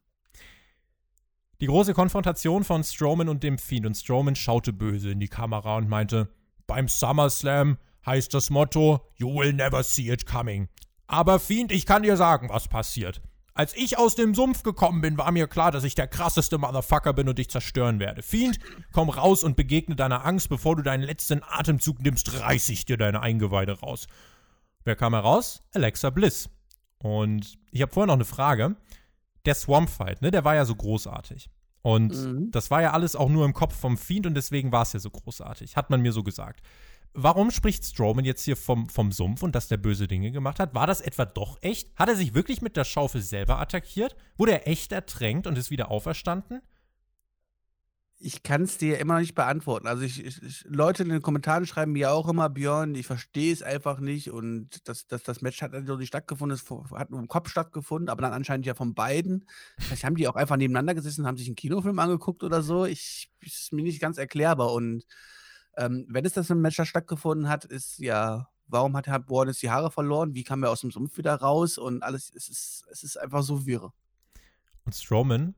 Die 1.60 1.66
große 1.66 1.96
Konfrontation 1.96 2.64
von 2.64 2.84
Strowman 2.84 3.30
und 3.30 3.42
dem 3.42 3.58
Fiend 3.58 3.88
und 3.88 3.98
Strowman 3.98 4.36
schaute 4.36 4.74
böse 4.74 5.10
in 5.10 5.20
die 5.20 5.28
Kamera 5.28 5.78
und 5.78 5.90
meinte, 5.90 6.30
beim 6.68 6.88
SummerSlam 6.88 7.80
heißt 8.06 8.32
das 8.32 8.52
Motto, 8.52 9.02
you 9.16 9.28
will 9.28 9.54
never 9.54 9.82
see 9.82 10.12
it 10.12 10.28
coming. 10.28 10.70
Aber 11.08 11.40
Fiend, 11.40 11.72
ich 11.72 11.88
kann 11.88 12.04
dir 12.04 12.16
sagen, 12.16 12.50
was 12.50 12.68
passiert. 12.68 13.24
Als 13.56 13.76
ich 13.76 13.98
aus 13.98 14.14
dem 14.14 14.36
Sumpf 14.36 14.62
gekommen 14.62 15.02
bin, 15.02 15.18
war 15.18 15.32
mir 15.32 15.48
klar, 15.48 15.72
dass 15.72 15.84
ich 15.84 15.96
der 15.96 16.08
krasseste 16.08 16.60
Motherfucker 16.60 17.14
bin 17.14 17.28
und 17.28 17.40
dich 17.40 17.50
zerstören 17.50 18.00
werde. 18.00 18.22
Fiend, 18.22 18.60
komm 18.92 19.10
raus 19.10 19.44
und 19.44 19.56
begegne 19.56 19.96
deiner 19.96 20.28
Angst, 20.28 20.50
bevor 20.50 20.76
du 20.76 20.84
deinen 20.84 21.02
letzten 21.02 21.42
Atemzug 21.42 22.04
nimmst, 22.04 22.40
reiß 22.40 22.70
ich 22.70 22.86
dir 22.86 22.98
deine 22.98 23.22
Eingeweide 23.22 23.80
raus. 23.80 24.06
Wer 24.84 24.96
kam 24.96 25.16
heraus? 25.16 25.64
Alexa 25.74 26.12
Bliss. 26.12 26.52
Und 27.00 27.58
ich 27.72 27.82
habe 27.82 27.92
vorher 27.92 28.08
noch 28.08 28.14
eine 28.14 28.26
Frage 28.26 28.76
der 29.48 29.56
Swamp 29.56 29.90
Fight, 29.90 30.22
ne, 30.22 30.30
der 30.30 30.46
war 30.46 30.56
ja 30.56 30.66
so 30.66 30.76
großartig. 30.76 31.50
Und 31.82 32.14
mhm. 32.14 32.52
das 32.52 32.70
war 32.70 32.82
ja 32.82 32.92
alles 32.92 33.16
auch 33.16 33.30
nur 33.30 33.46
im 33.46 33.54
Kopf 33.54 33.76
vom 33.76 33.98
Fiend 33.98 34.26
und 34.26 34.36
deswegen 34.36 34.72
war 34.72 34.82
es 34.82 34.94
ja 34.94 35.00
so 35.00 35.10
großartig, 35.10 35.76
hat 35.76 35.90
man 35.90 36.02
mir 36.02 36.12
so 36.12 36.22
gesagt. 36.22 36.62
Warum 37.14 37.50
spricht 37.50 37.84
Strowman 37.86 38.26
jetzt 38.26 38.44
hier 38.44 38.58
vom, 38.58 38.90
vom 38.90 39.12
Sumpf 39.12 39.42
und 39.42 39.56
dass 39.56 39.70
der 39.70 39.78
böse 39.78 40.08
Dinge 40.08 40.32
gemacht 40.32 40.60
hat? 40.60 40.76
War 40.76 40.86
das 40.86 41.02
etwa 41.02 41.26
doch 41.26 41.58
echt? 41.62 41.90
Hat 41.96 42.10
er 42.10 42.16
sich 42.16 42.36
wirklich 42.36 42.62
mit 42.62 42.76
der 42.76 42.84
Schaufel 42.84 43.22
selber 43.22 43.60
attackiert? 43.60 44.16
Wurde 44.38 44.52
er 44.52 44.68
echt 44.68 44.92
ertränkt 44.92 45.48
und 45.48 45.58
ist 45.58 45.72
wieder 45.72 45.90
auferstanden? 45.90 46.62
Ich 48.20 48.42
kann 48.42 48.64
es 48.64 48.80
dir 48.80 49.00
immer 49.00 49.14
noch 49.14 49.22
nicht 49.22 49.36
beantworten. 49.36 49.86
Also 49.86 50.02
ich, 50.02 50.26
ich, 50.26 50.64
Leute 50.66 51.04
in 51.04 51.10
den 51.10 51.22
Kommentaren 51.22 51.68
schreiben 51.68 51.92
mir 51.92 52.12
auch 52.12 52.28
immer, 52.28 52.50
Björn, 52.50 52.96
ich 52.96 53.06
verstehe 53.06 53.54
es 53.54 53.62
einfach 53.62 54.00
nicht 54.00 54.32
und 54.32 54.88
das, 54.88 55.06
das, 55.06 55.22
das 55.22 55.42
Match 55.42 55.62
hat 55.62 55.74
also 55.74 55.98
nicht 55.98 56.08
stattgefunden, 56.08 56.58
es 56.58 56.68
hat 56.98 57.12
nur 57.12 57.20
im 57.20 57.28
Kopf 57.28 57.50
stattgefunden, 57.50 58.10
aber 58.10 58.24
dann 58.24 58.34
anscheinend 58.34 58.66
ja 58.66 58.74
von 58.74 58.96
beiden. 58.96 59.46
Vielleicht 59.78 60.04
haben 60.04 60.16
die 60.16 60.28
auch 60.28 60.36
einfach 60.36 60.58
nebeneinander 60.58 60.96
gesessen, 60.96 61.28
haben 61.28 61.38
sich 61.38 61.48
einen 61.48 61.56
Kinofilm 61.56 62.00
angeguckt 62.00 62.44
oder 62.44 62.64
so. 62.64 62.86
Ich 62.86 63.30
ist 63.42 63.74
mir 63.74 63.84
nicht 63.84 64.02
ganz 64.02 64.18
erklärbar. 64.18 64.74
Und 64.74 65.06
ähm, 65.78 66.06
wenn 66.10 66.26
es 66.26 66.34
das 66.34 66.50
im 66.50 66.62
Match 66.62 66.82
stattgefunden 66.82 67.50
hat, 67.50 67.66
ist 67.66 68.00
ja, 68.00 68.50
warum 68.68 68.96
hat 68.98 69.08
Herr 69.08 69.20
Bornes 69.20 69.60
die 69.60 69.70
Haare 69.70 69.92
verloren? 69.92 70.34
Wie 70.34 70.44
kam 70.44 70.64
er 70.64 70.72
aus 70.72 70.82
dem 70.82 70.92
Sumpf 70.92 71.18
wieder 71.18 71.36
raus? 71.36 71.78
Und 71.78 72.04
alles, 72.04 72.32
es 72.36 72.50
ist, 72.50 72.86
es 72.92 73.04
ist 73.04 73.18
einfach 73.18 73.44
so 73.44 73.66
wirre. 73.66 73.94
Und 74.86 74.96
Strowman 74.96 75.56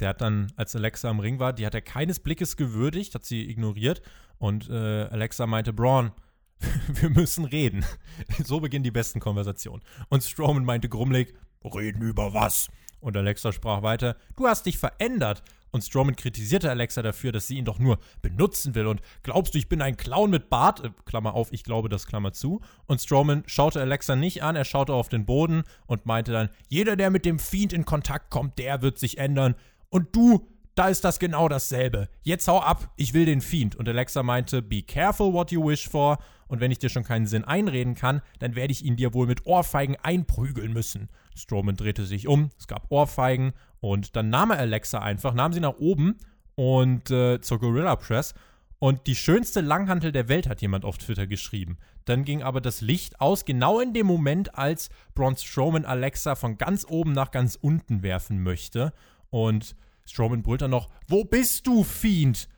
der 0.00 0.10
hat 0.10 0.20
dann, 0.20 0.52
als 0.56 0.76
Alexa 0.76 1.08
am 1.08 1.20
Ring 1.20 1.38
war, 1.38 1.52
die 1.52 1.66
hat 1.66 1.74
er 1.74 1.80
keines 1.80 2.20
Blickes 2.20 2.56
gewürdigt, 2.56 3.14
hat 3.14 3.24
sie 3.24 3.48
ignoriert. 3.48 4.02
Und 4.38 4.68
äh, 4.68 5.04
Alexa 5.04 5.46
meinte, 5.46 5.72
Braun, 5.72 6.12
wir 6.88 7.10
müssen 7.10 7.44
reden. 7.44 7.84
so 8.44 8.60
beginnen 8.60 8.84
die 8.84 8.90
besten 8.90 9.20
Konversationen. 9.20 9.82
Und 10.08 10.22
Strowman 10.22 10.64
meinte 10.64 10.88
grummelig, 10.88 11.34
reden 11.64 12.02
über 12.02 12.34
was? 12.34 12.68
Und 13.00 13.16
Alexa 13.16 13.52
sprach 13.52 13.82
weiter, 13.82 14.16
du 14.36 14.46
hast 14.46 14.66
dich 14.66 14.78
verändert. 14.78 15.42
Und 15.72 15.82
Strowman 15.82 16.16
kritisierte 16.16 16.70
Alexa 16.70 17.02
dafür, 17.02 17.32
dass 17.32 17.48
sie 17.48 17.58
ihn 17.58 17.64
doch 17.64 17.78
nur 17.78 17.98
benutzen 18.22 18.74
will. 18.74 18.86
Und 18.86 19.00
glaubst 19.22 19.52
du, 19.52 19.58
ich 19.58 19.68
bin 19.68 19.82
ein 19.82 19.96
Clown 19.96 20.30
mit 20.30 20.48
Bart? 20.48 20.82
Äh, 20.82 20.90
Klammer 21.04 21.34
auf, 21.34 21.52
ich 21.52 21.64
glaube 21.64 21.88
das, 21.88 22.06
Klammer 22.06 22.32
zu. 22.32 22.60
Und 22.86 23.00
Strowman 23.00 23.42
schaute 23.46 23.80
Alexa 23.80 24.16
nicht 24.16 24.42
an, 24.42 24.56
er 24.56 24.64
schaute 24.64 24.94
auf 24.94 25.08
den 25.08 25.26
Boden 25.26 25.64
und 25.86 26.06
meinte 26.06 26.32
dann, 26.32 26.48
jeder, 26.68 26.96
der 26.96 27.10
mit 27.10 27.24
dem 27.24 27.38
Fiend 27.38 27.72
in 27.72 27.84
Kontakt 27.84 28.30
kommt, 28.30 28.58
der 28.58 28.80
wird 28.80 28.98
sich 28.98 29.18
ändern. 29.18 29.54
Und 29.88 30.14
du, 30.14 30.48
da 30.74 30.88
ist 30.88 31.04
das 31.04 31.18
genau 31.18 31.48
dasselbe. 31.48 32.08
Jetzt 32.22 32.48
hau 32.48 32.60
ab, 32.60 32.92
ich 32.96 33.14
will 33.14 33.24
den 33.24 33.40
Fiend. 33.40 33.76
Und 33.76 33.88
Alexa 33.88 34.22
meinte, 34.22 34.62
be 34.62 34.82
careful 34.82 35.32
what 35.32 35.50
you 35.50 35.64
wish 35.66 35.88
for. 35.88 36.18
Und 36.48 36.60
wenn 36.60 36.70
ich 36.70 36.78
dir 36.78 36.90
schon 36.90 37.04
keinen 37.04 37.26
Sinn 37.26 37.44
einreden 37.44 37.94
kann, 37.94 38.22
dann 38.38 38.54
werde 38.54 38.72
ich 38.72 38.84
ihn 38.84 38.96
dir 38.96 39.14
wohl 39.14 39.26
mit 39.26 39.46
Ohrfeigen 39.46 39.96
einprügeln 40.02 40.72
müssen. 40.72 41.08
Strowman 41.34 41.76
drehte 41.76 42.04
sich 42.04 42.28
um, 42.28 42.50
es 42.58 42.68
gab 42.68 42.90
Ohrfeigen 42.90 43.52
und 43.80 44.16
dann 44.16 44.30
nahm 44.30 44.50
er 44.50 44.58
Alexa 44.58 45.00
einfach, 45.00 45.34
nahm 45.34 45.52
sie 45.52 45.60
nach 45.60 45.78
oben 45.78 46.16
und 46.54 47.10
äh, 47.10 47.40
zur 47.40 47.58
Gorilla 47.58 47.96
Press. 47.96 48.34
Und 48.78 49.06
die 49.06 49.14
schönste 49.14 49.62
Langhantel 49.62 50.12
der 50.12 50.28
Welt 50.28 50.48
hat 50.48 50.60
jemand 50.60 50.84
auf 50.84 50.98
Twitter 50.98 51.26
geschrieben. 51.26 51.78
Dann 52.04 52.24
ging 52.24 52.42
aber 52.42 52.60
das 52.60 52.82
Licht 52.82 53.20
aus, 53.20 53.44
genau 53.46 53.80
in 53.80 53.94
dem 53.94 54.06
Moment, 54.06 54.54
als 54.54 54.90
Braun 55.14 55.36
Strowman 55.36 55.86
Alexa 55.86 56.34
von 56.34 56.58
ganz 56.58 56.86
oben 56.88 57.12
nach 57.12 57.30
ganz 57.30 57.56
unten 57.60 58.02
werfen 58.02 58.42
möchte. 58.42 58.92
Und 59.36 59.76
Strowman 60.06 60.42
brüllt 60.42 60.62
dann 60.62 60.70
noch, 60.70 60.88
wo 61.08 61.22
bist 61.22 61.66
du, 61.66 61.84
Fiend? 61.84 62.48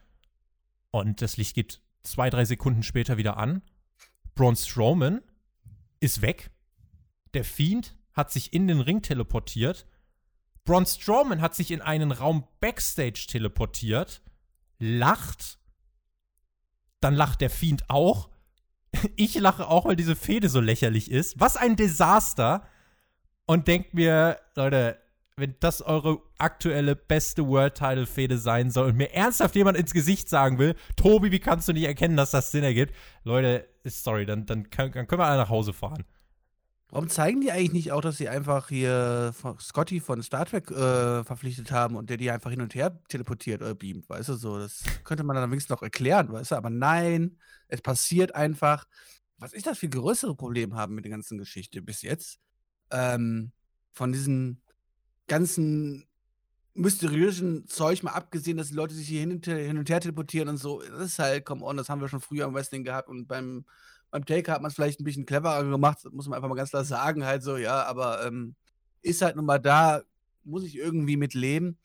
Und 0.92 1.22
das 1.22 1.36
Licht 1.36 1.56
geht 1.56 1.80
zwei, 2.04 2.30
drei 2.30 2.44
Sekunden 2.44 2.84
später 2.84 3.16
wieder 3.16 3.36
an. 3.36 3.62
Braun 4.36 4.54
Strowman 4.54 5.20
ist 5.98 6.22
weg. 6.22 6.52
Der 7.34 7.42
Fiend 7.42 7.96
hat 8.12 8.30
sich 8.30 8.52
in 8.52 8.68
den 8.68 8.80
Ring 8.80 9.02
teleportiert. 9.02 9.88
Braun 10.64 10.86
Strowman 10.86 11.40
hat 11.40 11.56
sich 11.56 11.72
in 11.72 11.80
einen 11.80 12.12
Raum 12.12 12.46
Backstage 12.60 13.26
teleportiert, 13.28 14.22
lacht. 14.78 15.58
Dann 17.00 17.14
lacht 17.14 17.40
der 17.40 17.50
Fiend 17.50 17.90
auch. 17.90 18.30
Ich 19.16 19.34
lache 19.34 19.66
auch, 19.66 19.84
weil 19.84 19.96
diese 19.96 20.14
Fehde 20.14 20.48
so 20.48 20.60
lächerlich 20.60 21.10
ist. 21.10 21.40
Was 21.40 21.56
ein 21.56 21.74
Desaster. 21.74 22.68
Und 23.46 23.66
denkt 23.66 23.94
mir, 23.94 24.38
Leute, 24.54 24.98
wenn 25.38 25.54
das 25.60 25.82
eure 25.82 26.20
aktuelle 26.38 26.96
beste 26.96 27.46
World-Title-Fehde 27.46 28.38
sein 28.38 28.70
soll 28.70 28.88
und 28.88 28.96
mir 28.96 29.12
ernsthaft 29.12 29.54
jemand 29.54 29.78
ins 29.78 29.92
Gesicht 29.92 30.28
sagen 30.28 30.58
will, 30.58 30.74
Tobi, 30.96 31.32
wie 31.32 31.38
kannst 31.38 31.68
du 31.68 31.72
nicht 31.72 31.84
erkennen, 31.84 32.16
dass 32.16 32.30
das 32.30 32.50
Sinn 32.50 32.64
ergibt? 32.64 32.94
Leute, 33.24 33.68
sorry, 33.84 34.26
dann, 34.26 34.46
dann, 34.46 34.70
können, 34.70 34.92
dann 34.92 35.06
können 35.06 35.20
wir 35.20 35.26
alle 35.26 35.38
nach 35.38 35.48
Hause 35.48 35.72
fahren. 35.72 36.04
Warum 36.90 37.08
zeigen 37.10 37.42
die 37.42 37.52
eigentlich 37.52 37.72
nicht 37.72 37.92
auch, 37.92 38.00
dass 38.00 38.16
sie 38.16 38.30
einfach 38.30 38.68
hier 38.68 39.34
Scotty 39.60 40.00
von 40.00 40.22
Star 40.22 40.46
Trek 40.46 40.70
äh, 40.70 41.22
verpflichtet 41.22 41.70
haben 41.70 41.96
und 41.96 42.08
der 42.08 42.16
die 42.16 42.30
einfach 42.30 42.50
hin 42.50 42.62
und 42.62 42.74
her 42.74 42.98
teleportiert 43.08 43.60
oder 43.60 43.74
beamt, 43.74 44.08
weißt 44.08 44.30
du 44.30 44.34
so? 44.34 44.58
Das 44.58 44.82
könnte 45.04 45.22
man 45.22 45.36
dann 45.36 45.50
wenigstens 45.50 45.70
noch 45.70 45.82
erklären, 45.82 46.32
weißt 46.32 46.52
du? 46.52 46.56
Aber 46.56 46.70
nein, 46.70 47.36
es 47.68 47.82
passiert 47.82 48.34
einfach. 48.34 48.86
Was 49.36 49.52
ist 49.52 49.66
das 49.66 49.78
für 49.78 49.88
größere 49.88 50.34
Problem 50.34 50.74
haben 50.74 50.94
mit 50.94 51.04
der 51.04 51.12
ganzen 51.12 51.36
Geschichte 51.36 51.82
bis 51.82 52.00
jetzt? 52.02 52.40
ähm, 52.90 53.52
von 53.92 54.12
diesen 54.12 54.62
ganzen 55.28 56.06
mysteriösen 56.74 57.66
Zeug 57.66 58.02
mal 58.02 58.12
abgesehen, 58.12 58.56
dass 58.56 58.68
die 58.68 58.74
Leute 58.74 58.94
sich 58.94 59.08
hier 59.08 59.20
hin 59.20 59.32
und, 59.32 59.46
her, 59.46 59.58
hin 59.58 59.78
und 59.78 59.90
her 59.90 60.00
teleportieren 60.00 60.48
und 60.48 60.58
so, 60.58 60.80
das 60.80 61.00
ist 61.00 61.18
halt, 61.18 61.44
come 61.44 61.64
on, 61.64 61.76
das 61.76 61.88
haben 61.88 62.00
wir 62.00 62.08
schon 62.08 62.20
früher 62.20 62.46
im 62.46 62.54
Wrestling 62.54 62.84
gehabt 62.84 63.08
und 63.08 63.26
beim, 63.26 63.64
beim 64.10 64.24
Taker 64.24 64.52
hat 64.52 64.62
man 64.62 64.68
es 64.68 64.74
vielleicht 64.74 65.00
ein 65.00 65.04
bisschen 65.04 65.26
cleverer 65.26 65.64
gemacht, 65.64 65.98
muss 66.12 66.28
man 66.28 66.36
einfach 66.36 66.48
mal 66.48 66.54
ganz 66.54 66.70
klar 66.70 66.84
sagen, 66.84 67.24
halt 67.24 67.42
so, 67.42 67.56
ja, 67.56 67.84
aber 67.84 68.24
ähm, 68.24 68.54
ist 69.02 69.22
halt 69.22 69.36
nun 69.36 69.44
mal 69.46 69.58
da, 69.58 70.02
muss 70.44 70.64
ich 70.64 70.76
irgendwie 70.76 71.16
mit 71.16 71.34
leben. 71.34 71.78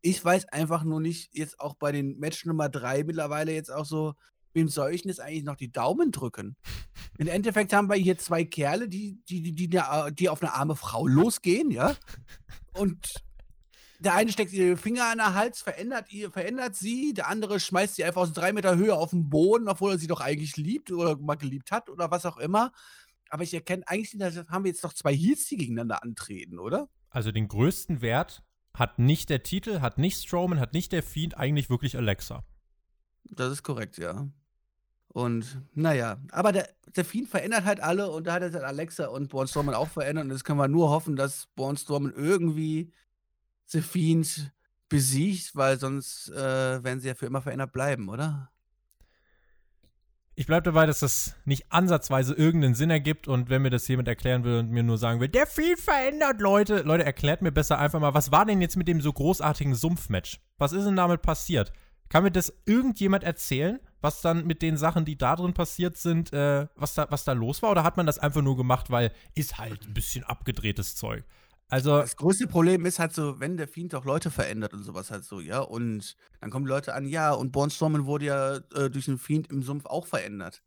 Ich 0.00 0.22
weiß 0.24 0.48
einfach 0.48 0.82
nur 0.82 1.00
nicht, 1.00 1.30
jetzt 1.32 1.60
auch 1.60 1.74
bei 1.74 1.92
den 1.92 2.18
Match 2.18 2.44
Nummer 2.44 2.68
3 2.68 3.04
mittlerweile 3.04 3.52
jetzt 3.52 3.72
auch 3.72 3.86
so, 3.86 4.14
wem 4.52 4.68
soll 4.68 4.92
ich 4.94 5.02
denn 5.02 5.10
jetzt 5.10 5.20
eigentlich 5.20 5.44
noch 5.44 5.56
die 5.56 5.72
Daumen 5.72 6.12
drücken? 6.12 6.56
Im 7.18 7.28
Endeffekt 7.28 7.72
haben 7.72 7.88
wir 7.88 7.96
hier 7.96 8.18
zwei 8.18 8.44
Kerle, 8.44 8.88
die, 8.88 9.22
die, 9.28 9.42
die, 9.42 9.52
die, 9.52 9.80
die 10.12 10.28
auf 10.28 10.42
eine 10.42 10.54
arme 10.54 10.76
Frau 10.76 11.06
losgehen, 11.06 11.70
ja? 11.70 11.96
Und 12.74 13.12
der 14.02 14.14
eine 14.14 14.32
steckt 14.32 14.52
ihr 14.52 14.76
Finger 14.76 15.10
an 15.10 15.18
der 15.18 15.34
Hals, 15.34 15.62
verändert, 15.62 16.12
ihr, 16.12 16.30
verändert 16.30 16.74
sie, 16.74 17.14
der 17.14 17.28
andere 17.28 17.60
schmeißt 17.60 17.94
sie 17.94 18.04
einfach 18.04 18.22
aus 18.22 18.32
drei 18.32 18.52
Meter 18.52 18.76
Höhe 18.76 18.94
auf 18.94 19.10
den 19.10 19.28
Boden, 19.30 19.68
obwohl 19.68 19.92
er 19.92 19.98
sie 19.98 20.08
doch 20.08 20.20
eigentlich 20.20 20.56
liebt 20.56 20.90
oder 20.90 21.16
mal 21.18 21.36
geliebt 21.36 21.70
hat 21.70 21.88
oder 21.88 22.10
was 22.10 22.26
auch 22.26 22.38
immer. 22.38 22.72
Aber 23.30 23.44
ich 23.44 23.54
erkenne, 23.54 23.84
eigentlich 23.86 24.20
haben 24.48 24.64
wir 24.64 24.70
jetzt 24.70 24.82
noch 24.82 24.92
zwei 24.92 25.14
Heels, 25.14 25.46
die 25.46 25.56
gegeneinander 25.56 26.02
antreten, 26.02 26.58
oder? 26.58 26.88
Also 27.10 27.30
den 27.30 27.48
größten 27.48 28.02
Wert 28.02 28.42
hat 28.74 28.98
nicht 28.98 29.30
der 29.30 29.42
Titel, 29.42 29.80
hat 29.80 29.98
nicht 29.98 30.20
Strowman, 30.20 30.58
hat 30.58 30.72
nicht 30.72 30.92
der 30.92 31.02
Fiend, 31.02 31.36
eigentlich 31.36 31.70
wirklich 31.70 31.96
Alexa. 31.96 32.44
Das 33.24 33.52
ist 33.52 33.62
korrekt, 33.62 33.98
ja. 33.98 34.28
Und 35.12 35.60
naja, 35.74 36.16
aber 36.30 36.52
der, 36.52 36.68
Fiend 37.04 37.28
verändert 37.28 37.64
halt 37.64 37.80
alle 37.80 38.10
und 38.10 38.26
da 38.26 38.34
hat 38.34 38.42
er 38.42 38.52
halt 38.52 38.64
Alexa 38.64 39.06
und 39.06 39.28
Born 39.28 39.46
Strowman 39.46 39.74
auch 39.74 39.88
verändert. 39.88 40.24
Und 40.24 40.30
jetzt 40.30 40.44
können 40.44 40.58
wir 40.58 40.68
nur 40.68 40.88
hoffen, 40.88 41.16
dass 41.16 41.48
Born 41.54 41.76
Strowman 41.76 42.14
irgendwie 42.16 42.92
Fiend 43.66 44.52
besiegt, 44.88 45.54
weil 45.54 45.78
sonst 45.78 46.30
äh, 46.30 46.84
werden 46.84 47.00
sie 47.00 47.08
ja 47.08 47.14
für 47.14 47.26
immer 47.26 47.42
verändert 47.42 47.72
bleiben, 47.72 48.08
oder? 48.08 48.50
Ich 50.34 50.46
bleibe 50.46 50.64
dabei, 50.64 50.86
dass 50.86 51.00
das 51.00 51.34
nicht 51.44 51.70
ansatzweise 51.70 52.34
irgendeinen 52.34 52.74
Sinn 52.74 52.88
ergibt 52.90 53.28
und 53.28 53.50
wenn 53.50 53.62
mir 53.62 53.70
das 53.70 53.86
jemand 53.88 54.08
erklären 54.08 54.44
will 54.44 54.60
und 54.60 54.70
mir 54.70 54.82
nur 54.82 54.96
sagen 54.96 55.20
will, 55.20 55.28
der 55.28 55.46
Fiend 55.46 55.78
verändert, 55.78 56.40
Leute, 56.40 56.82
Leute, 56.82 57.04
erklärt 57.04 57.42
mir 57.42 57.52
besser 57.52 57.78
einfach 57.78 58.00
mal, 58.00 58.14
was 58.14 58.32
war 58.32 58.46
denn 58.46 58.62
jetzt 58.62 58.76
mit 58.76 58.88
dem 58.88 59.02
so 59.02 59.12
großartigen 59.12 59.74
Sumpfmatch? 59.74 60.40
Was 60.56 60.72
ist 60.72 60.84
denn 60.84 60.96
damit 60.96 61.20
passiert? 61.20 61.72
Kann 62.08 62.24
mir 62.24 62.30
das 62.30 62.52
irgendjemand 62.64 63.24
erzählen, 63.24 63.78
was 64.02 64.20
dann 64.20 64.46
mit 64.46 64.62
den 64.62 64.76
Sachen, 64.76 65.04
die 65.04 65.16
da 65.16 65.36
drin 65.36 65.54
passiert 65.54 65.96
sind, 65.96 66.32
äh, 66.32 66.66
was, 66.76 66.94
da, 66.94 67.06
was 67.10 67.24
da 67.24 67.32
los 67.32 67.62
war? 67.62 67.70
Oder 67.70 67.84
hat 67.84 67.96
man 67.96 68.06
das 68.06 68.18
einfach 68.18 68.42
nur 68.42 68.56
gemacht, 68.56 68.90
weil 68.90 69.12
ist 69.34 69.58
halt 69.58 69.86
ein 69.86 69.94
bisschen 69.94 70.24
abgedrehtes 70.24 70.96
Zeug? 70.96 71.24
Also. 71.68 71.98
Das 71.98 72.16
größte 72.16 72.46
Problem 72.46 72.84
ist 72.84 72.98
halt 72.98 73.14
so, 73.14 73.40
wenn 73.40 73.56
der 73.56 73.68
Fiend 73.68 73.94
auch 73.94 74.04
Leute 74.04 74.30
verändert 74.30 74.74
und 74.74 74.82
sowas 74.82 75.10
halt 75.10 75.24
so, 75.24 75.40
ja. 75.40 75.60
Und 75.60 76.16
dann 76.40 76.50
kommen 76.50 76.66
die 76.66 76.70
Leute 76.70 76.94
an, 76.94 77.06
ja, 77.06 77.32
und 77.32 77.52
Born 77.52 77.70
Strowman 77.70 78.04
wurde 78.04 78.26
ja 78.26 78.56
äh, 78.74 78.90
durch 78.90 79.06
den 79.06 79.18
Fiend 79.18 79.50
im 79.50 79.62
Sumpf 79.62 79.86
auch 79.86 80.06
verändert. 80.06 80.62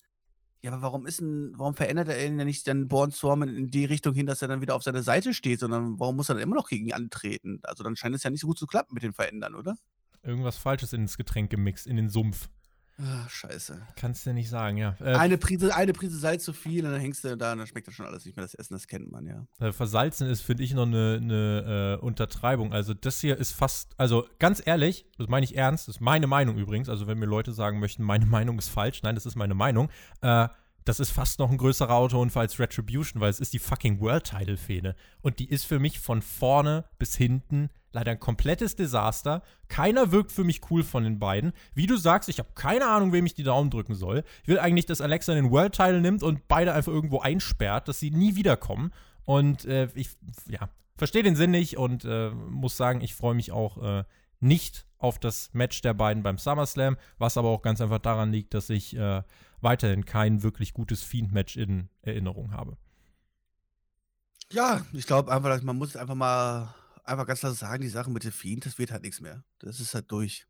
Ja, 0.64 0.72
aber 0.72 0.82
warum 0.82 1.06
ist 1.06 1.20
denn, 1.20 1.54
warum 1.58 1.76
verändert 1.76 2.08
er 2.08 2.26
ihn 2.26 2.40
ja 2.40 2.46
nicht 2.46 2.68
dann 2.68 2.88
Born 2.88 3.12
Strowman 3.12 3.50
in 3.50 3.68
die 3.68 3.86
Richtung 3.86 4.16
hin, 4.16 4.26
dass 4.26 4.42
er 4.42 4.48
dann 4.48 4.62
wieder 4.62 4.74
auf 4.76 4.82
seiner 4.82 5.04
Seite 5.04 5.36
steht, 5.36 5.60
sondern 5.60 6.00
warum 6.00 6.16
muss 6.16 6.30
er 6.30 6.36
dann 6.36 6.44
immer 6.44 6.56
noch 6.56 6.70
gegen 6.70 6.88
ihn 6.88 6.94
antreten? 6.94 7.60
Also 7.64 7.84
dann 7.84 7.96
scheint 7.96 8.16
es 8.16 8.24
ja 8.24 8.32
nicht 8.32 8.42
so 8.42 8.48
gut 8.48 8.58
zu 8.58 8.66
klappen 8.66 8.96
mit 8.96 9.04
den 9.04 9.14
Verändern, 9.14 9.54
oder? 9.54 9.76
irgendwas 10.26 10.58
Falsches 10.58 10.94
ins 10.94 11.18
Getränk 11.18 11.50
gemixt, 11.50 11.88
in 11.88 11.96
den 11.96 12.10
Sumpf. 12.10 12.50
Ach, 12.98 13.30
scheiße. 13.30 13.82
Kannst 13.98 14.26
du 14.26 14.34
nicht 14.34 14.50
sagen, 14.50 14.78
ja. 14.78 14.96
Äh, 15.02 15.16
eine, 15.16 15.38
Prise, 15.38 15.76
eine 15.76 15.92
Prise 15.92 16.18
Salz 16.18 16.46
zu 16.46 16.54
viel 16.54 16.86
und 16.86 16.94
dann 16.94 17.02
hängst 17.02 17.26
du 17.26 17.36
da 17.36 17.52
und 17.52 17.58
dann 17.58 17.68
schmeckt 17.68 17.88
das 17.88 17.94
schon 17.94 18.06
alles 18.06 18.26
nicht 18.26 18.38
mehr. 18.38 18.46
Das 18.46 18.54
Essen, 18.54 18.74
das 18.74 18.88
kennt 18.88 19.12
man, 19.12 19.26
ja. 19.26 19.46
Äh, 19.60 19.74
versalzen 19.74 20.30
ist, 20.30 20.42
finde 20.42 20.64
ich, 20.64 20.74
noch 20.74 20.86
eine, 20.86 21.20
eine 21.22 21.98
äh, 22.00 22.04
Untertreibung. 22.04 22.72
Also, 22.72 22.94
das 22.94 23.20
hier 23.20 23.38
ist 23.38 23.52
fast, 23.52 23.92
also 23.98 24.26
ganz 24.40 24.62
ehrlich, 24.66 25.06
das 25.18 25.28
meine 25.28 25.44
ich 25.44 25.58
ernst, 25.58 25.90
das 25.90 25.96
ist 25.96 26.02
meine 26.02 26.28
Meinung 26.28 26.58
übrigens. 26.58 26.88
Also, 26.88 27.06
wenn 27.08 27.20
mir 27.20 27.26
Leute 27.26 27.52
sagen 27.52 27.80
möchten, 27.80 28.04
meine 28.04 28.26
Meinung 28.36 28.58
ist 28.60 28.70
falsch, 28.70 29.04
nein, 29.04 29.16
das 29.16 29.26
ist 29.26 29.36
meine 29.36 29.56
Meinung. 29.56 29.90
Äh, 30.22 30.48
das 30.86 31.00
ist 31.00 31.10
fast 31.10 31.40
noch 31.40 31.50
ein 31.52 31.58
größerer 31.58 31.94
Autounfall 31.94 32.44
als 32.44 32.60
Retribution, 32.60 33.20
weil 33.20 33.32
es 33.32 33.40
ist 33.40 33.54
die 33.54 33.60
fucking 33.60 34.00
World-Title-Fehde. 34.00 34.96
Und 35.22 35.40
die 35.40 35.50
ist 35.50 35.66
für 35.66 35.80
mich 35.80 36.00
von 36.00 36.22
vorne 36.22 36.86
bis 37.00 37.16
hinten 37.16 37.70
leider 37.92 38.12
ein 38.12 38.20
komplettes 38.20 38.76
Desaster. 38.76 39.42
Keiner 39.68 40.12
wirkt 40.12 40.32
für 40.32 40.44
mich 40.44 40.62
cool 40.70 40.84
von 40.84 41.04
den 41.04 41.18
beiden. 41.18 41.54
Wie 41.74 41.88
du 41.88 41.98
sagst, 41.98 42.30
ich 42.30 42.38
habe 42.38 42.50
keine 42.54 42.88
Ahnung, 42.88 43.14
wem 43.14 43.26
ich 43.26 43.34
die 43.34 43.44
Daumen 43.44 43.72
drücken 43.72 43.96
soll. 43.96 44.24
Ich 44.44 44.48
will 44.48 44.60
eigentlich, 44.60 44.86
dass 44.86 45.02
Alexa 45.02 45.34
den 45.34 45.50
World-Title 45.50 46.02
nimmt 46.02 46.22
und 46.22 46.48
beide 46.48 46.74
einfach 46.74 46.92
irgendwo 46.92 47.20
einsperrt, 47.20 47.88
dass 47.88 48.00
sie 48.00 48.12
nie 48.12 48.36
wiederkommen. 48.36 48.92
Und 49.24 49.66
äh, 49.66 49.88
ich, 49.96 50.10
ja, 50.48 50.70
verstehe 50.98 51.24
den 51.24 51.36
Sinn 51.36 51.52
nicht 51.52 51.78
und 51.78 52.06
äh, 52.06 52.30
muss 52.30 52.78
sagen, 52.78 53.02
ich 53.02 53.16
freue 53.16 53.34
mich 53.34 53.52
auch 53.52 53.82
äh, 53.82 54.04
nicht 54.40 54.86
auf 55.00 55.18
das 55.18 55.50
Match 55.54 55.82
der 55.82 55.94
beiden 55.94 56.22
beim 56.22 56.38
SummerSlam, 56.38 56.98
was 57.18 57.38
aber 57.38 57.50
auch 57.50 57.62
ganz 57.62 57.82
einfach 57.82 58.00
daran 58.00 58.32
liegt, 58.32 58.54
dass 58.54 58.70
ich 58.70 58.96
äh, 58.96 59.24
weiterhin 59.66 60.06
kein 60.06 60.44
wirklich 60.44 60.74
gutes 60.74 61.04
Fiend-Match 61.04 61.58
in 61.58 61.90
Erinnerung 62.02 62.54
habe. 62.54 62.78
Ja, 64.52 64.86
ich 64.94 65.08
glaube 65.08 65.34
einfach, 65.34 65.50
dass 65.50 65.64
man 65.64 65.76
muss 65.76 65.98
einfach 65.98 66.16
mal 66.16 66.74
einfach 67.04 67.26
ganz 67.26 67.42
klar 67.42 67.54
sagen, 67.54 67.82
die 67.82 67.90
Sache 67.90 68.10
mit 68.10 68.24
dem 68.24 68.32
Fiend, 68.32 68.66
das 68.66 68.78
wird 68.78 68.92
halt 68.92 69.02
nichts 69.04 69.20
mehr. 69.20 69.44
Das 69.60 69.80
ist 69.80 69.94
halt 69.94 70.10
durch. 70.12 70.48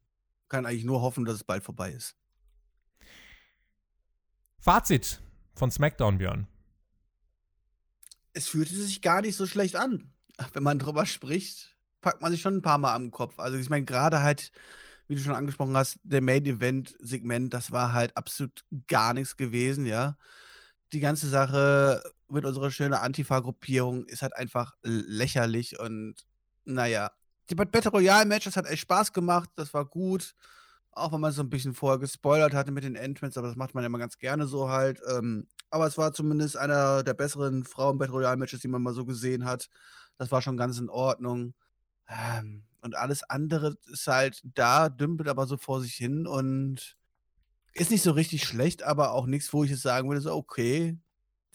Kann 0.49 0.66
eigentlich 0.66 0.84
nur 0.84 1.01
hoffen, 1.01 1.26
dass 1.26 1.36
es 1.36 1.43
bald 1.43 1.63
vorbei 1.63 1.91
ist. 1.91 2.16
Fazit 4.59 5.22
von 5.55 5.72
SmackDown, 5.72 6.18
Björn. 6.18 6.47
Es 8.34 8.47
fühlte 8.47 8.76
sich 8.76 9.01
gar 9.01 9.22
nicht 9.22 9.36
so 9.36 9.47
schlecht 9.47 9.76
an. 9.76 10.13
Wenn 10.53 10.63
man 10.63 10.78
drüber 10.78 11.05
spricht, 11.05 11.78
packt 12.01 12.22
man 12.22 12.32
sich 12.32 12.41
schon 12.41 12.57
ein 12.57 12.61
paar 12.61 12.78
Mal 12.78 12.93
am 12.93 13.11
Kopf. 13.11 13.39
Also 13.39 13.57
ich 13.57 13.70
meine, 13.70 13.86
gerade 13.86 14.22
halt 14.22 14.51
wie 15.08 15.16
du 15.16 15.22
schon 15.22 15.36
angesprochen 15.36 15.78
hast, 15.78 15.99
der 16.03 16.22
Main-Event-Segment, 16.22 17.53
das 17.53 17.72
war 17.72 17.93
halt 17.93 18.16
absolut 18.18 18.64
gar 18.88 19.14
nichts 19.14 19.38
gewesen, 19.38 19.86
ja. 19.86 20.18
Die 20.93 20.99
ganze 20.99 21.28
Sache 21.28 22.01
mit 22.28 22.45
unserer 22.45 22.72
schönen 22.72 22.93
Antifa-Gruppierung 22.93 24.06
ist 24.06 24.22
halt 24.22 24.36
einfach 24.36 24.74
lächerlich 24.84 25.80
und 25.80 26.16
naja. 26.64 27.12
Die 27.49 27.56
Battle 27.56 27.91
Royale-Match, 27.91 28.45
das 28.45 28.58
hat 28.58 28.66
echt 28.66 28.82
Spaß 28.82 29.14
gemacht, 29.14 29.49
das 29.56 29.74
war 29.74 29.86
gut. 29.86 30.34
Auch 30.91 31.12
wenn 31.12 31.20
man 31.20 31.34
so 31.34 31.43
ein 31.43 31.49
bisschen 31.49 31.74
vorher 31.74 31.99
gespoilert 31.99 32.53
hatte 32.53 32.72
mit 32.72 32.86
den 32.86 32.95
Entrants, 32.95 33.38
aber 33.38 33.47
das 33.47 33.58
macht 33.58 33.76
man 33.76 33.84
ja 33.84 33.88
immer 33.88 33.99
ganz 33.99 34.18
gerne 34.18 34.47
so 34.47 34.70
halt. 34.70 35.01
Ähm, 35.10 35.47
aber 35.70 35.86
es 35.88 35.97
war 35.97 36.14
zumindest 36.14 36.58
einer 36.58 37.03
der 37.03 37.14
besseren 37.14 37.66
Frauen-Battle 37.66 38.16
Royale-Matches, 38.16 38.62
die 38.62 38.70
man 38.70 38.82
mal 38.82 38.93
so 38.93 39.06
gesehen 39.06 39.45
hat. 39.45 39.70
Das 40.18 40.32
war 40.32 40.41
schon 40.41 40.56
ganz 40.58 40.80
in 40.80 40.89
Ordnung. 40.89 41.53
Ähm, 42.08 42.64
und 42.86 42.96
alles 42.96 43.24
andere 43.24 43.78
ist 43.92 44.06
halt 44.06 44.42
da, 44.44 44.90
dümpelt 44.90 45.28
aber 45.28 45.48
so 45.48 45.58
vor 45.58 45.82
sich 45.82 45.96
hin 45.96 46.28
und 46.28 46.96
ist 47.74 47.90
nicht 47.90 48.04
so 48.04 48.12
richtig 48.12 48.44
schlecht, 48.44 48.84
aber 48.84 49.12
auch 49.12 49.26
nichts, 49.26 49.52
wo 49.52 49.64
ich 49.64 49.72
jetzt 49.72 49.82
sagen 49.82 50.08
würde, 50.08 50.22
so, 50.22 50.32
okay, 50.34 50.98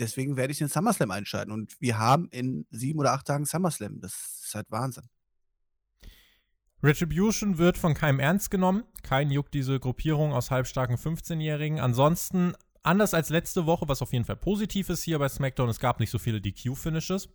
deswegen 0.01 0.37
werde 0.37 0.53
ich 0.53 0.59
den 0.59 0.68
SummerSlam 0.68 1.12
einschalten. 1.12 1.53
Und 1.53 1.81
wir 1.81 1.99
haben 1.99 2.28
in 2.33 2.66
sieben 2.70 2.99
oder 2.99 3.12
acht 3.12 3.26
Tagen 3.26 3.47
SummerSlam. 3.47 4.01
Das 4.01 4.43
ist 4.45 4.55
halt 4.57 4.66
Wahnsinn. 4.70 5.05
Retribution 6.83 7.59
wird 7.59 7.78
von 7.78 7.95
keinem 7.95 8.18
ernst 8.18 8.51
genommen. 8.51 8.83
Kein 9.05 9.31
juckt 9.31 9.55
diese 9.55 9.78
Gruppierung 9.78 10.33
aus 10.33 10.51
halbstarken 10.51 10.97
15-Jährigen. 10.97 11.78
Ansonsten, 11.78 12.55
anders 12.83 13.14
als 13.14 13.28
letzte 13.28 13.66
Woche, 13.66 13.87
was 13.87 14.03
auf 14.03 14.12
jeden 14.12 14.24
Fall 14.24 14.37
positiv 14.37 14.89
ist 14.89 15.05
hier 15.05 15.20
bei 15.20 15.28
SmackDown, 15.28 15.68
es 15.68 15.78
gab 15.78 16.01
nicht 16.01 16.11
so 16.11 16.18
viele 16.18 16.41
DQ-Finishes. 16.41 17.28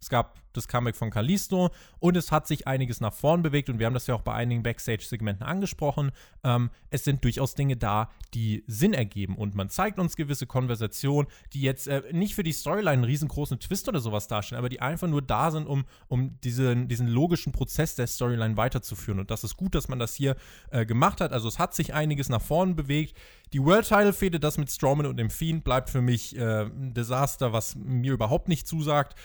Es 0.00 0.08
gab 0.08 0.40
das 0.52 0.66
Comeback 0.66 0.96
von 0.96 1.10
Kalisto 1.10 1.70
und 1.98 2.16
es 2.16 2.32
hat 2.32 2.46
sich 2.46 2.66
einiges 2.66 3.00
nach 3.00 3.12
vorn 3.12 3.42
bewegt 3.42 3.68
und 3.68 3.78
wir 3.78 3.86
haben 3.86 3.94
das 3.94 4.06
ja 4.06 4.14
auch 4.14 4.22
bei 4.22 4.32
einigen 4.32 4.62
Backstage-Segmenten 4.62 5.46
angesprochen. 5.46 6.10
Ähm, 6.42 6.70
es 6.90 7.04
sind 7.04 7.22
durchaus 7.22 7.54
Dinge 7.54 7.76
da, 7.76 8.10
die 8.34 8.64
Sinn 8.66 8.94
ergeben 8.94 9.36
und 9.36 9.54
man 9.54 9.68
zeigt 9.68 9.98
uns 9.98 10.16
gewisse 10.16 10.46
Konversationen, 10.46 11.30
die 11.52 11.60
jetzt 11.60 11.86
äh, 11.86 12.02
nicht 12.12 12.34
für 12.34 12.42
die 12.42 12.52
Storyline 12.52 12.90
einen 12.90 13.04
riesengroßen 13.04 13.60
Twist 13.60 13.88
oder 13.88 14.00
sowas 14.00 14.26
darstellen, 14.26 14.58
aber 14.58 14.68
die 14.68 14.80
einfach 14.80 15.08
nur 15.08 15.22
da 15.22 15.50
sind, 15.50 15.66
um, 15.66 15.84
um 16.08 16.40
diesen, 16.40 16.88
diesen 16.88 17.06
logischen 17.06 17.52
Prozess 17.52 17.94
der 17.94 18.06
Storyline 18.06 18.56
weiterzuführen. 18.56 19.20
Und 19.20 19.30
das 19.30 19.44
ist 19.44 19.56
gut, 19.56 19.74
dass 19.74 19.88
man 19.88 19.98
das 19.98 20.14
hier 20.14 20.36
äh, 20.70 20.86
gemacht 20.86 21.20
hat. 21.20 21.32
Also 21.32 21.48
es 21.48 21.58
hat 21.58 21.74
sich 21.74 21.94
einiges 21.94 22.28
nach 22.28 22.42
vorn 22.42 22.74
bewegt. 22.74 23.16
Die 23.52 23.62
World 23.62 23.86
Title 23.86 24.12
Fehde, 24.12 24.40
das 24.40 24.58
mit 24.58 24.70
Strowman 24.70 25.06
und 25.06 25.16
dem 25.16 25.30
Fiend, 25.30 25.64
bleibt 25.64 25.90
für 25.90 26.00
mich 26.00 26.36
äh, 26.36 26.62
ein 26.64 26.94
Desaster, 26.94 27.52
was 27.52 27.76
mir 27.76 28.12
überhaupt 28.12 28.48
nicht 28.48 28.66
zusagt. 28.66 29.16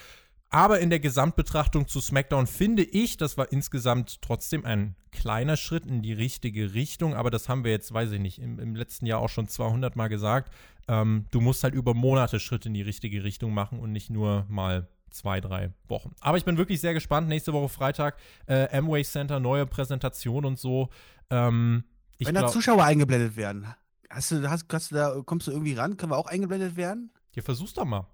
Aber 0.55 0.79
in 0.79 0.89
der 0.89 1.01
Gesamtbetrachtung 1.01 1.85
zu 1.85 1.99
SmackDown 1.99 2.47
finde 2.47 2.81
ich, 2.81 3.17
das 3.17 3.37
war 3.37 3.51
insgesamt 3.51 4.21
trotzdem 4.21 4.63
ein 4.63 4.95
kleiner 5.11 5.57
Schritt 5.57 5.85
in 5.85 6.01
die 6.01 6.13
richtige 6.13 6.73
Richtung. 6.73 7.13
Aber 7.13 7.29
das 7.29 7.49
haben 7.49 7.65
wir 7.65 7.71
jetzt, 7.71 7.93
weiß 7.93 8.13
ich 8.13 8.21
nicht, 8.21 8.39
im, 8.39 8.57
im 8.59 8.73
letzten 8.73 9.05
Jahr 9.05 9.19
auch 9.19 9.27
schon 9.27 9.49
200 9.49 9.97
Mal 9.97 10.07
gesagt. 10.07 10.53
Ähm, 10.87 11.25
du 11.31 11.41
musst 11.41 11.65
halt 11.65 11.73
über 11.73 11.93
Monate 11.93 12.39
Schritt 12.39 12.65
in 12.65 12.73
die 12.73 12.83
richtige 12.83 13.25
Richtung 13.25 13.53
machen 13.53 13.79
und 13.79 13.91
nicht 13.91 14.09
nur 14.09 14.45
mal 14.47 14.87
zwei, 15.09 15.41
drei 15.41 15.73
Wochen. 15.89 16.15
Aber 16.21 16.37
ich 16.37 16.45
bin 16.45 16.55
wirklich 16.57 16.79
sehr 16.79 16.93
gespannt. 16.93 17.27
Nächste 17.27 17.51
Woche 17.51 17.67
Freitag, 17.67 18.15
äh, 18.45 18.69
Amway 18.77 19.03
Center, 19.03 19.41
neue 19.41 19.65
Präsentation 19.65 20.45
und 20.45 20.57
so. 20.57 20.87
Ähm, 21.31 21.83
Wenn 22.17 22.33
da 22.33 22.47
Zuschauer 22.47 22.85
eingeblendet 22.85 23.35
werden, 23.35 23.67
hast 24.09 24.31
du, 24.31 24.49
hast, 24.49 24.71
hast 24.71 24.91
du 24.91 24.95
da, 24.95 25.21
kommst 25.25 25.47
du 25.47 25.51
irgendwie 25.51 25.73
ran? 25.73 25.97
Können 25.97 26.13
wir 26.13 26.17
auch 26.17 26.27
eingeblendet 26.27 26.77
werden? 26.77 27.11
Ja, 27.33 27.41
versuch's 27.41 27.73
doch 27.73 27.83
mal. 27.83 28.07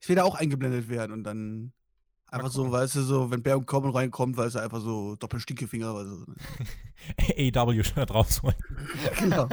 Ich 0.00 0.08
will 0.10 0.16
da 0.16 0.24
auch 0.24 0.34
eingeblendet 0.34 0.90
werden 0.90 1.12
und 1.12 1.24
dann 1.24 1.72
Einfach 2.30 2.50
so, 2.50 2.70
weißt 2.70 2.96
du, 2.96 3.02
so, 3.02 3.30
wenn 3.30 3.42
Baron 3.42 3.64
Corbin 3.64 3.90
reinkommt, 3.90 4.36
weißt 4.36 4.56
du, 4.56 4.58
einfach 4.60 4.80
so 4.80 5.16
Doppelstinkefinger 5.16 5.94
oder 5.94 6.04
so. 6.04 6.26
AW-Shirt 7.58 8.12
rausholen. 8.12 8.56
genau. 9.18 9.48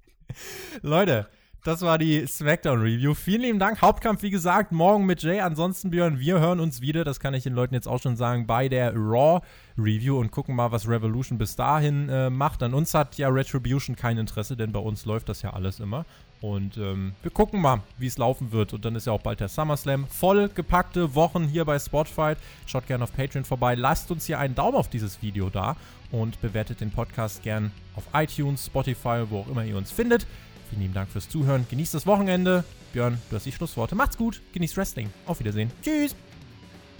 Leute, 0.82 1.28
das 1.64 1.82
war 1.82 1.98
die 1.98 2.24
Smackdown-Review. 2.24 3.14
Vielen 3.14 3.42
lieben 3.42 3.58
Dank. 3.58 3.82
Hauptkampf, 3.82 4.22
wie 4.22 4.30
gesagt, 4.30 4.70
morgen 4.70 5.04
mit 5.04 5.20
Jay. 5.24 5.40
Ansonsten, 5.40 5.90
Björn, 5.90 6.20
wir 6.20 6.38
hören 6.38 6.60
uns 6.60 6.80
wieder, 6.80 7.02
das 7.02 7.18
kann 7.18 7.34
ich 7.34 7.42
den 7.42 7.54
Leuten 7.54 7.74
jetzt 7.74 7.88
auch 7.88 8.00
schon 8.00 8.14
sagen, 8.14 8.46
bei 8.46 8.68
der 8.68 8.94
Raw-Review 8.94 10.16
und 10.16 10.30
gucken 10.30 10.54
mal, 10.54 10.70
was 10.70 10.88
Revolution 10.88 11.38
bis 11.38 11.56
dahin 11.56 12.08
äh, 12.08 12.30
macht. 12.30 12.62
An 12.62 12.72
uns 12.72 12.94
hat 12.94 13.18
ja 13.18 13.28
Retribution 13.30 13.96
kein 13.96 14.16
Interesse, 14.16 14.56
denn 14.56 14.70
bei 14.70 14.78
uns 14.78 15.06
läuft 15.06 15.28
das 15.28 15.42
ja 15.42 15.54
alles 15.54 15.80
immer. 15.80 16.04
Und 16.40 16.76
ähm, 16.76 17.14
wir 17.22 17.30
gucken 17.30 17.60
mal, 17.60 17.80
wie 17.98 18.06
es 18.06 18.18
laufen 18.18 18.52
wird. 18.52 18.72
Und 18.72 18.84
dann 18.84 18.94
ist 18.94 19.06
ja 19.06 19.12
auch 19.12 19.22
bald 19.22 19.40
der 19.40 19.48
SummerSlam. 19.48 20.06
Voll 20.06 20.48
gepackte 20.48 21.14
Wochen 21.14 21.48
hier 21.48 21.64
bei 21.64 21.78
Spotfight. 21.78 22.38
Schaut 22.66 22.86
gerne 22.86 23.04
auf 23.04 23.12
Patreon 23.14 23.44
vorbei. 23.44 23.74
Lasst 23.74 24.10
uns 24.10 24.26
hier 24.26 24.38
einen 24.38 24.54
Daumen 24.54 24.76
auf 24.76 24.88
dieses 24.88 25.22
Video 25.22 25.48
da 25.48 25.76
und 26.10 26.40
bewertet 26.40 26.80
den 26.80 26.90
Podcast 26.90 27.42
gern 27.42 27.72
auf 27.94 28.04
iTunes, 28.14 28.66
Spotify, 28.66 29.24
wo 29.28 29.40
auch 29.40 29.48
immer 29.48 29.64
ihr 29.64 29.76
uns 29.76 29.90
findet. 29.90 30.26
Vielen 30.70 30.82
lieben 30.82 30.94
Dank 30.94 31.10
fürs 31.10 31.28
Zuhören. 31.28 31.66
Genießt 31.70 31.94
das 31.94 32.06
Wochenende. 32.06 32.64
Björn, 32.92 33.18
du 33.30 33.36
hast 33.36 33.46
die 33.46 33.52
Schlussworte. 33.52 33.94
Macht's 33.94 34.16
gut. 34.16 34.42
Genießt 34.52 34.76
Wrestling. 34.76 35.10
Auf 35.26 35.40
Wiedersehen. 35.40 35.70
Tschüss. 35.82 36.14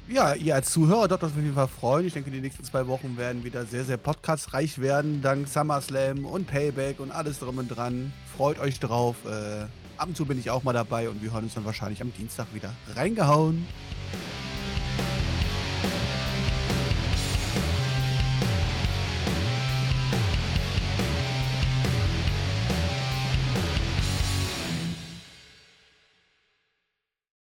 Ja, 0.09 0.35
ihr 0.35 0.55
als 0.55 0.71
Zuhörer 0.71 1.09
dort 1.09 1.25
auf 1.25 1.35
jeden 1.35 1.55
Fall 1.55 1.67
freuen. 1.67 2.07
Ich 2.07 2.13
denke, 2.13 2.31
die 2.31 2.41
nächsten 2.41 2.63
zwei 2.63 2.87
Wochen 2.87 3.17
werden 3.17 3.43
wieder 3.43 3.67
sehr, 3.67 3.85
sehr 3.85 3.97
podcastreich 3.97 4.79
werden, 4.79 5.21
dank 5.21 5.49
SummerSlam 5.49 6.25
und 6.25 6.47
Payback 6.47 7.01
und 7.01 7.11
alles 7.11 7.41
drum 7.41 7.59
und 7.59 7.69
dran. 7.69 8.13
Freut 8.37 8.61
euch 8.61 8.79
drauf. 8.79 9.17
Äh, 9.25 9.65
ab 9.97 10.07
und 10.07 10.17
zu 10.17 10.25
bin 10.25 10.39
ich 10.39 10.49
auch 10.51 10.63
mal 10.63 10.73
dabei 10.73 11.09
und 11.09 11.23
wir 11.23 11.33
hören 11.33 11.45
uns 11.45 11.55
dann 11.55 11.65
wahrscheinlich 11.65 12.01
am 12.03 12.13
Dienstag 12.13 12.47
wieder. 12.55 12.73
Reingehauen! 12.95 13.67